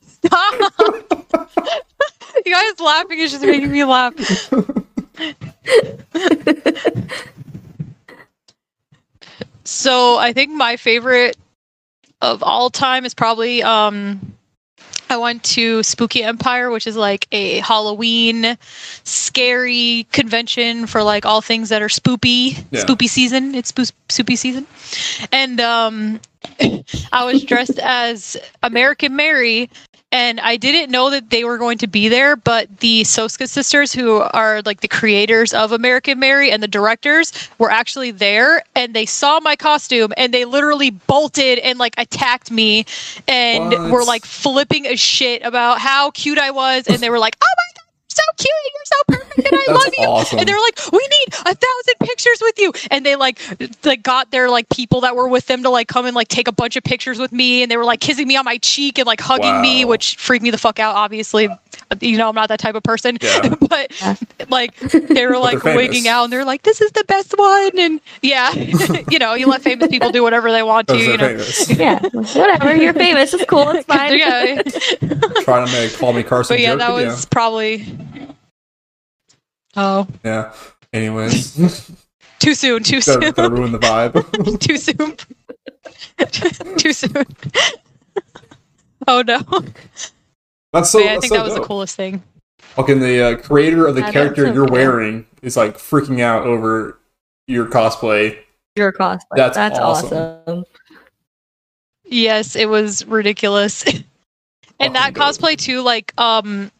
Stop! 0.02 0.72
you 2.44 2.52
guys 2.52 2.80
laughing 2.80 3.20
is 3.20 3.30
just 3.30 3.44
making 3.44 3.70
me 3.70 3.84
laugh. 3.84 4.14
So 9.64 10.16
I 10.16 10.32
think 10.32 10.52
my 10.52 10.76
favorite 10.76 11.36
of 12.22 12.42
all 12.42 12.70
time 12.70 13.04
is 13.04 13.14
probably 13.14 13.62
um 13.62 14.32
I 15.08 15.18
went 15.18 15.44
to 15.44 15.82
Spooky 15.84 16.24
Empire, 16.24 16.70
which 16.70 16.86
is 16.88 16.96
like 16.96 17.28
a 17.30 17.58
Halloween 17.58 18.58
scary 19.04 20.06
convention 20.12 20.86
for 20.88 21.02
like 21.04 21.24
all 21.24 21.40
things 21.40 21.68
that 21.68 21.80
are 21.80 21.88
spoopy, 21.88 22.64
Yeah. 22.72 22.84
spoopy 22.84 23.08
season. 23.08 23.54
It's 23.54 23.70
spoop- 23.70 23.92
spoopy 24.08 24.36
season. 24.36 24.66
And 25.32 25.60
um 25.60 26.20
I 27.12 27.24
was 27.24 27.42
dressed 27.44 27.78
as 27.80 28.36
American 28.62 29.16
Mary 29.16 29.68
and 30.12 30.38
I 30.40 30.56
didn't 30.56 30.90
know 30.90 31.10
that 31.10 31.30
they 31.30 31.44
were 31.44 31.58
going 31.58 31.78
to 31.78 31.86
be 31.86 32.08
there, 32.08 32.36
but 32.36 32.78
the 32.78 33.02
Soska 33.02 33.48
sisters, 33.48 33.92
who 33.92 34.20
are 34.20 34.62
like 34.62 34.80
the 34.80 34.88
creators 34.88 35.52
of 35.52 35.72
American 35.72 36.18
Mary 36.18 36.50
and 36.50 36.62
the 36.62 36.68
directors, 36.68 37.32
were 37.58 37.70
actually 37.70 38.12
there 38.12 38.62
and 38.74 38.94
they 38.94 39.04
saw 39.06 39.40
my 39.40 39.56
costume 39.56 40.12
and 40.16 40.32
they 40.32 40.44
literally 40.44 40.90
bolted 40.90 41.58
and 41.58 41.78
like 41.78 41.94
attacked 41.98 42.50
me 42.50 42.86
and 43.26 43.70
What? 43.70 43.90
were 43.90 44.04
like 44.04 44.24
flipping 44.24 44.86
a 44.86 44.96
shit 44.96 45.42
about 45.42 45.80
how 45.80 46.10
cute 46.12 46.38
I 46.38 46.50
was. 46.50 46.86
And 46.86 46.98
they 46.98 47.10
were 47.10 47.18
like, 47.18 47.36
oh 47.42 47.54
my 47.55 47.55
God, 47.55 47.55
you're 47.55 47.55
so 48.16 48.22
cute. 48.36 48.50
You're 48.74 48.84
so 48.84 48.96
perfect. 49.08 49.52
And 49.52 49.60
I 49.68 49.72
love 49.72 49.94
you. 49.96 50.06
awesome. 50.06 50.38
And 50.38 50.48
they're 50.48 50.60
like, 50.60 50.80
"We 50.92 50.98
need 50.98 51.34
a 51.34 51.54
thousand 51.54 51.94
pictures 52.00 52.38
with 52.40 52.58
you." 52.58 52.72
And 52.90 53.04
they 53.04 53.16
like, 53.16 53.38
like 53.84 54.02
got 54.02 54.30
their 54.30 54.48
like 54.50 54.68
people 54.70 55.02
that 55.02 55.14
were 55.16 55.28
with 55.28 55.46
them 55.46 55.62
to 55.62 55.70
like 55.70 55.88
come 55.88 56.06
and 56.06 56.14
like 56.16 56.28
take 56.28 56.48
a 56.48 56.52
bunch 56.52 56.76
of 56.76 56.84
pictures 56.84 57.18
with 57.18 57.32
me. 57.32 57.62
And 57.62 57.70
they 57.70 57.76
were 57.76 57.84
like 57.84 58.00
kissing 58.00 58.26
me 58.26 58.36
on 58.36 58.44
my 58.44 58.58
cheek 58.58 58.98
and 58.98 59.06
like 59.06 59.20
hugging 59.20 59.60
me, 59.60 59.84
which 59.84 60.16
freaked 60.16 60.42
me 60.42 60.50
the 60.50 60.58
fuck 60.58 60.78
out. 60.78 60.94
Obviously, 60.96 61.48
you 62.00 62.18
know 62.18 62.28
I'm 62.28 62.34
not 62.34 62.48
that 62.48 62.58
type 62.58 62.74
of 62.74 62.82
person. 62.82 63.16
Yeah. 63.20 63.54
but 63.68 63.92
Yeah. 64.00 64.16
like 64.48 64.76
they 64.78 65.26
were 65.26 65.38
like 65.38 65.62
they're 65.62 65.76
wigging 65.76 66.08
out, 66.08 66.24
and 66.24 66.32
they're 66.32 66.44
like, 66.44 66.62
"This 66.62 66.80
is 66.80 66.90
the 66.92 67.04
best 67.04 67.34
one." 67.36 67.78
And 67.78 68.00
yeah, 68.22 68.52
you 69.10 69.18
know, 69.18 69.34
you 69.34 69.46
let 69.46 69.62
famous 69.62 69.88
people 69.88 70.10
do 70.10 70.22
whatever 70.22 70.50
they 70.52 70.62
want 70.62 70.88
to. 70.88 70.96
You 70.96 71.16
know. 71.16 71.28
famous. 71.28 71.70
yeah, 71.70 72.00
whatever. 72.00 72.74
You're 72.76 72.94
famous. 72.94 73.32
It's 73.34 73.44
cool. 73.46 73.68
It's 73.70 73.86
fine. 73.86 74.18
yeah, 74.18 74.62
Trying 75.42 75.66
to 75.66 75.72
make 75.72 75.96
Call 75.96 76.12
Me 76.12 76.22
Carson 76.22 76.54
but 76.56 76.60
yeah, 76.60 76.70
joke, 76.70 76.78
that 76.80 76.88
but 76.88 77.06
was 77.06 77.26
probably. 77.26 77.86
Oh, 79.76 80.06
yeah. 80.24 80.52
Anyways, 80.92 81.90
too 82.38 82.54
soon. 82.54 82.82
Too 82.82 83.00
soon. 83.02 83.20
gotta, 83.20 83.32
gotta 83.32 83.50
ruin 83.54 83.72
the 83.72 83.78
vibe. 83.78 84.60
too 84.60 84.78
soon. 84.78 85.16
too 86.78 86.92
soon. 86.94 87.24
oh 89.06 89.22
no! 89.22 89.42
That's 90.72 90.90
so. 90.90 90.98
But 90.98 91.04
yeah, 91.04 91.12
I 91.12 91.20
think 91.20 91.30
so 91.30 91.36
that 91.36 91.44
was 91.44 91.54
the 91.54 91.60
coolest 91.60 91.96
thing. 91.96 92.22
Fucking 92.58 93.00
the 93.00 93.22
uh, 93.22 93.36
creator 93.36 93.86
of 93.86 93.94
the 93.94 94.02
Yeah, 94.02 94.12
character 94.12 94.46
so 94.46 94.52
you're 94.52 94.66
cool. 94.66 94.72
wearing 94.72 95.26
is 95.42 95.56
like 95.56 95.76
freaking 95.78 96.20
out 96.20 96.46
over 96.46 96.98
your 97.46 97.66
cosplay. 97.66 98.38
Your 98.76 98.92
cosplay. 98.92 99.20
That's 99.36 99.56
That's, 99.56 99.78
awesome. 99.78 100.40
awesome. 100.46 100.64
Yes, 102.04 102.56
it 102.56 102.68
was 102.68 103.04
ridiculous. 103.06 103.84
and 104.80 104.94
that 104.94 105.14
dope. 105.14 105.24
cosplay 105.24 105.56
too, 105.56 105.80
like, 105.82 106.12
um, 106.20 106.70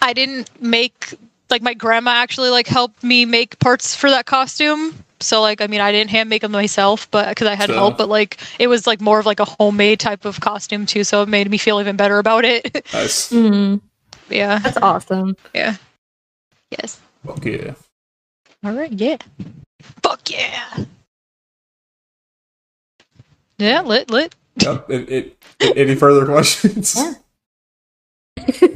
I 0.00 0.12
didn't 0.12 0.50
make 0.60 1.14
like 1.50 1.62
my 1.62 1.74
grandma 1.74 2.12
actually 2.12 2.48
like 2.48 2.66
helped 2.66 3.04
me 3.04 3.24
make 3.26 3.58
parts 3.58 3.94
for 3.94 4.10
that 4.10 4.26
costume. 4.26 5.04
So 5.22 5.40
like, 5.40 5.60
I 5.60 5.66
mean, 5.66 5.80
I 5.80 5.92
didn't 5.92 6.10
hand 6.10 6.28
make 6.28 6.42
them 6.42 6.52
myself, 6.52 7.10
but 7.10 7.28
because 7.28 7.46
I 7.48 7.54
had 7.54 7.68
So- 7.68 7.74
help. 7.74 7.96
But 7.98 8.08
like, 8.08 8.38
it 8.58 8.66
was 8.68 8.86
like 8.86 9.00
more 9.00 9.18
of 9.18 9.26
like 9.26 9.40
a 9.40 9.44
homemade 9.44 10.00
type 10.00 10.24
of 10.24 10.40
costume 10.40 10.86
too, 10.86 11.04
so 11.04 11.22
it 11.22 11.28
made 11.28 11.50
me 11.50 11.58
feel 11.58 11.80
even 11.80 11.96
better 11.96 12.18
about 12.18 12.44
it. 12.44 12.84
Nice. 12.92 13.30
Mhm. 13.32 13.80
yeah. 14.28 14.58
That's 14.58 14.76
awesome. 14.78 15.36
Yeah. 15.54 15.76
Yes. 16.70 17.00
Fuck 17.26 17.44
yeah. 17.44 17.74
All 18.64 18.72
right. 18.72 18.92
Yeah. 18.92 19.16
Fuck 20.02 20.30
yeah. 20.30 20.84
Yeah. 23.58 23.82
Lit. 23.82 24.10
Lit. 24.10 24.34
Yep. 24.56 24.90
It, 24.90 25.08
it, 25.10 25.44
it- 25.60 25.76
any 25.76 25.94
further 25.94 26.26
questions? 26.32 26.96
Yeah. 26.96 27.14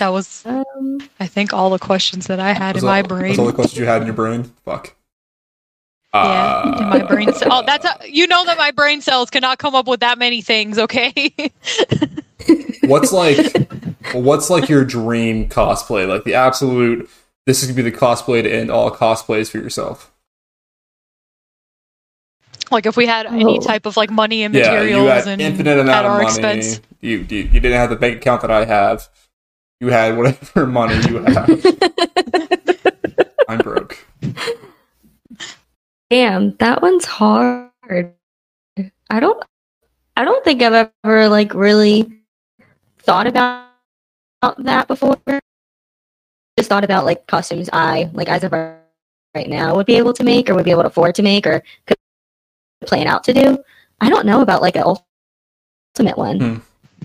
That 0.00 0.08
was, 0.08 0.42
Um, 0.46 0.98
I 1.20 1.26
think, 1.26 1.52
all 1.52 1.70
the 1.70 1.78
questions 1.78 2.26
that 2.26 2.40
I 2.40 2.52
had 2.52 2.74
That's 2.74 2.82
in 2.82 2.88
my 2.88 3.02
brain. 3.02 3.28
That's 3.28 3.38
all 3.38 3.46
the 3.46 3.52
questions 3.52 3.78
you 3.78 3.86
had 3.86 4.00
in 4.02 4.06
your 4.06 4.14
brain? 4.16 4.44
Fuck. 4.64 4.94
Yeah, 6.12 6.20
Uh, 6.20 6.76
in 6.80 6.88
my 6.88 7.02
brain. 7.06 7.32
ce- 7.32 7.42
Oh, 7.48 7.62
that's 7.64 7.84
a, 7.84 7.96
you 8.10 8.26
know 8.26 8.44
that 8.46 8.58
my 8.58 8.72
brain 8.72 9.00
cells 9.00 9.30
cannot 9.30 9.58
come 9.58 9.74
up 9.76 9.86
with 9.86 10.00
that 10.00 10.18
many 10.18 10.40
things. 10.42 10.76
Okay. 10.78 11.12
what's 12.84 13.12
like 13.12 13.54
what's 14.14 14.48
like 14.50 14.68
your 14.68 14.84
dream 14.84 15.48
cosplay 15.48 16.08
like 16.08 16.24
the 16.24 16.34
absolute 16.34 17.08
this 17.46 17.62
is 17.62 17.68
gonna 17.70 17.76
be 17.76 17.88
the 17.88 17.96
cosplay 17.96 18.42
to 18.42 18.50
end 18.50 18.70
all 18.70 18.90
cosplays 18.90 19.50
for 19.50 19.58
yourself 19.58 20.10
like 22.70 22.86
if 22.86 22.96
we 22.96 23.06
had 23.06 23.26
any 23.26 23.44
Oh. 23.58 23.60
type 23.60 23.84
of 23.86 23.96
like 23.96 24.10
money 24.10 24.42
and 24.42 24.54
yeah 24.54 24.62
materials 24.70 25.02
you 25.04 25.08
had 25.08 25.28
and 25.28 25.40
infinite 25.42 25.78
amount 25.78 25.88
at 25.90 26.04
amount 26.04 26.06
our 26.06 26.28
of 26.28 26.40
money 26.42 26.58
expense. 26.58 26.80
you, 27.02 27.18
you 27.28 27.38
you 27.44 27.60
didn't 27.60 27.74
have 27.78 27.90
the 27.90 27.96
bank 27.96 28.16
account 28.16 28.40
that 28.42 28.50
i 28.50 28.64
have 28.64 29.08
you 29.80 29.88
had 29.88 30.16
whatever 30.16 30.66
money 30.78 30.94
you 31.08 31.18
have 31.18 31.48
i'm 33.48 33.58
broke 33.58 34.06
Damn, 36.10 36.56
that 36.56 36.82
one's 36.82 37.04
hard. 37.04 37.70
I 39.08 39.20
don't 39.20 39.44
I 40.16 40.24
don't 40.24 40.44
think 40.44 40.60
I've 40.60 40.90
ever 41.04 41.28
like 41.28 41.54
really 41.54 42.12
thought 42.98 43.28
about 43.28 43.68
that 44.58 44.88
before. 44.88 45.16
Just 46.58 46.68
thought 46.68 46.82
about 46.82 47.04
like 47.04 47.28
costumes 47.28 47.70
I 47.72 48.10
like 48.12 48.28
as 48.28 48.42
of 48.42 48.52
right 48.52 49.48
now 49.48 49.76
would 49.76 49.86
be 49.86 49.94
able 49.94 50.12
to 50.14 50.24
make 50.24 50.50
or 50.50 50.54
would 50.54 50.64
be 50.64 50.72
able 50.72 50.82
to 50.82 50.88
afford 50.88 51.14
to 51.14 51.22
make 51.22 51.46
or 51.46 51.62
could 51.86 51.96
plan 52.86 53.06
out 53.06 53.22
to 53.24 53.32
do. 53.32 53.58
I 54.00 54.10
don't 54.10 54.26
know 54.26 54.42
about 54.42 54.62
like 54.62 54.74
an 54.74 54.82
ultimate 54.82 56.18
one. 56.18 56.40
Hmm. 56.40 56.56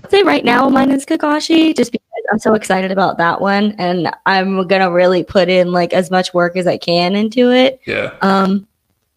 I'd 0.04 0.10
say 0.10 0.22
right 0.22 0.44
now 0.44 0.68
mine 0.68 0.90
is 0.90 1.04
Kakashi 1.06 1.74
just 1.76 1.92
because 1.92 2.06
I'm 2.32 2.38
so 2.38 2.54
excited 2.54 2.90
about 2.92 3.18
that 3.18 3.40
one 3.40 3.72
and 3.78 4.10
I'm 4.26 4.66
gonna 4.68 4.90
really 4.90 5.22
put 5.24 5.48
in 5.48 5.72
like 5.72 5.92
as 5.92 6.10
much 6.10 6.32
work 6.34 6.56
as 6.56 6.66
I 6.66 6.76
can 6.78 7.14
into 7.16 7.50
it. 7.52 7.80
yeah 7.86 8.14
Um 8.20 8.66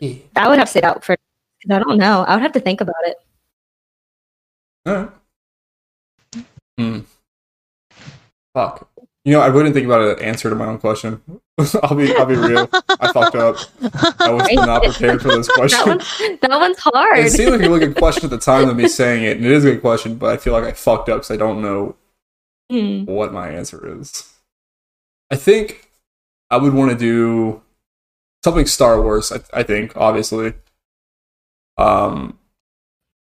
I 0.02 0.48
would 0.48 0.58
have 0.60 0.68
to 0.68 0.72
sit 0.74 0.84
out 0.84 1.04
for. 1.04 1.16
'cause 1.16 1.72
I 1.72 1.80
don't 1.80 1.98
know. 1.98 2.24
I 2.28 2.36
would 2.36 2.42
have 2.42 2.54
to 2.54 2.60
think 2.60 2.82
about 2.82 2.96
it. 3.04 3.18
all 4.86 4.94
right 4.96 5.10
hmm. 6.78 7.00
fuck 8.54 8.89
you 9.30 9.36
know 9.36 9.42
i 9.42 9.50
wouldn't 9.50 9.74
think 9.76 9.86
about 9.86 10.02
an 10.18 10.24
answer 10.24 10.50
to 10.50 10.56
my 10.56 10.66
own 10.66 10.78
question 10.80 11.22
i'll 11.84 11.96
be 11.96 12.16
i'll 12.16 12.26
be 12.26 12.36
real 12.36 12.68
i 13.00 13.12
fucked 13.12 13.36
up 13.36 13.56
i 14.20 14.30
was 14.32 14.48
not 14.54 14.84
prepared 14.84 15.22
for 15.22 15.28
this 15.30 15.48
That 15.56 15.56
question 15.56 16.40
that 16.42 16.50
one's 16.60 16.80
hard. 16.80 17.20
It 17.20 17.32
seemed 17.32 17.52
like 17.52 17.62
a 17.62 17.70
really 17.70 17.80
good 17.86 17.96
question 17.98 18.24
at 18.26 18.30
the 18.32 18.38
time 18.38 18.68
of 18.70 18.76
me 18.76 18.88
saying 19.00 19.24
it, 19.24 19.38
and 19.38 19.46
it 19.46 19.52
is 19.52 19.66
a 19.66 19.72
good 19.72 19.82
question, 19.82 20.16
but 20.16 20.32
I 20.34 20.38
feel 20.38 20.54
like 20.54 20.64
I 20.64 20.72
fucked 20.72 21.10
up 21.10 21.18
because 21.18 21.32
I 21.32 21.38
don't 21.38 21.62
know 21.62 21.96
Hmm. 22.72 23.06
what 23.06 23.34
my 23.34 23.50
answer 23.50 24.00
is. 24.00 24.32
I 25.32 25.36
think 25.36 25.90
I 26.52 26.58
would 26.58 26.74
want 26.74 26.92
to 26.92 26.98
do 26.98 27.62
something 28.44 28.68
Star 28.68 29.02
Wars. 29.02 29.32
I, 29.32 29.40
I 29.54 29.64
think, 29.64 29.98
obviously. 29.98 30.54
Um, 31.78 32.38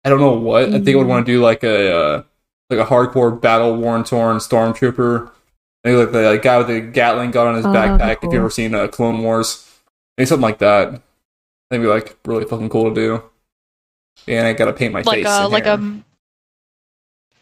I 0.05 0.11
don't 0.11 0.21
know 0.21 0.33
what. 0.33 0.65
I 0.69 0.73
think 0.73 0.89
I 0.91 0.97
would 0.97 1.07
want 1.07 1.25
to 1.27 1.33
do 1.33 1.41
like 1.41 1.63
a 1.65 1.95
uh, 1.97 2.23
like 2.69 2.81
a 2.81 2.85
hardcore 2.85 3.41
battle 3.41 3.77
worn 3.77 4.05
torn 4.05 4.37
stormtrooper. 4.39 5.31
Maybe 5.85 5.97
like 5.97 6.12
the 6.12 6.22
like, 6.22 6.43
guy 6.43 6.59
with 6.59 6.66
the 6.68 6.81
Gatling 6.81 7.31
gun 7.31 7.47
on 7.47 7.55
his 7.57 7.64
Oh, 7.66 7.72
that 7.72 7.91
would 7.91 7.99
be 7.99 8.05
backpack. 8.05 8.16
If 8.18 8.22
you've 8.24 8.35
ever 8.35 8.51
seen 8.51 8.74
uh, 8.74 8.87
Clone 8.89 9.22
Wars, 9.22 9.66
maybe 10.18 10.26
something 10.26 10.43
like 10.43 10.59
that. 10.59 10.89
I 10.89 10.91
think 10.91 11.01
it'd 11.70 11.83
be 11.83 11.87
like 11.89 12.16
really 12.26 12.45
fucking 12.45 12.68
cool 12.68 12.91
to 12.91 12.95
do. 12.95 13.22
And 14.28 14.47
I 14.47 14.53
gotta 14.53 14.72
paint 14.74 14.93
my 14.93 15.01
like 15.03 15.18
face. 15.18 15.26
a 15.26 15.45
and 15.45 15.53
like 15.53 15.64
hair. 15.64 15.74
a. 15.78 16.05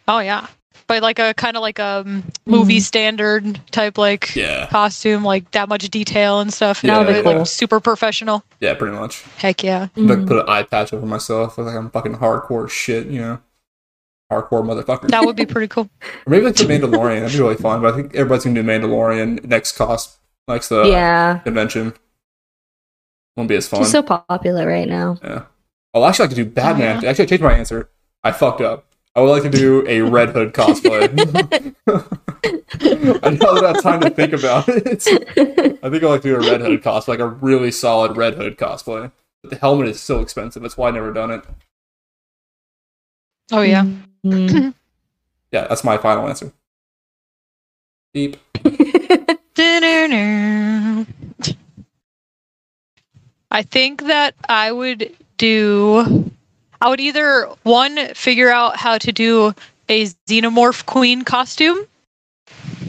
Oh 0.06 0.20
yeah, 0.20 0.46
but 0.86 1.02
like 1.02 1.18
a 1.18 1.34
kind 1.34 1.56
of 1.56 1.60
like 1.62 1.78
a 1.78 2.04
um, 2.06 2.24
movie 2.46 2.76
Mhm. 2.78 2.82
standard 2.82 3.60
type 3.72 3.98
like 3.98 4.34
yeah, 4.36 4.66
costume, 4.68 5.24
like 5.24 5.50
that 5.50 5.68
much 5.68 5.88
detail 5.90 6.40
and 6.40 6.52
stuff. 6.52 6.80
That 6.82 6.98
would 6.98 7.12
be 7.12 7.18
into 7.18 7.30
it, 7.30 7.36
like 7.38 7.46
super 7.46 7.80
professional. 7.80 8.44
yeah, 8.60 8.74
pretty 8.74 8.96
much. 8.96 9.22
Heck 9.38 9.62
yeah. 9.64 9.88
Like 9.96 10.18
Mhm. 10.20 10.28
put 10.28 10.38
an 10.38 10.48
eye 10.48 10.62
patch 10.62 10.92
over 10.92 11.04
myself, 11.04 11.58
like 11.58 11.74
I'm 11.74 11.90
fucking 11.90 12.14
hardcore 12.16 12.70
shit, 12.70 13.08
you 13.08 13.20
know, 13.20 13.38
hardcore 14.30 14.64
motherfucker. 14.64 15.08
That 15.08 15.24
would 15.24 15.36
be 15.36 15.46
pretty 15.46 15.68
cool. 15.68 15.88
Or 16.26 16.30
maybe 16.30 16.44
like 16.46 16.56
the 16.56 16.64
Mandalorian. 16.64 17.20
That'd 17.20 17.36
be 17.36 17.42
really 17.42 17.56
fun. 17.56 17.80
But 17.82 17.94
I 17.94 17.96
think 17.96 18.14
everybody's 18.14 18.44
gonna 18.44 18.62
do 18.62 18.68
Mandalorian 18.68 19.44
next 19.44 19.76
cost 19.76 20.18
next 20.46 20.70
uh, 20.72 20.82
yeah, 20.84 21.38
convention. 21.38 21.94
Won't 23.36 23.48
be 23.48 23.56
as 23.56 23.68
fun. 23.68 23.80
she's 23.80 23.92
so 23.92 24.02
popular 24.02 24.66
right 24.66 24.88
now. 24.88 25.18
yeah. 25.22 25.44
I'll 25.94 26.04
actually 26.04 26.24
like 26.24 26.36
to 26.36 26.44
do 26.44 26.50
Batman. 26.50 27.02
yeah. 27.02 27.10
Actually, 27.10 27.24
I 27.24 27.26
changed 27.26 27.44
my 27.44 27.54
answer. 27.54 27.88
I 28.22 28.32
fucked 28.32 28.60
up. 28.60 28.84
I 29.14 29.20
would 29.20 29.30
like 29.30 29.42
to 29.42 29.50
do 29.50 29.84
a 29.88 30.02
Red 30.02 30.30
Hood 30.30 30.52
cosplay. 30.52 31.08
I 33.24 33.30
know 33.30 33.54
that 33.54 33.64
I 33.64 33.68
have 33.68 33.82
time 33.82 34.00
to 34.02 34.10
think 34.10 34.32
about 34.32 34.68
it. 34.68 35.04
I 35.82 35.90
think 35.90 36.04
I'd 36.04 36.08
like 36.08 36.22
to 36.22 36.28
do 36.28 36.36
a 36.36 36.40
Red 36.40 36.60
Hood 36.60 36.82
cosplay, 36.82 37.08
like 37.08 37.18
a 37.20 37.26
really 37.26 37.70
solid 37.70 38.16
Red 38.16 38.34
Hood 38.34 38.58
cosplay. 38.58 39.10
But 39.42 39.50
the 39.50 39.56
helmet 39.56 39.88
is 39.88 40.00
so 40.00 40.20
expensive. 40.20 40.62
That's 40.62 40.76
why 40.76 40.88
I've 40.88 40.94
never 40.94 41.12
done 41.12 41.30
it. 41.30 41.44
Oh 43.50 43.62
yeah. 43.62 43.86
Mhm. 44.24 44.74
Yeah, 45.50 45.66
that's 45.66 45.82
my 45.82 45.96
final 45.96 46.28
answer. 46.28 46.52
Beep. 48.12 48.36
Mm. 48.54 48.76
Mm. 49.54 51.06
Du-du-du. 51.38 51.54
I 53.50 53.62
think 53.62 54.02
that 54.06 54.34
I 54.48 54.70
would 54.72 55.14
do. 55.38 56.30
I 56.82 56.90
would 56.90 57.00
either 57.00 57.48
one 57.62 58.12
figure 58.14 58.50
out 58.50 58.76
how 58.76 58.98
to 58.98 59.10
do 59.10 59.54
a 59.88 60.04
xenomorph 60.28 60.84
queen 60.84 61.22
costume. 61.22 61.78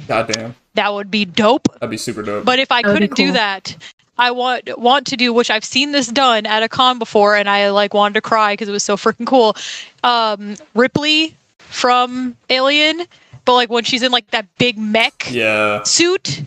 Goddamn, 0.07 0.53
That 0.73 0.93
would 0.93 1.09
be 1.09 1.23
dope. 1.25 1.71
that'd 1.73 1.89
be 1.89 1.97
super 1.97 2.21
dope. 2.23 2.43
But 2.43 2.59
if 2.59 2.71
I 2.73 2.81
That 2.81 2.89
would 2.89 2.93
couldn't 3.01 3.15
do 3.15 3.31
that, 3.31 3.75
I 4.19 4.31
want 4.31 4.77
want 4.77 5.07
to 5.07 5.17
do 5.17 5.33
which 5.33 5.49
I've 5.49 5.63
seen 5.65 5.91
this 5.93 6.07
done 6.07 6.45
at 6.45 6.61
a 6.61 6.69
con 6.69 6.99
before, 6.99 7.35
and 7.35 7.49
I 7.49 7.69
like 7.71 7.93
wanted 7.93 8.13
to 8.15 8.21
cry 8.21 8.53
because 8.53 8.67
it 8.69 8.71
was 8.73 8.83
so 8.83 8.97
freaking 8.97 9.25
cool. 9.25 9.55
Um, 10.03 10.55
Ripley 10.75 11.35
from 11.59 12.35
Alien, 12.49 13.03
but 13.45 13.53
like 13.53 13.69
when 13.69 13.83
she's 13.83 14.03
in 14.03 14.11
like 14.11 14.29
that 14.31 14.45
big 14.57 14.77
mech 14.77 15.29
yeah, 15.31 15.83
suit, 15.83 16.43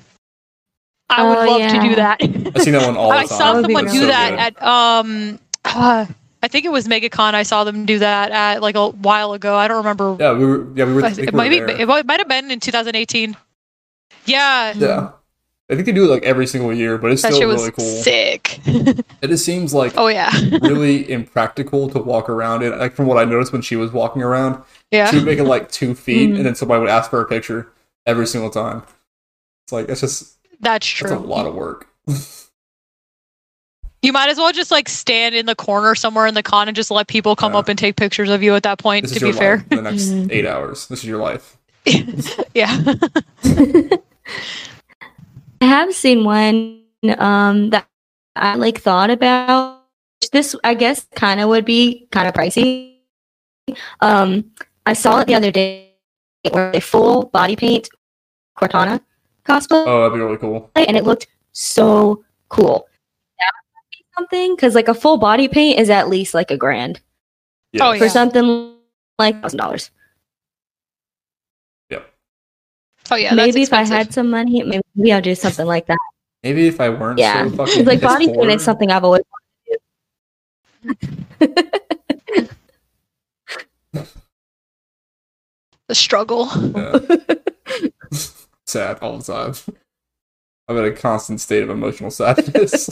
I 1.09 1.29
would 1.29 1.39
Oh, 1.39 1.59
love 1.59 1.71
to 1.73 1.81
do 1.81 1.95
that. 1.97 2.19
I 2.57 2.59
see 2.61 2.71
that 2.73 2.87
one 2.87 2.97
all 2.97 3.09
the 3.09 3.15
time. 3.15 3.23
I 3.25 3.27
saw 3.27 3.53
That 3.55 3.63
someone 3.63 3.85
do 3.87 3.91
So 4.01 4.07
that 4.07 4.31
good. 4.31 4.39
at 4.61 4.63
um. 4.63 5.39
uh, 5.65 6.07
I 6.45 6.49
think 6.49 6.65
it 6.65 6.73
was 6.73 6.89
MegaCon. 6.89 7.35
I 7.35 7.45
saw 7.45 7.63
them 7.63 7.87
do 7.87 8.01
that 8.01 8.33
at 8.33 8.63
like 8.63 8.75
a 8.75 8.89
while 8.89 9.33
ago. 9.33 9.55
I 9.57 9.69
don't 9.69 9.77
remember. 9.79 10.17
Yeah, 10.19 10.33
we 10.33 10.45
were. 10.45 10.67
Yeah, 10.75 10.85
we 10.87 10.95
were. 10.95 11.05
I 11.05 11.11
it 11.11 11.19
we 11.19 11.37
might 11.37 11.45
were 11.61 11.67
be. 11.67 11.73
there. 11.73 11.81
It 11.83 11.87
might 11.89 12.05
might 12.05 12.19
have 12.19 12.29
been 12.29 12.51
in 12.51 12.59
2018. 12.61 13.37
Yeah, 14.27 14.73
Yeah, 14.77 15.11
I 15.73 15.75
think 15.75 15.87
they 15.87 15.93
do 15.93 16.05
it 16.05 16.09
like 16.09 16.23
every 16.25 16.47
single 16.47 16.73
year, 16.73 16.99
but 16.99 17.11
it's 17.11 17.23
that 17.23 17.29
still 17.33 17.41
shit 17.41 17.49
was 17.49 17.63
really 17.63 17.73
cool. 17.73 18.03
sick. 18.03 18.61
It 18.67 19.29
just 19.29 19.45
seems 19.45 19.73
like 19.73 19.95
oh 19.97 20.09
yeah, 20.09 20.31
really 20.63 21.11
impractical 21.11 21.89
to 21.91 21.99
walk 21.99 22.29
around 22.29 22.63
it. 22.63 22.77
Like 22.79 22.95
from 22.95 23.07
what 23.07 23.17
I 23.19 23.25
noticed 23.25 23.53
when 23.53 23.63
she 23.63 23.77
was 23.77 23.91
walking 23.91 24.23
around, 24.23 24.63
yeah. 24.91 25.11
she 25.11 25.17
would 25.17 25.25
make 25.25 25.39
it 25.39 25.45
like 25.45 25.71
two 25.73 25.95
feet, 25.97 26.31
Mhm. 26.31 26.37
and 26.37 26.47
then 26.47 26.55
somebody 26.55 26.81
would 26.81 26.91
ask 26.91 27.09
for 27.11 27.21
a 27.21 27.27
picture 27.27 27.69
every 28.07 28.27
single 28.27 28.51
time. 28.51 28.83
It's 29.65 29.73
like 29.73 29.89
it's 29.89 30.01
just 30.03 30.37
That's 30.61 30.61
that's 30.61 30.87
true. 30.87 31.17
a 31.17 31.19
lot 31.19 31.47
of 31.47 31.55
work. 31.55 31.89
You 34.05 34.13
might 34.13 34.31
as 34.31 34.37
well 34.37 34.51
just 34.53 34.73
like 34.73 34.89
stand 34.89 35.37
in 35.37 35.47
the 35.47 35.55
corner 35.55 35.95
somewhere 35.95 36.27
in 36.27 36.35
the 36.35 36.43
con 36.43 36.67
and 36.67 36.75
just 36.75 36.91
let 36.91 37.07
people 37.07 37.37
come 37.37 37.53
Yeah. 37.53 37.61
up 37.61 37.69
and 37.69 37.79
take 37.79 37.95
pictures 37.95 38.31
of 38.31 38.43
you 38.43 38.57
at 38.57 38.65
that 38.65 38.81
point. 38.81 39.05
This 39.05 39.13
to 39.13 39.17
is 39.19 39.23
be 39.23 39.29
your 39.29 39.37
fair, 39.37 39.57
life 39.59 39.69
for 39.69 39.77
the 39.77 39.83
next 39.83 40.11
eight 40.33 40.45
hours. 40.45 40.89
This 40.89 40.99
is 40.99 41.05
your 41.05 41.21
life. 41.21 41.57
yeah. 42.53 42.83
I 45.63 45.67
have 45.67 45.95
seen 45.95 46.25
one 46.25 46.83
um, 47.19 47.71
that 47.71 47.87
I 48.35 48.57
like 48.57 48.81
thought 48.81 49.11
about. 49.11 49.79
This, 50.33 50.57
I 50.65 50.75
guess, 50.75 51.07
kind 51.15 51.39
of 51.41 51.49
would 51.51 51.65
be 51.65 52.09
kind 52.11 52.27
of 52.27 52.35
pricey. 52.35 52.97
Um, 54.01 54.51
I 54.87 54.95
saw 54.95 55.21
it 55.21 55.29
the 55.29 55.37
other 55.37 55.53
day 55.53 55.95
where 56.51 56.73
they 56.73 56.81
full 56.81 57.27
body 57.27 57.55
paint 57.55 57.89
Cortana 58.59 59.01
cosplay, 59.47 59.85
Oh, 59.87 60.03
that'd 60.03 60.15
be 60.15 60.21
really 60.25 60.37
cool. 60.37 60.69
and 60.75 60.97
it 60.97 61.05
looked 61.05 61.29
so 61.53 62.25
cool. 62.49 62.89
That 63.39 63.53
would 63.55 63.91
be 63.93 64.05
something 64.19 64.57
because 64.57 64.75
like 64.75 64.89
a 64.89 64.95
full 64.95 65.17
body 65.17 65.47
paint 65.47 65.79
is 65.79 65.91
at 65.91 66.09
least 66.09 66.35
like 66.35 66.51
a 66.51 66.57
grand 66.57 67.01
Yeah. 67.73 67.89
Oh, 67.91 67.99
for 67.99 68.09
something 68.09 68.75
like 69.17 69.41
thousand 69.41 69.59
dollars. 69.59 69.93
Oh 73.11 73.17
yeah. 73.17 73.35
that's 73.35 73.37
maybe 73.37 73.63
if 73.63 73.73
I 73.73 73.83
had 73.85 74.13
some 74.13 74.31
money, 74.31 74.63
maybe, 74.63 74.83
maybe 74.95 75.13
I'll 75.13 75.21
do 75.21 75.35
something 75.35 75.67
like 75.67 75.87
that. 75.87 75.99
Maybe 76.43 76.67
if 76.67 76.81
I 76.81 76.89
weren't 76.89 77.19
Yeah, 77.19 77.49
so 77.49 77.57
fucking 77.57 77.85
like 77.87 78.01
piss 78.01 78.11
body 78.13 78.27
paint 78.27 78.39
poor. 78.39 78.51
is 78.51 78.63
something 78.65 78.91
I've 78.91 79.05
always 79.05 79.23
wanted 80.83 81.01
to 81.01 81.47
do. 81.47 82.49
the 85.89 85.95
struggle. 85.95 86.49
Yeah. 86.75 86.99
sad 88.67 88.99
all 89.01 89.19
the 89.19 89.25
time. 89.25 89.55
I'm 90.69 90.77
in 90.79 90.85
a 90.85 90.93
constant 90.93 91.41
state 91.41 91.63
of 91.63 91.71
emotional 91.71 92.11
sadness. 92.11 92.89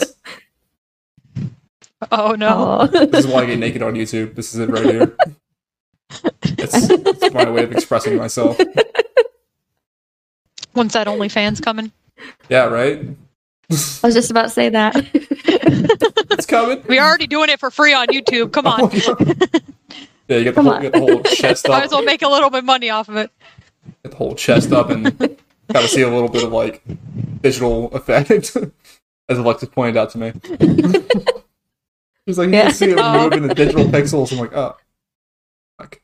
Oh 2.11 2.33
no. 2.35 2.79
Oh. 2.81 3.05
this 3.05 3.25
is 3.25 3.31
why 3.31 3.41
I 3.43 3.45
get 3.45 3.59
naked 3.59 3.81
on 3.81 3.93
YouTube. 3.93 4.35
This 4.35 4.53
is 4.53 4.59
it 4.59 4.69
right 4.69 4.85
here. 4.85 5.15
It's, 6.43 6.89
it's 6.89 7.33
my 7.33 7.49
way 7.49 7.63
of 7.63 7.71
expressing 7.71 8.17
myself. 8.17 8.57
When's 10.73 10.93
that 10.93 11.07
OnlyFans 11.07 11.61
coming? 11.61 11.91
Yeah, 12.49 12.65
right? 12.65 13.01
I 13.69 13.73
was 14.07 14.13
just 14.13 14.31
about 14.31 14.43
to 14.43 14.49
say 14.49 14.69
that. 14.69 14.95
It's 16.33 16.45
coming. 16.45 16.81
We're 16.87 17.03
already 17.03 17.27
doing 17.27 17.49
it 17.49 17.59
for 17.59 17.69
free 17.69 17.93
on 17.93 18.07
YouTube. 18.07 18.51
Come 18.53 18.65
on. 18.65 18.89
yeah, 20.27 20.37
you 20.37 20.43
get 20.45 20.55
the 20.55 20.63
whole, 20.63 20.71
on. 20.73 20.81
get 20.81 20.93
the 20.93 20.99
whole 20.99 21.21
chest 21.23 21.67
Might 21.67 21.79
up. 21.79 21.83
as 21.83 21.91
well 21.91 22.03
make 22.03 22.21
a 22.21 22.27
little 22.27 22.49
bit 22.49 22.59
of 22.59 22.65
money 22.65 22.89
off 22.89 23.09
of 23.09 23.17
it. 23.17 23.29
Get 24.03 24.11
the 24.11 24.17
whole 24.17 24.33
chest 24.33 24.71
up 24.71 24.89
and 24.89 25.05
kind 25.19 25.37
of 25.73 25.87
see 25.89 26.01
a 26.01 26.09
little 26.09 26.29
bit 26.29 26.43
of 26.43 26.51
like 26.51 26.81
digital 27.41 27.91
effect, 27.93 28.31
as 29.29 29.37
Alexis 29.37 29.69
pointed 29.69 29.97
out 29.97 30.09
to 30.11 30.17
me. 30.17 30.31
He's 32.25 32.37
like, 32.37 32.47
you 32.47 32.53
Yeah. 32.55 32.63
can 32.67 32.73
see 32.73 32.89
it 32.91 32.97
Oh. 32.99 33.23
moving 33.29 33.47
the 33.47 33.53
digital 33.53 33.85
pixels. 33.85 34.31
I'm 34.31 34.39
like, 34.39 34.53
oh. 34.53 34.77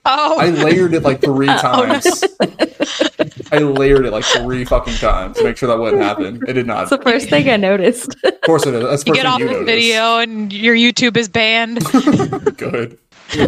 Oh. 0.05 0.37
I 0.39 0.49
layered 0.49 0.93
it 0.93 1.03
like 1.03 1.21
three 1.21 1.47
Oh, 1.49 1.53
no. 1.53 1.59
times. 1.59 2.23
I 3.51 3.59
layered 3.59 4.05
it 4.05 4.11
like 4.11 4.23
three 4.25 4.65
fucking 4.65 4.95
times 4.95 5.37
to 5.37 5.43
make 5.43 5.57
sure 5.57 5.67
that 5.67 5.77
wouldn't 5.79 6.01
happen. 6.01 6.41
It 6.47 6.53
did 6.53 6.67
not. 6.67 6.81
It's 6.83 6.89
the 6.91 6.97
first 7.01 7.29
thing 7.29 7.49
I 7.49 7.57
noticed. 7.57 8.15
Of 8.25 8.41
course 8.49 8.65
it 8.65 8.73
is. 8.75 8.83
That's 8.83 9.03
the 9.03 9.09
you 9.09 9.15
get 9.15 9.25
off 9.25 9.39
you 9.39 9.45
notice. 9.47 9.65
video 9.65 10.19
and 10.19 10.53
your 10.53 10.73
YouTube 10.75 11.17
is 11.17 11.27
banned. 11.27 11.79
Good. 12.57 12.97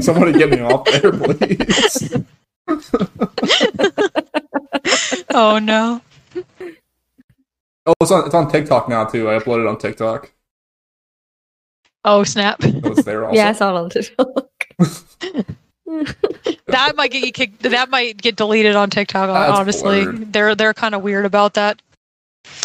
Somebody 0.02 0.34
get 0.34 0.50
me 0.50 0.60
off 0.60 0.84
there, 0.86 1.12
please. 1.14 2.16
oh 5.34 5.58
no. 5.60 6.02
Oh, 7.86 7.94
it's 8.02 8.12
on 8.12 8.26
it's 8.26 8.36
on 8.36 8.52
TikTok 8.52 8.90
now 8.90 9.06
too. 9.06 9.30
I 9.30 9.40
uploaded 9.40 9.70
on 9.70 9.78
TikTok. 9.78 10.32
Oh 12.04 12.24
snap. 12.26 12.58
Oh, 12.62 12.92
it's 12.92 13.04
there 13.04 13.24
also. 13.26 13.36
yeah, 13.38 13.50
I 13.50 13.54
saw 13.54 13.70
it 13.70 13.80
on 13.80 13.90
TikTok. 13.90 15.56
That 16.68 16.96
might 16.96 17.12
get 17.12 17.26
you 17.26 17.32
kicked. 17.32 17.64
That 17.64 17.90
might 17.90 18.18
get 18.22 18.36
deleted 18.36 18.76
on 18.76 18.90
TikTok. 18.92 19.28
That's 19.28 19.58
honestly, 19.60 20.04
blurred. 20.04 20.34
they're 20.34 20.56
they're 20.56 20.74
kind 20.74 20.94
of 20.94 21.02
weird 21.02 21.26
about 21.26 21.56
that. 21.56 21.82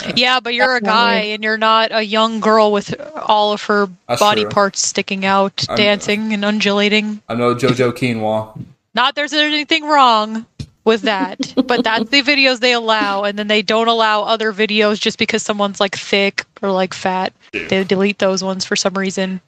Yeah. 0.05 0.13
Yeah, 0.17 0.41
but 0.41 0.53
you're 0.55 0.77
a 0.77 0.81
guy 0.81 1.15
and 1.17 1.43
you're 1.43 1.57
not 1.59 1.91
a 1.93 2.03
young 2.03 2.41
girl 2.41 2.71
with 2.71 2.95
all 3.17 3.53
of 3.55 3.63
her 3.65 3.89
That's 4.09 4.21
body 4.21 4.43
true. 4.43 4.51
parts 4.51 4.87
sticking 4.87 5.25
out, 5.25 5.65
I'm- 5.69 5.77
dancing 5.79 6.33
and 6.35 6.45
undulating. 6.45 7.23
I 7.29 7.35
know 7.35 7.55
JoJo 7.55 7.93
Quinoa. 7.93 8.63
Not 8.95 9.15
there's 9.15 9.33
anything 9.33 9.85
wrong 9.85 10.45
with 10.85 11.03
that, 11.03 11.55
but 11.67 11.83
that's 11.83 12.11
the 12.11 12.23
videos 12.23 12.61
they 12.61 12.73
allow, 12.75 13.25
and 13.25 13.39
then 13.39 13.49
they 13.49 13.63
don't 13.63 13.89
allow 13.89 14.23
other 14.23 14.53
videos 14.53 15.01
just 15.01 15.19
because 15.19 15.43
someone's 15.43 15.81
like 15.81 15.97
thick 15.97 16.45
or 16.63 16.71
like 16.71 16.93
fat. 16.95 17.33
Dude. 17.53 17.71
They 17.71 17.85
delete 17.85 18.19
those 18.19 18.45
ones 18.45 18.65
for 18.67 18.77
some 18.77 18.95
reason. 18.95 19.41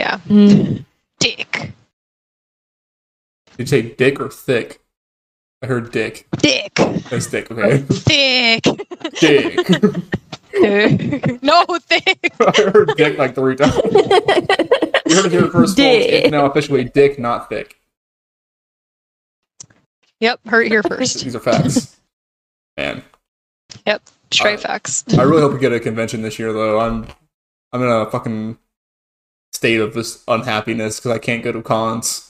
Mm. 0.00 0.84
Dick, 1.18 1.72
Did 3.58 3.64
you 3.64 3.66
say 3.66 3.82
dick 3.82 4.20
or 4.20 4.30
thick? 4.30 4.80
I 5.62 5.66
heard 5.66 5.90
dick. 5.90 6.28
dick, 6.38 6.72
That's 6.76 7.26
dick, 7.26 7.50
okay. 7.50 7.78
thick. 7.78 8.62
dick. 9.20 9.68
no 11.42 11.64
thick. 11.80 12.32
I 12.40 12.70
heard 12.72 12.92
dick 12.96 13.18
like 13.18 13.34
three 13.34 13.56
times. 13.56 13.74
You 13.74 15.16
heard 15.16 15.26
it 15.26 15.32
here 15.32 15.50
first, 15.50 15.52
folks. 15.52 15.74
Dick. 15.74 16.24
It's 16.24 16.30
now 16.30 16.46
officially 16.46 16.84
dick, 16.84 17.18
not 17.18 17.48
thick. 17.48 17.80
Yep, 20.20 20.46
heard 20.46 20.66
it 20.66 20.70
here 20.70 20.84
first. 20.84 21.24
These 21.24 21.34
are 21.34 21.40
facts. 21.40 21.96
Man, 22.76 23.02
Yep, 23.86 24.02
Straight 24.30 24.60
facts. 24.60 25.02
I 25.18 25.22
really 25.22 25.42
hope 25.42 25.54
we 25.54 25.58
get 25.58 25.72
a 25.72 25.80
convention 25.80 26.22
this 26.22 26.38
year, 26.38 26.52
though. 26.52 26.78
I'm, 26.78 27.08
I'm 27.72 27.82
in 27.82 27.88
a 27.88 28.08
fucking 28.08 28.56
state 29.52 29.80
of 29.80 29.94
this 29.94 30.22
unhappiness 30.28 31.00
because 31.00 31.10
I 31.10 31.18
can't 31.18 31.42
go 31.42 31.50
to 31.50 31.60
cons. 31.62 32.27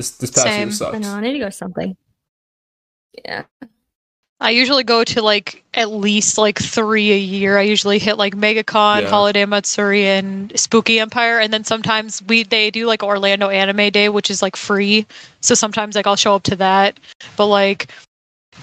This 0.00 0.12
this 0.12 0.30
past 0.30 0.44
Same. 0.44 0.60
year 0.60 0.68
I 0.68 0.70
sucks. 0.70 0.98
know, 1.00 1.12
I 1.14 1.20
need 1.20 1.34
to 1.34 1.38
go 1.40 1.44
to 1.44 1.52
something. 1.52 1.94
Yeah. 3.22 3.42
I 4.40 4.48
usually 4.48 4.82
go 4.82 5.04
to 5.04 5.20
like 5.20 5.62
at 5.74 5.90
least 5.90 6.38
like 6.38 6.58
three 6.58 7.12
a 7.12 7.18
year. 7.18 7.58
I 7.58 7.62
usually 7.64 7.98
hit 7.98 8.16
like 8.16 8.34
MegaCon, 8.34 9.02
Yeah. 9.02 9.10
Holiday 9.10 9.44
Matsuri, 9.44 10.06
and 10.06 10.58
Spooky 10.58 10.98
Empire, 10.98 11.38
and 11.38 11.52
then 11.52 11.64
sometimes 11.64 12.22
we 12.22 12.44
they 12.44 12.70
do 12.70 12.86
like 12.86 13.02
Orlando 13.02 13.50
Anime 13.50 13.90
Day, 13.90 14.08
which 14.08 14.30
is 14.30 14.40
like 14.40 14.56
free. 14.56 15.06
So 15.42 15.54
sometimes 15.54 15.96
like 15.96 16.06
I'll 16.06 16.16
show 16.16 16.34
up 16.34 16.44
to 16.44 16.56
that, 16.56 16.98
but 17.36 17.48
like 17.48 17.90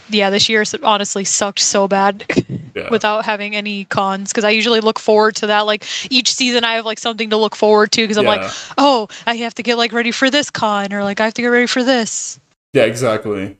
yeah, 0.09 0.31
this 0.31 0.49
year 0.49 0.63
honestly 0.81 1.23
sucked 1.23 1.59
so 1.59 1.87
bad 1.87 2.25
Yeah. 2.77 2.89
without 2.91 3.25
having 3.25 3.55
any 3.55 3.85
cons 3.85 4.31
because 4.31 4.43
I 4.43 4.51
usually 4.51 4.79
look 4.81 4.99
forward 4.99 5.35
to 5.37 5.47
that. 5.47 5.61
Like 5.61 5.83
each 6.11 6.31
season, 6.33 6.63
I 6.63 6.73
have 6.75 6.85
like 6.85 6.99
something 6.99 7.29
to 7.31 7.37
look 7.37 7.55
forward 7.55 7.91
to 7.93 8.01
because 8.03 8.17
I'm 8.17 8.25
like, 8.25 8.51
oh, 8.77 9.07
I 9.25 9.35
have 9.37 9.55
to 9.55 9.63
get 9.63 9.77
like 9.77 9.91
ready 9.93 10.11
for 10.11 10.29
this 10.29 10.49
con, 10.51 10.93
or 10.93 11.03
like 11.03 11.19
I 11.19 11.25
have 11.25 11.33
to 11.35 11.41
get 11.41 11.47
ready 11.47 11.65
for 11.67 11.83
this. 11.83 12.39
Yeah, 12.73 12.83
exactly. 12.83 13.57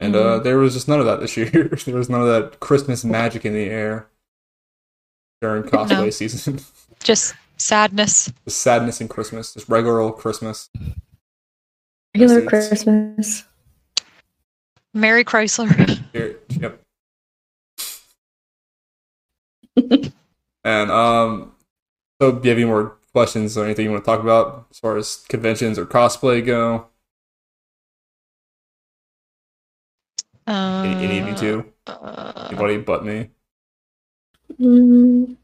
And 0.00 0.14
uh, 0.16 0.40
there 0.40 0.58
was 0.58 0.74
just 0.74 0.88
none 0.88 0.98
of 1.00 1.06
that 1.06 1.20
this 1.20 1.36
year. 1.38 1.48
there 1.50 1.94
was 1.94 2.10
none 2.10 2.20
of 2.20 2.26
that 2.26 2.60
Christmas 2.60 3.04
magic 3.04 3.44
in 3.44 3.54
the 3.54 3.70
air 3.70 4.08
during 5.40 5.62
cosplay 5.62 5.90
No. 5.90 6.10
season. 6.10 6.58
Just 7.02 7.34
sadness. 7.56 8.30
the 8.44 8.50
sadness 8.50 9.00
in 9.00 9.08
Christmas, 9.08 9.54
just 9.54 9.68
regular 9.68 9.98
old 10.00 10.16
Christmas. 10.18 10.68
Regular 12.14 12.40
Seats. 12.40 12.48
Christmas. 12.48 13.44
And 20.64 20.90
um, 20.90 21.52
so 22.20 22.32
do 22.32 22.40
you 22.44 22.50
have 22.50 22.58
any 22.58 22.64
more 22.64 22.96
questions 23.12 23.58
or 23.58 23.64
anything 23.64 23.84
you 23.86 23.90
want 23.90 24.04
to 24.04 24.10
talk 24.10 24.20
about 24.20 24.66
as 24.70 24.78
far 24.78 24.96
as 24.96 25.16
conventions 25.28 25.78
or 25.78 25.86
cosplay 25.86 26.44
go? 26.44 26.86
Uh, 30.46 30.82
Any, 30.84 31.04
any 31.04 31.18
of 31.20 31.28
you 31.28 31.34
two? 31.36 31.72
uh, 31.86 32.48
Anybody 32.50 32.78
but 32.78 33.04
me? 33.04 33.30
Mm, 34.60 35.36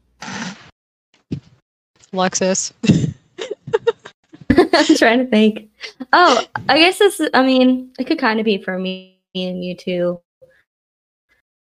Lexus. 2.13 2.73
I'm 4.49 4.95
trying 4.97 5.19
to 5.19 5.27
think. 5.27 5.69
Oh, 6.13 6.43
I 6.67 6.77
guess 6.79 6.99
this. 6.99 7.21
I 7.33 7.43
mean, 7.43 7.91
it 7.97 8.05
could 8.05 8.19
kind 8.19 8.39
of 8.39 8.45
be 8.45 8.57
for 8.61 8.77
me 8.77 9.19
and 9.35 9.63
you 9.63 9.75
too, 9.75 10.19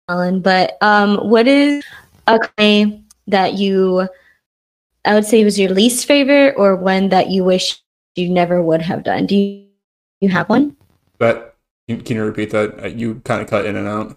Alan. 0.08 0.40
But 0.40 0.76
um, 0.80 1.16
what 1.28 1.46
is 1.48 1.84
a 2.26 2.38
claim 2.38 3.06
that 3.26 3.54
you? 3.54 4.08
I 5.04 5.14
would 5.14 5.26
say 5.26 5.44
was 5.44 5.58
your 5.58 5.70
least 5.70 6.06
favorite, 6.06 6.54
or 6.56 6.76
one 6.76 7.10
that 7.10 7.28
you 7.30 7.44
wish 7.44 7.82
you 8.16 8.30
never 8.30 8.62
would 8.62 8.82
have 8.82 9.02
done. 9.04 9.26
Do 9.26 9.36
you 9.36 9.66
you 10.20 10.28
have 10.30 10.48
one? 10.48 10.76
But 11.18 11.56
can 11.88 12.00
can 12.00 12.16
you 12.16 12.24
repeat 12.24 12.50
that? 12.50 12.82
Uh, 12.82 12.88
You 12.88 13.20
kind 13.24 13.42
of 13.42 13.48
cut 13.48 13.66
in 13.66 13.76
and 13.76 13.88
out. 13.88 14.16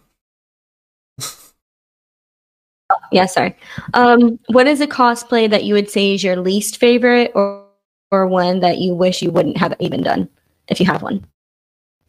Yeah, 3.11 3.25
sorry. 3.25 3.55
Um, 3.93 4.39
what 4.47 4.67
is 4.67 4.79
a 4.79 4.87
cosplay 4.87 5.49
that 5.49 5.65
you 5.65 5.73
would 5.73 5.89
say 5.89 6.13
is 6.13 6.23
your 6.23 6.37
least 6.37 6.77
favorite, 6.77 7.31
or 7.35 7.65
or 8.11 8.27
one 8.27 8.61
that 8.61 8.77
you 8.77 8.95
wish 8.95 9.21
you 9.21 9.31
wouldn't 9.31 9.57
have 9.57 9.75
even 9.79 10.01
done, 10.01 10.29
if 10.69 10.79
you 10.79 10.85
have 10.85 11.01
one? 11.01 11.25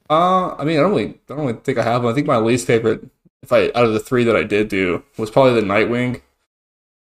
Uh, 0.09 0.55
I 0.55 0.65
mean, 0.65 0.79
I 0.79 0.83
don't 0.83 0.93
really, 0.93 1.19
I 1.29 1.35
don't 1.35 1.47
really 1.47 1.59
think 1.65 1.79
I 1.79 1.83
have 1.83 2.05
one. 2.05 2.13
I 2.13 2.15
think 2.15 2.27
my 2.29 2.39
least 2.39 2.67
favorite, 2.67 3.05
if 3.43 3.53
I 3.53 3.67
out 3.75 3.85
of 3.85 3.93
the 3.93 4.01
three 4.01 4.25
that 4.25 4.37
I 4.37 4.43
did 4.45 4.69
do, 4.69 5.03
was 5.17 5.31
probably 5.31 5.61
the 5.61 5.67
Nightwing. 5.67 6.23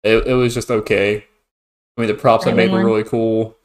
It, 0.04 0.26
it 0.26 0.34
was 0.34 0.54
just 0.54 0.70
okay. 0.70 1.16
I 1.96 2.00
mean, 2.00 2.08
the 2.08 2.14
props 2.14 2.46
I 2.46 2.52
made 2.52 2.70
were 2.70 2.84
really 2.84 3.02
cool, 3.04 3.56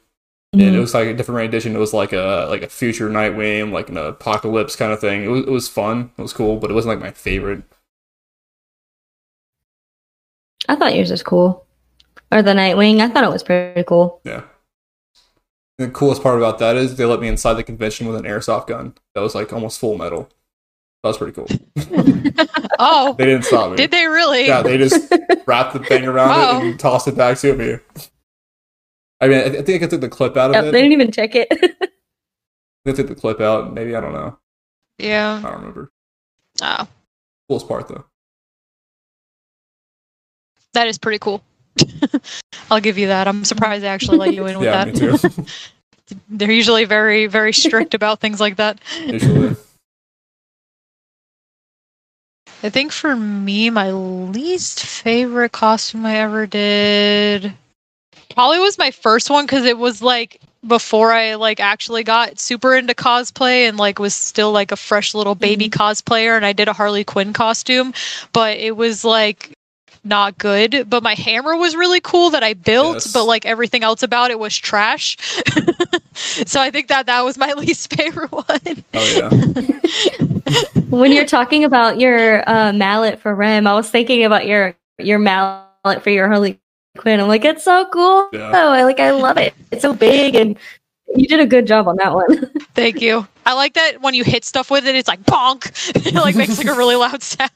and 0.52 0.60
it 0.62 0.72
Mhm. 0.72 0.80
was 0.80 0.94
like 0.94 1.06
a 1.08 1.14
different 1.14 1.36
rendition. 1.36 1.76
It 1.76 1.78
was 1.78 1.92
like 1.94 2.12
a 2.12 2.46
like 2.48 2.62
a 2.62 2.68
future 2.68 3.08
Nightwing, 3.08 3.70
like 3.72 3.88
an 3.88 3.96
apocalypse 3.96 4.76
kind 4.76 4.92
of 4.92 5.00
thing. 5.00 5.24
It 5.24 5.28
was 5.28 5.42
it 5.42 5.50
was 5.50 5.68
fun. 5.68 6.10
It 6.18 6.22
was 6.22 6.32
cool, 6.32 6.56
but 6.56 6.70
it 6.70 6.74
wasn't 6.74 6.94
like 6.94 7.04
my 7.04 7.12
favorite. 7.12 7.62
I 10.68 10.76
thought 10.76 10.94
yours 10.96 11.10
was 11.10 11.22
cool. 11.22 11.66
Or 12.32 12.42
the 12.42 12.52
Nightwing. 12.52 13.00
I 13.00 13.08
thought 13.08 13.24
it 13.24 13.30
was 13.30 13.42
pretty 13.42 13.84
cool. 13.84 14.20
Yeah. 14.24 14.42
And 15.78 15.88
the 15.88 15.92
coolest 15.92 16.22
part 16.22 16.38
about 16.38 16.58
that 16.60 16.76
is 16.76 16.96
they 16.96 17.04
let 17.04 17.20
me 17.20 17.28
inside 17.28 17.54
the 17.54 17.62
convention 17.64 18.06
with 18.06 18.16
an 18.16 18.24
airsoft 18.24 18.68
gun 18.68 18.94
that 19.14 19.20
was 19.20 19.34
like 19.34 19.52
almost 19.52 19.78
full 19.78 19.96
metal. 19.98 20.28
That 21.04 21.08
was 21.08 21.18
pretty 21.18 21.32
cool. 21.34 21.46
Oh, 22.78 23.14
they 23.16 23.26
didn't 23.26 23.44
stop 23.44 23.70
me. 23.70 23.76
did 23.76 23.92
they 23.92 24.06
really? 24.08 24.46
Yeah, 24.48 24.62
they 24.62 24.76
just 24.76 25.12
wrapped 25.46 25.74
the 25.74 25.78
thing 25.78 26.04
around 26.06 26.30
Wow. 26.30 26.58
it 26.60 26.64
and 26.64 26.80
tossed 26.80 27.06
it 27.06 27.16
back 27.16 27.38
to 27.38 27.54
me. 27.54 27.76
I 29.20 29.28
mean, 29.28 29.38
I, 29.38 29.58
I 29.58 29.62
think 29.62 29.82
I 29.84 29.86
took 29.86 30.00
the 30.00 30.08
clip 30.08 30.36
out 30.36 30.50
of 30.50 30.54
Yep, 30.56 30.64
it. 30.64 30.72
they 30.72 30.80
didn't 30.82 30.92
even 30.92 31.12
check 31.12 31.34
it. 31.36 31.48
they 32.84 32.92
took 32.92 33.06
the 33.06 33.14
clip 33.14 33.40
out. 33.40 33.72
Maybe 33.72 33.94
I 33.94 34.00
don't 34.00 34.12
know. 34.12 34.36
Yeah. 34.98 35.38
I 35.38 35.42
don't 35.42 35.52
remember. 35.60 35.92
Oh, 36.62 36.88
Coolest 37.48 37.68
part 37.68 37.86
though. 37.88 38.04
that 40.72 40.88
is 40.88 40.98
pretty 40.98 41.18
cool. 41.20 41.42
I'll 42.70 42.80
give 42.80 42.98
you 42.98 43.06
that. 43.08 43.28
I'm 43.28 43.44
surprised 43.44 43.84
they 43.84 43.88
actually 43.88 44.18
let 44.18 44.34
you 44.34 44.46
in 44.46 44.58
with 44.58 44.66
Yeah, 44.66 44.84
that. 44.86 44.94
me 44.94 45.18
too. 45.18 45.46
They're 46.28 46.50
usually 46.50 46.84
very, 46.86 47.26
very 47.26 47.52
strict 47.52 47.94
about 47.94 48.20
things 48.20 48.40
like 48.40 48.56
that. 48.56 48.80
Usually, 49.00 49.54
I 52.64 52.70
think 52.70 52.92
for 52.92 53.14
me, 53.14 53.68
my 53.68 53.92
least 53.92 54.86
favorite 54.86 55.52
costume 55.52 56.06
I 56.06 56.16
ever 56.16 56.46
did 56.46 57.52
probably 58.30 58.58
was 58.58 58.78
my 58.78 58.90
first 58.90 59.28
one 59.30 59.44
because 59.44 59.66
it 59.66 59.76
was 59.76 60.00
like 60.02 60.40
before 60.66 61.12
I 61.12 61.34
like 61.34 61.60
actually 61.60 62.04
got 62.04 62.40
super 62.40 62.74
into 62.74 62.94
cosplay 62.94 63.68
and 63.68 63.76
like 63.76 63.98
was 63.98 64.14
still 64.14 64.50
like 64.50 64.72
a 64.72 64.76
fresh 64.76 65.14
little 65.14 65.34
baby 65.34 65.68
mm-hmm. 65.68 65.80
cosplayer 65.80 66.36
and 66.36 66.46
I 66.46 66.54
did 66.54 66.68
a 66.68 66.72
Harley 66.72 67.04
Quinn 67.04 67.34
costume, 67.34 67.92
but 68.32 68.56
it 68.56 68.74
was 68.74 69.04
like 69.04 69.52
not 70.04 70.38
good. 70.38 70.88
But 70.88 71.02
my 71.02 71.14
hammer 71.14 71.56
was 71.56 71.74
really 71.76 72.00
cool 72.00 72.30
that 72.30 72.42
I 72.42 72.54
built, 72.54 72.94
Yes. 72.96 73.12
but 73.12 73.24
like 73.24 73.46
everything 73.46 73.82
else 73.82 74.02
about 74.02 74.30
it 74.30 74.38
was 74.38 74.56
trash. 74.56 75.16
so 76.14 76.60
I 76.60 76.70
think 76.70 76.88
that 76.88 77.06
that 77.06 77.22
was 77.22 77.38
my 77.38 77.52
least 77.56 77.94
favorite 77.94 78.32
one. 78.32 78.44
oh 78.94 79.30
yeah. 79.72 80.30
when 80.90 81.12
you're 81.12 81.24
talking 81.26 81.64
about 81.64 81.98
your 81.98 82.48
uh, 82.48 82.72
mallet 82.72 83.18
for 83.20 83.34
Rem, 83.34 83.66
I 83.66 83.74
was 83.74 83.90
thinking 83.90 84.24
about 84.24 84.46
your 84.46 84.74
your 84.98 85.18
mallet 85.18 86.02
for 86.02 86.10
your 86.10 86.28
Harley 86.28 86.60
Quinn. 86.98 87.20
I'm 87.20 87.28
like, 87.28 87.44
it's 87.44 87.64
so 87.64 87.86
cool. 87.92 88.28
Yeah. 88.32 88.52
Oh, 88.54 88.72
I 88.72 88.84
like 88.84 89.00
I 89.00 89.10
love 89.10 89.38
it. 89.38 89.54
It's 89.70 89.82
so 89.82 89.92
big 89.94 90.34
and 90.34 90.56
you 91.16 91.26
did 91.26 91.40
a 91.40 91.46
good 91.46 91.66
job 91.66 91.86
on 91.88 91.96
that 91.96 92.14
one. 92.14 92.46
Thank 92.74 93.00
you. 93.00 93.26
I 93.46 93.52
like 93.54 93.74
that 93.74 94.00
when 94.00 94.14
you 94.14 94.24
hit 94.24 94.44
stuff 94.44 94.70
with 94.70 94.86
it, 94.86 94.94
it's 94.94 95.08
like 95.08 95.22
bonk. 95.24 95.70
it 96.06 96.14
like 96.14 96.34
makes 96.34 96.58
like 96.58 96.66
a 96.66 96.74
really 96.74 96.96
loud 96.96 97.22
sound. 97.22 97.50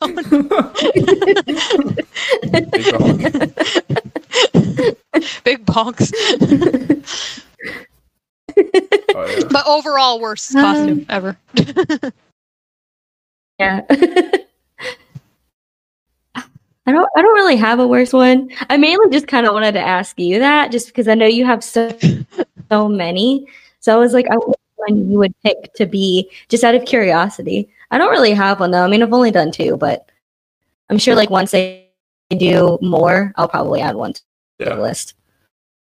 Big 5.44 5.64
bonks. 5.66 6.12
Oh 9.14 9.26
yeah. 9.26 9.44
But 9.50 9.66
overall, 9.66 10.20
worst 10.20 10.54
Um, 10.54 10.62
costume 10.62 11.06
ever. 11.08 11.36
yeah. 13.58 13.80
I 16.86 16.92
don't 16.92 17.08
I 17.16 17.22
don't 17.22 17.34
really 17.34 17.56
have 17.56 17.80
a 17.80 17.86
worse 17.86 18.12
one. 18.12 18.50
I 18.70 18.76
mainly 18.78 19.10
just 19.10 19.26
kind 19.26 19.46
of 19.46 19.52
wanted 19.52 19.72
to 19.72 19.80
ask 19.80 20.18
you 20.18 20.38
that 20.38 20.72
just 20.72 20.86
because 20.88 21.06
I 21.08 21.14
know 21.14 21.26
you 21.26 21.44
have 21.44 21.62
so 21.62 21.90
so 22.70 22.88
many. 22.88 23.46
So 23.80 23.94
I 23.94 23.96
was 23.98 24.12
like, 24.14 24.26
I 24.30 24.36
wonder 24.36 24.54
one 24.76 25.10
you 25.10 25.18
would 25.18 25.34
pick 25.42 25.72
to 25.74 25.86
be 25.86 26.30
just 26.48 26.64
out 26.64 26.74
of 26.74 26.84
curiosity. 26.84 27.68
I 27.90 27.98
don't 27.98 28.10
really 28.10 28.32
have 28.32 28.60
one 28.60 28.70
though. 28.70 28.84
I 28.84 28.88
mean, 28.88 29.02
I've 29.02 29.12
only 29.12 29.30
done 29.30 29.50
two, 29.50 29.76
but 29.76 30.10
I'm 30.90 30.98
sure 30.98 31.14
like 31.14 31.30
once 31.30 31.54
I 31.54 31.84
do 32.30 32.78
more, 32.80 33.32
I'll 33.36 33.48
probably 33.48 33.80
add 33.80 33.96
one 33.96 34.12
to 34.12 34.22
the 34.58 34.76
list. 34.76 35.14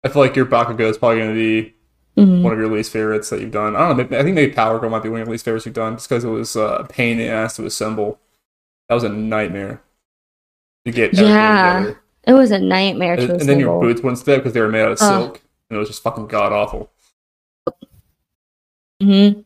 I 0.03 0.09
feel 0.09 0.21
like 0.21 0.35
your 0.35 0.45
Bakugo 0.45 0.81
is 0.81 0.97
probably 0.97 1.17
going 1.19 1.29
to 1.29 1.35
be 1.35 1.71
Mhm. 2.17 2.43
one 2.43 2.53
of 2.53 2.59
your 2.59 2.69
least 2.71 2.93
favorites 2.93 3.29
that 3.29 3.41
you've 3.41 3.51
done. 3.51 3.75
I 3.75 3.79
don't 3.79 3.89
know. 3.89 3.95
maybe- 4.03 4.15
I 4.17 4.23
think 4.23 4.35
maybe 4.35 4.53
Power 4.53 4.79
Girl 4.79 4.89
might 4.89 5.03
be 5.03 5.09
one 5.09 5.19
of 5.19 5.27
your 5.27 5.31
least 5.33 5.43
favorites 5.43 5.65
you've 5.65 5.75
done, 5.75 5.95
just 5.95 6.07
because 6.07 6.23
it 6.23 6.29
was 6.29 6.55
uh, 6.55 6.77
a 6.79 6.87
pain 6.87 7.19
in 7.19 7.27
the 7.27 7.33
ass 7.33 7.57
to 7.57 7.65
assemble. 7.65 8.19
That 8.87 8.95
was 8.95 9.03
a 9.03 9.09
nightmare. 9.09 9.81
To 10.85 10.91
get 10.93 11.13
Yeah, 11.13 11.79
together. 11.79 12.01
It 12.25 12.33
was 12.33 12.51
a 12.51 12.59
nightmare 12.59 13.17
to 13.17 13.21
and, 13.23 13.31
and 13.41 13.49
then 13.49 13.59
your 13.59 13.81
boots 13.81 14.01
wouldn't 14.01 14.23
because 14.25 14.53
they 14.53 14.61
were 14.61 14.69
made 14.69 14.83
out 14.83 14.93
of 14.93 15.01
Ugh. 15.01 15.23
silk, 15.23 15.41
and 15.69 15.77
it 15.77 15.79
was 15.79 15.89
just 15.89 16.03
fucking 16.03 16.27
god 16.27 16.51
awful. 16.51 16.91
Mhm. 19.01 19.43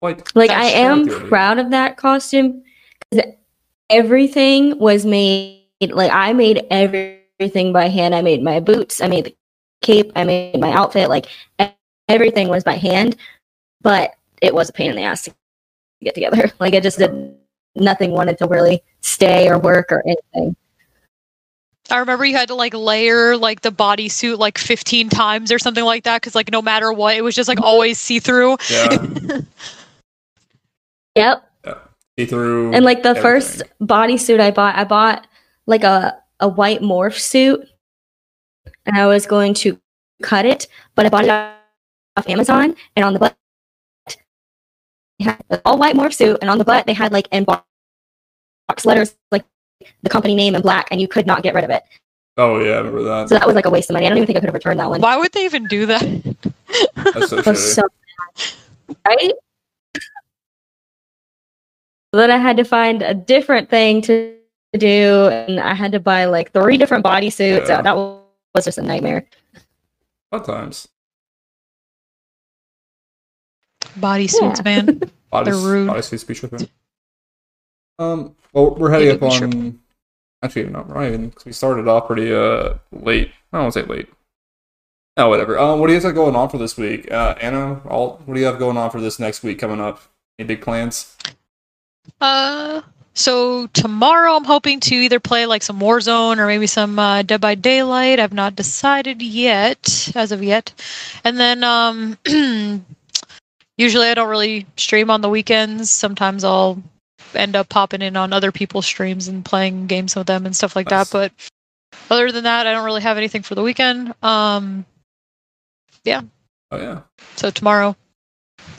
Like, 0.00 0.34
Like 0.34 0.50
I 0.50 0.66
am 0.66 1.06
good. 1.06 1.28
proud 1.28 1.58
of 1.58 1.70
that 1.70 1.96
costume 1.96 2.62
because 3.10 3.32
everything 3.90 4.78
was 4.78 5.04
made 5.04 5.64
like 5.90 6.10
I 6.12 6.32
made 6.32 6.64
everything 6.70 7.72
by 7.72 7.88
hand. 7.88 8.14
I 8.14 8.22
made 8.22 8.42
my 8.42 8.60
boots, 8.60 9.00
I 9.00 9.08
made 9.08 9.24
the 9.26 9.36
cape, 9.82 10.12
I 10.16 10.24
made 10.24 10.58
my 10.60 10.72
outfit. 10.72 11.08
Like 11.08 11.26
everything 12.08 12.48
was 12.48 12.64
by 12.64 12.74
hand, 12.76 13.16
but 13.80 14.14
it 14.40 14.54
was 14.54 14.68
a 14.68 14.72
pain 14.72 14.90
in 14.90 14.96
the 14.96 15.02
ass 15.02 15.22
to 15.22 15.34
get 16.02 16.14
together. 16.14 16.50
Like 16.60 16.74
I 16.74 16.80
just 16.80 16.98
did 16.98 17.34
nothing 17.74 18.12
wanted 18.12 18.38
to 18.38 18.46
really 18.46 18.82
stay 19.00 19.48
or 19.48 19.58
work 19.58 19.90
or 19.92 20.02
anything. 20.06 20.56
I 21.90 21.98
remember 21.98 22.24
you 22.24 22.36
had 22.36 22.48
to 22.48 22.54
like 22.54 22.74
layer 22.74 23.36
like 23.36 23.62
the 23.62 23.70
bodysuit 23.70 24.38
like 24.38 24.58
15 24.58 25.08
times 25.08 25.50
or 25.50 25.58
something 25.58 25.84
like 25.84 26.04
that 26.04 26.20
because 26.20 26.34
like 26.34 26.50
no 26.50 26.60
matter 26.62 26.92
what, 26.92 27.16
it 27.16 27.22
was 27.22 27.34
just 27.34 27.48
like 27.48 27.60
always 27.60 27.98
see 27.98 28.18
through. 28.18 28.56
yeah, 28.70 28.96
Yep. 31.16 31.50
Yeah. 31.64 31.74
see 32.18 32.26
through. 32.26 32.72
And 32.74 32.84
like 32.84 33.02
the 33.02 33.14
first 33.14 33.62
bodysuit 33.82 34.40
I 34.40 34.50
bought, 34.50 34.76
I 34.76 34.84
bought 34.84 35.26
like 35.66 35.84
a, 35.84 36.16
a 36.40 36.48
white 36.48 36.80
morph 36.80 37.18
suit 37.18 37.66
and 38.86 38.96
I 38.96 39.06
was 39.06 39.26
going 39.26 39.54
to 39.54 39.78
cut 40.22 40.46
it, 40.46 40.66
but 40.94 41.06
I 41.06 41.08
bought 41.08 41.24
it 41.24 41.30
off 41.30 42.28
Amazon 42.28 42.74
and 42.96 43.04
on 43.04 43.12
the 43.12 43.18
butt 43.18 43.36
they 45.18 45.24
had 45.24 45.42
an 45.50 45.60
all 45.64 45.78
white 45.78 45.94
morph 45.94 46.14
suit 46.14 46.38
and 46.40 46.50
on 46.50 46.58
the 46.58 46.64
butt 46.64 46.86
they 46.86 46.92
had 46.92 47.12
like 47.12 47.28
in 47.32 47.44
box 47.44 47.64
letters 48.84 49.16
like 49.30 49.44
the 50.02 50.10
company 50.10 50.34
name 50.34 50.54
in 50.54 50.62
black 50.62 50.88
and 50.90 51.00
you 51.00 51.08
could 51.08 51.26
not 51.26 51.42
get 51.42 51.54
rid 51.54 51.64
of 51.64 51.70
it. 51.70 51.82
Oh 52.36 52.60
yeah, 52.60 52.72
I 52.74 52.76
remember 52.78 53.02
that. 53.04 53.28
So 53.28 53.34
that 53.36 53.46
was 53.46 53.56
like 53.56 53.66
a 53.66 53.70
waste 53.70 53.90
of 53.90 53.94
money. 53.94 54.06
I 54.06 54.08
don't 54.08 54.18
even 54.18 54.26
think 54.26 54.36
I 54.36 54.40
could 54.40 54.46
have 54.48 54.54
returned 54.54 54.78
that 54.80 54.88
one. 54.88 55.00
Why 55.00 55.16
would 55.16 55.32
they 55.32 55.44
even 55.44 55.66
do 55.66 55.86
that? 55.86 56.02
That's 56.96 57.28
so 57.30 57.38
It 57.38 57.46
was 57.46 57.58
shitty. 57.58 57.74
so 57.74 57.82
right? 59.06 59.32
then 62.12 62.30
I 62.30 62.38
had 62.38 62.56
to 62.56 62.64
find 62.64 63.02
a 63.02 63.12
different 63.14 63.68
thing 63.68 64.00
to 64.02 64.34
do, 64.76 65.28
and 65.28 65.60
I 65.60 65.74
had 65.74 65.92
to 65.92 66.00
buy 66.00 66.24
like 66.26 66.52
three 66.52 66.76
different 66.78 67.04
bodysuits. 67.04 67.68
Yeah. 67.68 67.82
That 67.82 67.96
was 67.96 68.64
just 68.64 68.78
a 68.78 68.82
nightmare. 68.82 69.26
Fun 70.30 70.42
times. 70.44 70.88
Bodysuits, 73.98 74.58
Yeah. 74.58 74.62
man. 74.64 75.00
Bodies, 75.30 75.62
They're 75.62 75.70
rude. 75.72 75.86
Bodies 75.88 76.20
speech 76.20 76.42
with 76.42 76.52
them. 76.52 76.68
Um. 77.98 78.34
Well, 78.52 78.74
we're 78.76 78.90
heading 78.90 79.10
up 79.10 79.22
on 79.22 79.80
Actually, 80.42 80.68
not 80.70 80.88
right. 80.88 81.08
even 81.08 81.30
'cause 81.32 81.44
we 81.44 81.52
started 81.52 81.88
off 81.88 82.06
pretty 82.06 82.32
uh 82.32 82.74
late. 82.92 83.30
I 83.52 83.56
don't 83.58 83.64
want 83.64 83.74
to 83.74 83.80
say 83.80 83.86
late. 83.86 84.08
Oh, 85.16 85.28
whatever. 85.28 85.58
Um, 85.58 85.80
what 85.80 85.88
do 85.88 85.92
you 85.92 85.98
guys 85.98 86.04
have 86.04 86.14
going 86.14 86.36
on 86.36 86.48
for 86.48 86.58
this 86.58 86.76
week? 86.76 87.10
Uh, 87.10 87.34
Anna, 87.40 87.80
all 87.88 88.22
what 88.24 88.34
do 88.34 88.40
you 88.40 88.46
have 88.46 88.60
going 88.60 88.76
on 88.76 88.90
for 88.90 89.00
this 89.00 89.18
next 89.18 89.42
week 89.42 89.58
coming 89.58 89.80
up? 89.80 90.00
Any 90.38 90.46
big 90.46 90.62
plans? 90.62 91.16
Uh, 92.20 92.82
so 93.14 93.66
tomorrow 93.68 94.34
I'm 94.36 94.44
hoping 94.44 94.78
to 94.80 94.94
either 94.94 95.18
play 95.18 95.44
like 95.46 95.64
some 95.64 95.80
Warzone 95.80 96.38
or 96.38 96.46
maybe 96.46 96.68
some 96.68 96.96
uh, 97.00 97.22
Dead 97.22 97.40
by 97.40 97.56
Daylight. 97.56 98.20
I've 98.20 98.32
not 98.32 98.54
decided 98.54 99.20
yet, 99.20 100.12
as 100.14 100.30
of 100.30 100.40
yet. 100.40 100.72
And 101.24 101.36
then 101.36 101.64
um, 101.64 102.16
usually 103.76 104.06
I 104.06 104.14
don't 104.14 104.28
really 104.28 104.66
stream 104.76 105.10
on 105.10 105.20
the 105.20 105.28
weekends. 105.28 105.90
Sometimes 105.90 106.44
I'll 106.44 106.80
end 107.34 107.56
up 107.56 107.68
popping 107.68 108.02
in 108.02 108.16
on 108.16 108.32
other 108.32 108.52
people's 108.52 108.86
streams 108.86 109.28
and 109.28 109.44
playing 109.44 109.86
games 109.86 110.14
with 110.16 110.26
them 110.26 110.46
and 110.46 110.54
stuff 110.56 110.74
like 110.76 110.90
Nice. 110.90 111.10
that. 111.10 111.12
But 111.12 111.50
other 112.10 112.30
than 112.32 112.44
that, 112.44 112.66
I 112.66 112.72
don't 112.72 112.84
really 112.84 113.02
have 113.02 113.16
anything 113.16 113.42
for 113.42 113.54
the 113.54 113.62
weekend. 113.62 114.14
Um, 114.22 114.84
yeah. 116.04 116.22
Oh 116.70 116.78
yeah. 116.78 117.00
so 117.36 117.50
tomorrow. 117.50 117.96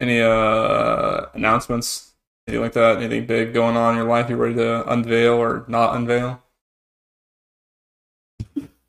Any 0.00 0.20
uh 0.20 1.26
announcements? 1.34 2.12
Anything 2.46 2.62
like 2.62 2.72
that? 2.72 2.96
Anything 2.98 3.26
big 3.26 3.52
going 3.52 3.76
on 3.76 3.92
in 3.92 3.98
your 3.98 4.08
life? 4.08 4.30
You 4.30 4.36
ready 4.36 4.54
to 4.56 4.90
unveil 4.90 5.34
or 5.34 5.64
not 5.68 5.94
unveil? 5.96 6.42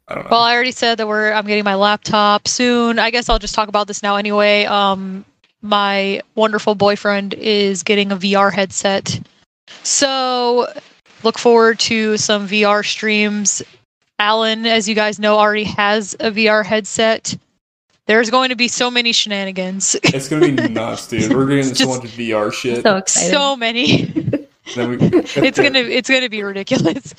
I 0.07 0.15
don't 0.15 0.23
know. 0.25 0.29
Well, 0.31 0.41
I 0.41 0.53
already 0.53 0.71
said 0.71 0.95
that 0.99 1.07
we're 1.07 1.31
I'm 1.31 1.45
getting 1.45 1.63
my 1.63 1.75
laptop 1.75 2.47
soon. 2.47 2.99
I 2.99 3.11
guess 3.11 3.29
I'll 3.29 3.39
just 3.39 3.55
talk 3.55 3.67
about 3.69 3.87
this 3.87 4.01
now 4.03 4.15
anyway. 4.15 4.65
Um 4.65 5.25
my 5.62 6.22
wonderful 6.36 6.76
boyfriend 6.76 7.34
is 7.36 7.84
getting 7.84 8.12
a 8.12 8.18
VR 8.18 8.51
headset. 8.51 9.20
So 9.84 10.68
look 11.24 11.38
forward 11.38 11.80
to 11.82 12.18
some 12.18 12.47
VR 12.47 12.86
streams. 12.86 13.62
Alan, 14.20 14.66
as 14.66 14.88
you 14.88 14.95
guys 14.95 15.20
know, 15.20 15.38
already 15.38 15.64
has 15.64 16.14
a 16.20 16.32
VR 16.32 16.66
headset. 16.66 17.36
There's 18.07 18.30
going 18.30 18.49
to 18.49 18.55
be 18.55 18.68
so 18.68 18.91
many 18.91 19.14
shenanigans. 19.14 19.95
it's 20.03 20.28
gonna 20.28 20.51
be 20.51 20.68
nuts, 20.70 21.07
dude. 21.07 21.34
We're 21.34 21.45
getting 21.47 21.64
so 21.66 21.74
Just- 21.86 22.03
much 22.03 22.12
VR 22.12 22.51
shit. 22.53 22.84
So 22.84 22.97
excited. 22.97 23.32
so 23.32 23.55
many. 23.55 24.14
We, 24.78 24.95
it's 25.01 25.57
gonna 25.59 25.80
it's 25.80 26.07
gonna 26.09 26.30
be 26.30 26.43
ridiculous. 26.43 27.14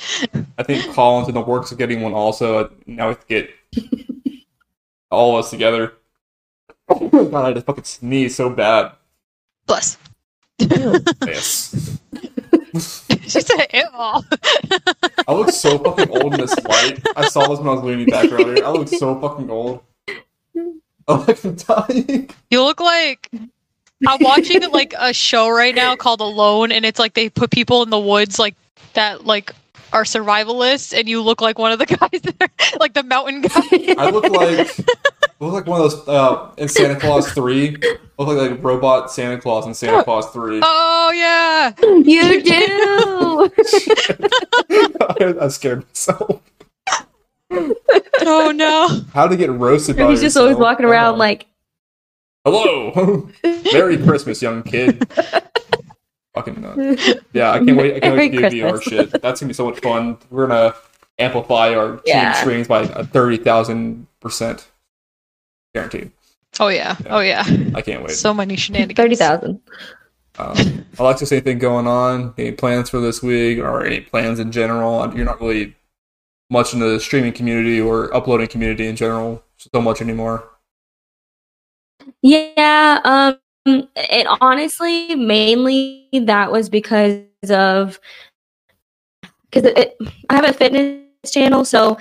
I 0.57 0.63
think 0.63 0.95
Colin's 0.95 1.29
in 1.29 1.35
the 1.35 1.41
works 1.41 1.73
of 1.73 1.77
getting 1.77 2.01
one 2.01 2.15
also. 2.15 2.71
Now 2.87 3.09
we 3.09 3.15
have 3.15 3.21
to 3.21 3.27
get 3.27 3.51
all 5.11 5.37
of 5.37 5.45
us 5.45 5.51
together. 5.51 5.93
Oh 6.89 7.09
my 7.13 7.25
god, 7.25 7.45
I 7.47 7.53
just 7.55 7.67
fucking 7.67 7.85
sneezed 7.85 8.37
so 8.37 8.51
bad. 8.51 8.93
Bless. 9.67 9.97
Yes. 11.27 11.99
she 13.23 13.41
said 13.41 13.67
it 13.73 13.87
all. 13.93 14.25
I 15.29 15.33
look 15.35 15.51
so 15.51 15.79
fucking 15.79 16.09
old 16.11 16.35
in 16.35 16.41
this 16.41 16.57
light. 16.65 17.01
I 17.17 17.29
saw 17.29 17.49
this 17.49 17.59
when 17.59 17.69
I 17.69 17.73
was 17.73 17.83
leaning 17.83 18.07
back 18.07 18.31
earlier. 18.33 18.65
I 18.65 18.71
look 18.71 18.89
so 18.89 19.21
fucking 19.21 19.51
old. 19.51 19.83
Oh, 21.09 21.27
I'm 21.45 21.55
dying. 21.57 22.31
You 22.51 22.63
look 22.63 22.81
like 22.81 23.29
I'm 24.07 24.19
watching 24.23 24.63
like 24.71 24.95
a 24.99 25.13
show 25.13 25.51
right 25.51 25.75
now 25.75 25.97
called 25.97 26.21
Alone, 26.21 26.73
and 26.73 26.85
it's 26.85 26.99
like 26.99 27.15
they 27.15 27.29
put 27.29 27.51
people 27.51 27.83
in 27.83 27.91
the 27.91 27.99
woods 27.99 28.39
like 28.39 28.55
that, 28.95 29.25
like 29.27 29.53
are 29.93 30.05
survivalists, 30.05 30.97
and 30.97 31.09
you 31.09 31.23
look 31.23 31.41
like 31.41 31.59
one 31.59 31.73
of 31.73 31.79
the 31.79 31.87
guys 31.99 32.21
there, 32.23 32.49
like 32.81 32.95
the 32.95 33.03
mountain 33.03 33.43
guy. 33.43 33.95
I 33.99 34.11
look 34.11 34.29
like 34.31 34.71
look 35.47 35.55
like 35.55 35.67
one 35.67 35.81
of 35.81 35.91
those 35.91 36.09
uh, 36.09 36.51
in 36.59 36.69
Santa 36.69 36.99
Claus 36.99 37.31
three. 37.33 37.77
I 37.83 38.23
look 38.23 38.37
like 38.37 38.51
like 38.53 38.63
robot 38.65 39.11
Santa 39.11 39.41
Claus 39.41 39.67
in 39.67 39.75
Santa 39.75 40.03
Claus 40.05 40.31
three. 40.31 40.61
oh 40.63 41.13
yeah, 41.15 41.73
you 41.81 42.43
do. 42.43 43.51
I 45.41 45.49
scared 45.49 45.85
myself. 45.89 46.41
oh 47.51 48.53
no. 48.55 48.89
How 49.13 49.27
to 49.27 49.37
get 49.37 49.51
roasted 49.51 49.97
by 49.97 50.11
He's 50.11 50.21
just 50.21 50.37
always 50.37 50.57
walking 50.57 50.87
around 50.87 51.15
Oh. 51.15 51.19
like, 51.19 51.47
Hello, 52.45 53.29
Merry 53.73 53.97
Christmas, 53.99 54.43
young 54.43 54.63
kid. 54.65 55.09
Fucking 56.35 56.61
nuts. 56.61 57.11
Yeah, 57.33 57.53
I 57.53 57.59
can't 57.59 57.77
wait. 57.77 57.97
I 57.97 58.01
can't 58.01 58.17
wait 58.17 58.31
to 58.31 58.37
do 58.37 58.41
Merry 58.43 58.53
VR 58.55 58.71
Christmas. 58.81 59.11
shit. 59.13 59.23
That's 59.23 59.41
gonna 59.41 59.49
be 59.49 59.55
so 59.55 59.67
much 59.71 59.79
fun. 59.81 60.17
We're 60.31 60.47
gonna 60.49 60.75
amplify 61.19 61.75
our 61.75 61.93
team 61.99 62.03
Yeah. 62.07 62.33
streams 62.33 62.67
by 62.69 62.87
thirty 62.87 63.37
thousand 63.37 64.07
percent, 64.21 64.67
guaranteed. 65.75 66.11
Oh 66.61 66.69
yeah. 66.69 66.97
Oh 67.09 67.21
yeah. 67.21 67.45
I 67.75 67.81
can't 67.83 68.03
wait. 68.03 68.11
So 68.13 68.35
many 68.35 68.57
shenanigans. 68.57 68.97
30,000. 68.97 69.61
Um, 70.39 70.87
Alexis, 70.99 71.33
anything 71.33 71.59
going 71.59 71.87
on? 71.87 72.35
Any 72.39 72.53
plans 72.53 72.89
for 72.91 73.01
this 73.01 73.23
week, 73.23 73.59
or 73.59 73.85
any 73.85 74.01
plans 74.01 74.39
in 74.39 74.51
general? 74.53 75.15
You're 75.15 75.25
not 75.27 75.41
really 75.41 75.75
much 76.51 76.75
in 76.75 76.81
the 76.81 76.99
streaming 77.01 77.33
community 77.33 77.81
or 77.81 78.15
uploading 78.15 78.49
community 78.49 78.87
in 78.87 78.97
general 78.97 79.43
so 79.57 79.81
much 79.81 80.01
anymore. 80.03 80.49
Yeah, 82.23 83.01
um 83.05 83.39
it 83.65 84.27
honestly 84.41 85.15
mainly 85.15 86.09
that 86.13 86.51
was 86.51 86.69
because 86.69 87.21
of 87.49 88.01
because 89.51 89.65
it, 89.71 89.79
it- 89.79 89.97
I 90.29 90.35
have 90.37 90.45
a 90.45 90.53
fitness 90.53 91.31
channel, 91.33 91.65
so 91.65 91.97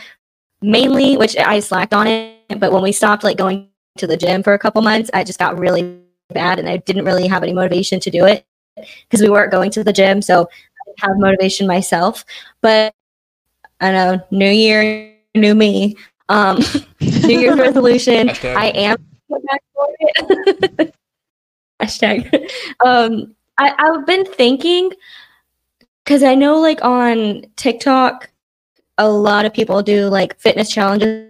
mainly 0.62 1.18
which 1.18 1.38
I 1.38 1.60
slacked 1.60 1.94
on 1.94 2.08
it, 2.08 2.60
but 2.60 2.72
when 2.72 2.84
we 2.84 2.92
stopped 2.92 3.24
like 3.24 3.38
going 3.38 3.70
to 3.98 4.08
the 4.08 4.18
gym 4.18 4.44
for 4.44 4.54
a 4.54 4.60
couple 4.60 4.82
months, 4.82 5.10
I 5.14 5.24
just 5.24 5.40
got 5.40 5.58
really 5.60 6.00
bad 6.30 6.60
and 6.60 6.70
I 6.70 6.78
didn't 6.78 7.06
really 7.06 7.28
have 7.28 7.44
any 7.44 7.54
motivation 7.54 8.00
to 8.00 8.10
do 8.10 8.26
it 8.26 8.46
because 8.76 9.22
we 9.22 9.30
weren't 9.30 9.52
going 9.52 9.72
to 9.72 9.84
the 9.84 9.94
gym, 9.94 10.22
so 10.22 10.42
I 10.44 10.84
didn't 10.86 11.00
have 11.00 11.18
motivation 11.18 11.68
myself. 11.68 12.26
But 12.62 12.94
I 13.80 13.92
know, 13.92 14.22
new 14.32 14.50
year, 14.50 15.14
new 15.36 15.56
me. 15.56 15.98
Um 16.30 16.60
New 17.02 17.40
Year's 17.40 17.60
resolution. 17.60 18.28
Hashtag. 18.30 18.56
I 18.56 18.68
am 18.68 18.98
back 19.30 19.64
for 19.74 19.88
it. 20.00 20.96
Hashtag. 21.82 22.52
Um, 22.86 23.36
I, 23.58 23.74
I've 23.78 24.06
been 24.06 24.26
thinking 24.26 24.92
because 26.04 26.24
I 26.24 26.36
know, 26.36 26.60
like 26.60 26.84
on 26.84 27.46
TikTok, 27.56 28.30
a 29.06 29.08
lot 29.10 29.46
of 29.46 29.54
people 29.54 29.82
do 29.82 30.08
like 30.08 30.40
fitness 30.40 30.70
challenges 30.70 31.28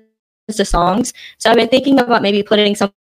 to 0.52 0.66
songs. 0.66 1.14
So 1.38 1.50
I've 1.50 1.56
been 1.58 1.70
thinking 1.70 2.00
about 2.00 2.22
maybe 2.22 2.44
putting 2.44 2.76
something 2.76 2.94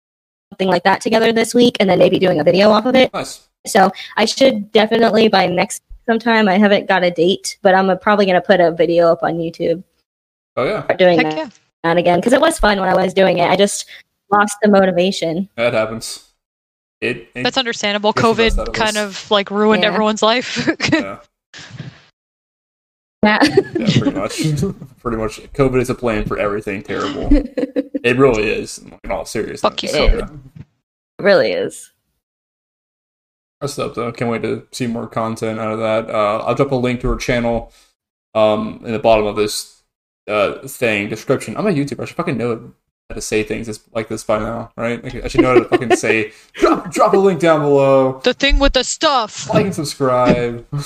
like 0.59 0.83
that 0.83 1.01
together 1.01 1.31
this 1.33 1.53
week, 1.53 1.77
and 1.79 1.89
then 1.89 1.99
maybe 1.99 2.19
doing 2.19 2.39
a 2.39 2.43
video 2.43 2.69
off 2.69 2.85
of 2.85 2.95
it. 2.95 3.11
Nice. 3.13 3.47
So 3.67 3.91
I 4.17 4.25
should 4.25 4.71
definitely 4.71 5.27
by 5.27 5.47
next 5.47 5.83
sometime. 6.07 6.47
I 6.47 6.57
haven't 6.57 6.87
got 6.87 7.03
a 7.03 7.11
date, 7.11 7.57
but 7.61 7.75
I'm 7.75 7.97
probably 7.99 8.25
gonna 8.25 8.41
put 8.41 8.59
a 8.59 8.71
video 8.71 9.11
up 9.11 9.23
on 9.23 9.33
YouTube. 9.35 9.83
Oh 10.55 10.65
yeah, 10.65 10.83
Start 10.83 10.99
doing 10.99 11.19
Heck 11.19 11.29
that, 11.29 11.37
yeah. 11.37 11.49
that 11.83 11.97
again 11.97 12.19
because 12.19 12.33
it 12.33 12.41
was 12.41 12.59
fun 12.59 12.79
when 12.79 12.89
I 12.89 12.95
was 12.95 13.13
doing 13.13 13.37
it. 13.39 13.49
I 13.49 13.55
just 13.55 13.85
lost 14.31 14.57
the 14.61 14.69
motivation. 14.69 15.49
that 15.55 15.73
happens. 15.73 16.25
It. 17.01 17.29
it 17.33 17.43
That's 17.43 17.57
understandable. 17.57 18.11
Guess 18.11 18.23
the 18.23 18.33
best 18.43 18.59
out 18.59 18.65
COVID 18.65 18.69
of 18.69 18.73
kind 18.75 18.97
us. 18.97 19.23
of 19.25 19.31
like 19.31 19.49
ruined 19.51 19.83
Yeah. 19.83 19.89
everyone's 19.89 20.21
life. 20.21 20.67
yeah, 20.93 21.19
Yeah. 23.23 23.39
yeah, 23.43 23.87
pretty 23.99 24.11
much. 24.17 24.37
pretty 25.01 25.17
much. 25.17 25.41
COVID 25.53 25.81
is 25.81 25.89
a 25.89 25.95
plan 25.95 26.25
for 26.25 26.37
everything 26.39 26.81
terrible. 26.83 27.27
It 27.31 28.17
really 28.17 28.49
is. 28.49 28.79
In 29.03 29.11
all 29.11 29.25
seriousness. 29.25 29.61
Fuck 29.61 29.83
you, 29.83 29.89
So, 29.89 30.07
COVID. 30.07 30.39
really 31.19 31.51
is. 31.51 31.91
That's 33.61 33.77
up 33.77 33.93
though. 33.95 34.11
Can't 34.13 34.31
wait 34.31 34.41
to 34.43 34.65
see 34.71 34.87
more 34.87 35.05
content 35.07 35.59
out 35.59 35.73
of 35.73 35.79
that. 35.79 36.09
Uh, 36.09 36.37
I'll 36.45 36.55
drop 36.55 36.71
a 36.71 36.75
link 36.75 37.01
to 37.01 37.09
her 37.09 37.17
channel 37.17 37.73
um, 38.33 38.81
in 38.85 38.93
the 38.93 38.99
bottom 38.99 39.25
of 39.25 39.35
this 39.35 39.83
uh, 40.29 40.65
thing 40.65 41.09
description. 41.09 41.57
I'm 41.57 41.67
a 41.67 41.71
YouTuber. 41.71 42.01
I 42.01 42.05
should 42.05 42.15
fucking 42.15 42.37
know 42.37 42.71
how 43.09 43.15
to 43.15 43.21
say 43.21 43.43
things 43.43 43.67
like 43.93 44.07
this 44.07 44.23
by 44.23 44.39
now, 44.39 44.71
right? 44.77 45.03
Like, 45.03 45.15
I 45.15 45.27
should 45.27 45.41
know 45.41 45.55
how 45.55 45.59
to 45.59 45.65
fucking 45.65 45.95
say. 45.97 46.31
Drop, 46.53 46.89
drop 46.89 47.13
a 47.13 47.17
link 47.17 47.41
down 47.41 47.59
below. 47.61 48.21
the 48.23 48.33
thing 48.33 48.59
with 48.59 48.71
the 48.73 48.83
stuff. 48.85 49.49
Like 49.49 49.65
and 49.65 49.75
subscribe. 49.75 50.65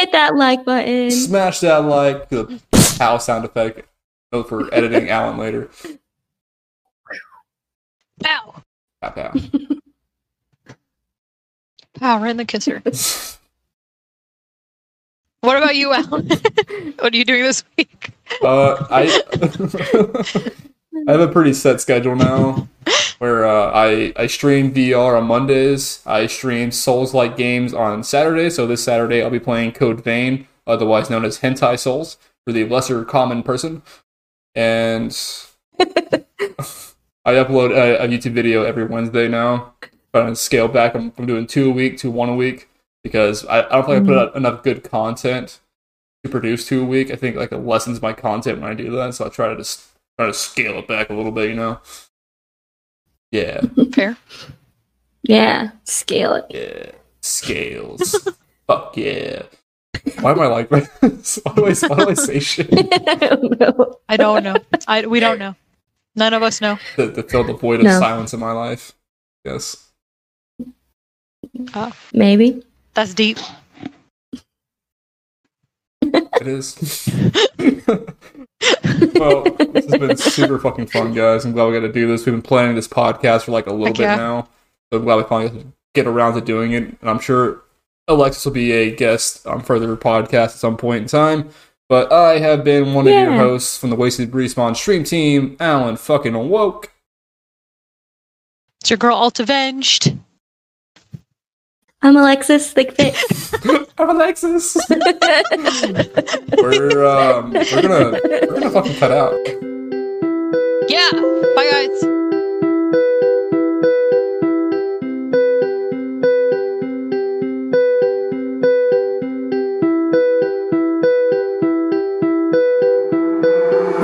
Hit 0.00 0.12
that 0.12 0.34
like 0.34 0.64
button. 0.64 1.10
Smash 1.10 1.60
that 1.60 1.84
like. 1.84 2.30
The 2.30 2.58
pow 2.96 3.18
sound 3.18 3.44
effect. 3.44 3.86
Note 4.32 4.48
for 4.48 4.72
editing 4.72 5.10
Alan 5.10 5.36
later. 5.36 5.68
Ow. 8.24 8.62
Pow, 9.02 9.10
pow. 9.10 9.32
Ow, 12.00 12.22
right 12.22 12.30
in 12.30 12.38
the 12.38 12.46
kisser. 12.46 12.82
What 15.42 15.58
about 15.58 15.76
you, 15.76 15.92
Alan? 15.92 16.28
what 16.98 17.12
are 17.12 17.16
you 17.16 17.26
doing 17.26 17.42
this 17.42 17.62
week? 17.76 18.12
Uh, 18.42 18.86
I 18.90 20.50
I 21.06 21.12
have 21.12 21.20
a 21.20 21.28
pretty 21.28 21.52
set 21.52 21.80
schedule 21.80 22.16
now, 22.16 22.68
where 23.18 23.46
uh, 23.46 23.70
I 23.72 24.12
I 24.16 24.26
stream 24.26 24.74
VR 24.74 25.16
on 25.16 25.26
Mondays. 25.26 26.02
I 26.04 26.26
stream 26.26 26.70
Souls 26.70 27.14
like 27.14 27.36
games 27.36 27.72
on 27.72 28.02
Saturday. 28.02 28.50
So 28.50 28.66
this 28.66 28.82
Saturday 28.82 29.22
I'll 29.22 29.30
be 29.30 29.40
playing 29.40 29.72
Code 29.72 30.02
Vein, 30.02 30.48
otherwise 30.66 31.08
known 31.08 31.24
as 31.24 31.40
Hentai 31.40 31.78
Souls, 31.78 32.18
for 32.44 32.52
the 32.52 32.68
lesser 32.68 33.04
common 33.04 33.42
person, 33.42 33.82
and 34.54 35.10
I 37.24 37.34
upload 37.34 37.70
a, 37.70 38.02
a 38.02 38.08
YouTube 38.08 38.32
video 38.32 38.64
every 38.64 38.84
Wednesday 38.84 39.28
now. 39.28 39.74
Trying 40.12 40.26
to 40.26 40.36
scale 40.36 40.66
back. 40.66 40.96
I'm, 40.96 41.12
I'm 41.16 41.26
doing 41.26 41.46
two 41.46 41.70
a 41.70 41.72
week 41.72 41.98
to 41.98 42.10
one 42.10 42.28
a 42.28 42.34
week 42.34 42.68
because 43.04 43.46
I, 43.46 43.60
I 43.60 43.68
don't 43.76 43.86
think 43.86 44.02
I 44.02 44.06
put 44.06 44.18
out 44.18 44.34
enough 44.34 44.64
good 44.64 44.82
content 44.82 45.60
to 46.24 46.30
produce 46.30 46.66
two 46.66 46.82
a 46.82 46.84
week. 46.84 47.12
I 47.12 47.16
think 47.16 47.36
like 47.36 47.52
it 47.52 47.58
lessens 47.58 48.02
my 48.02 48.12
content 48.12 48.60
when 48.60 48.68
I 48.68 48.74
do 48.74 48.90
that, 48.90 49.14
so 49.14 49.26
I 49.26 49.28
try 49.28 49.48
to 49.48 49.56
just 49.56 49.89
try 50.20 50.26
to 50.26 50.34
scale 50.34 50.78
it 50.78 50.86
back 50.86 51.08
a 51.08 51.14
little 51.14 51.32
bit. 51.32 51.48
You 51.48 51.56
know? 51.56 51.80
Yeah, 53.32 53.60
Fair. 53.94 54.16
Yeah, 55.22 55.70
scale 55.84 56.34
it. 56.34 56.46
yeah. 56.50 56.92
Scales. 57.22 58.28
Fuck 58.66 58.96
yeah. 58.96 59.42
Why 60.20 60.32
am 60.32 60.40
I 60.40 60.46
like 60.46 60.68
this? 60.68 61.40
Why 61.44 61.54
do 61.54 61.66
I, 61.66 61.74
why 61.88 61.96
do 62.04 62.10
I 62.10 62.14
say 62.14 62.38
shit 62.38 62.68
I 62.72 63.14
don't 63.16 63.60
know. 63.60 63.96
I 64.08 64.16
don't 64.16 64.44
know. 64.44 64.56
I 64.86 65.06
we 65.06 65.20
don't 65.20 65.38
know. 65.38 65.54
None 66.16 66.32
of 66.32 66.42
us 66.42 66.60
know. 66.60 66.78
to, 66.96 67.12
to 67.12 67.22
fill 67.22 67.44
the 67.44 67.54
void 67.54 67.80
of 67.80 67.84
No. 67.86 67.98
silence 67.98 68.32
in 68.32 68.40
my 68.40 68.52
life? 68.52 68.92
Yes. 69.44 69.90
Uh, 71.74 71.90
Maybe. 72.12 72.62
That's 72.94 73.14
deep. 73.14 73.38
It 76.02 76.46
is. 76.46 77.08
Well, 79.14 79.42
this 79.42 79.86
has 79.86 79.98
been 79.98 80.16
super 80.16 80.58
fucking 80.58 80.86
fun, 80.86 81.14
guys. 81.14 81.44
I'm 81.44 81.52
glad 81.52 81.66
we 81.66 81.74
got 81.74 81.80
to 81.80 81.92
do 81.92 82.06
this. 82.06 82.26
We've 82.26 82.34
been 82.34 82.42
planning 82.42 82.74
this 82.74 82.88
podcast 82.88 83.42
for 83.42 83.52
like 83.52 83.66
a 83.66 83.72
little 83.72 83.86
Heck 83.86 83.96
bit 83.96 84.02
yeah. 84.02 84.16
now. 84.16 84.48
So 84.92 84.98
I'm 84.98 85.04
glad 85.04 85.16
we 85.16 85.24
finally 85.24 85.66
get 85.94 86.06
around 86.06 86.34
to 86.34 86.40
doing 86.40 86.72
it. 86.72 86.84
And 87.00 87.10
I'm 87.10 87.18
sure 87.20 87.62
Alexis 88.08 88.44
will 88.44 88.52
be 88.52 88.72
a 88.72 88.94
guest 88.94 89.46
on 89.46 89.62
further 89.62 89.96
podcasts 89.96 90.44
at 90.44 90.50
some 90.52 90.76
point 90.76 91.02
in 91.02 91.08
time. 91.08 91.50
But 91.88 92.12
I 92.12 92.38
have 92.38 92.62
been 92.62 92.94
one 92.94 93.08
of 93.08 93.12
your 93.12 93.32
hosts 93.32 93.76
from 93.76 93.90
the 93.90 93.96
Wasted 93.96 94.30
Respawn 94.30 94.76
stream 94.76 95.02
team, 95.02 95.56
Alan 95.58 95.96
fucking 95.96 96.34
Awoke. 96.34 96.92
It's 98.80 98.90
your 98.90 98.96
girl 98.96 99.16
Alt 99.16 99.40
Avenged. 99.40 100.16
I'm 102.02 102.16
Alexis 102.16 102.72
Thickfit. 102.74 103.14
I'm 103.98 104.10
Alexis. 104.10 104.76
we're 106.58 107.04
um, 107.06 107.52
we're 107.52 107.82
gonna 107.82 108.18
we're 108.22 108.60
gonna 108.60 108.70
fucking 108.70 108.96
cut 108.96 109.10
out. 109.12 109.38
Yeah. 110.88 111.10
Bye 111.54 111.68
guys. 111.70 112.04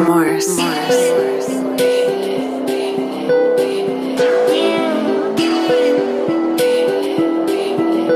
Morris. 0.06 0.56
Morris. 0.58 0.85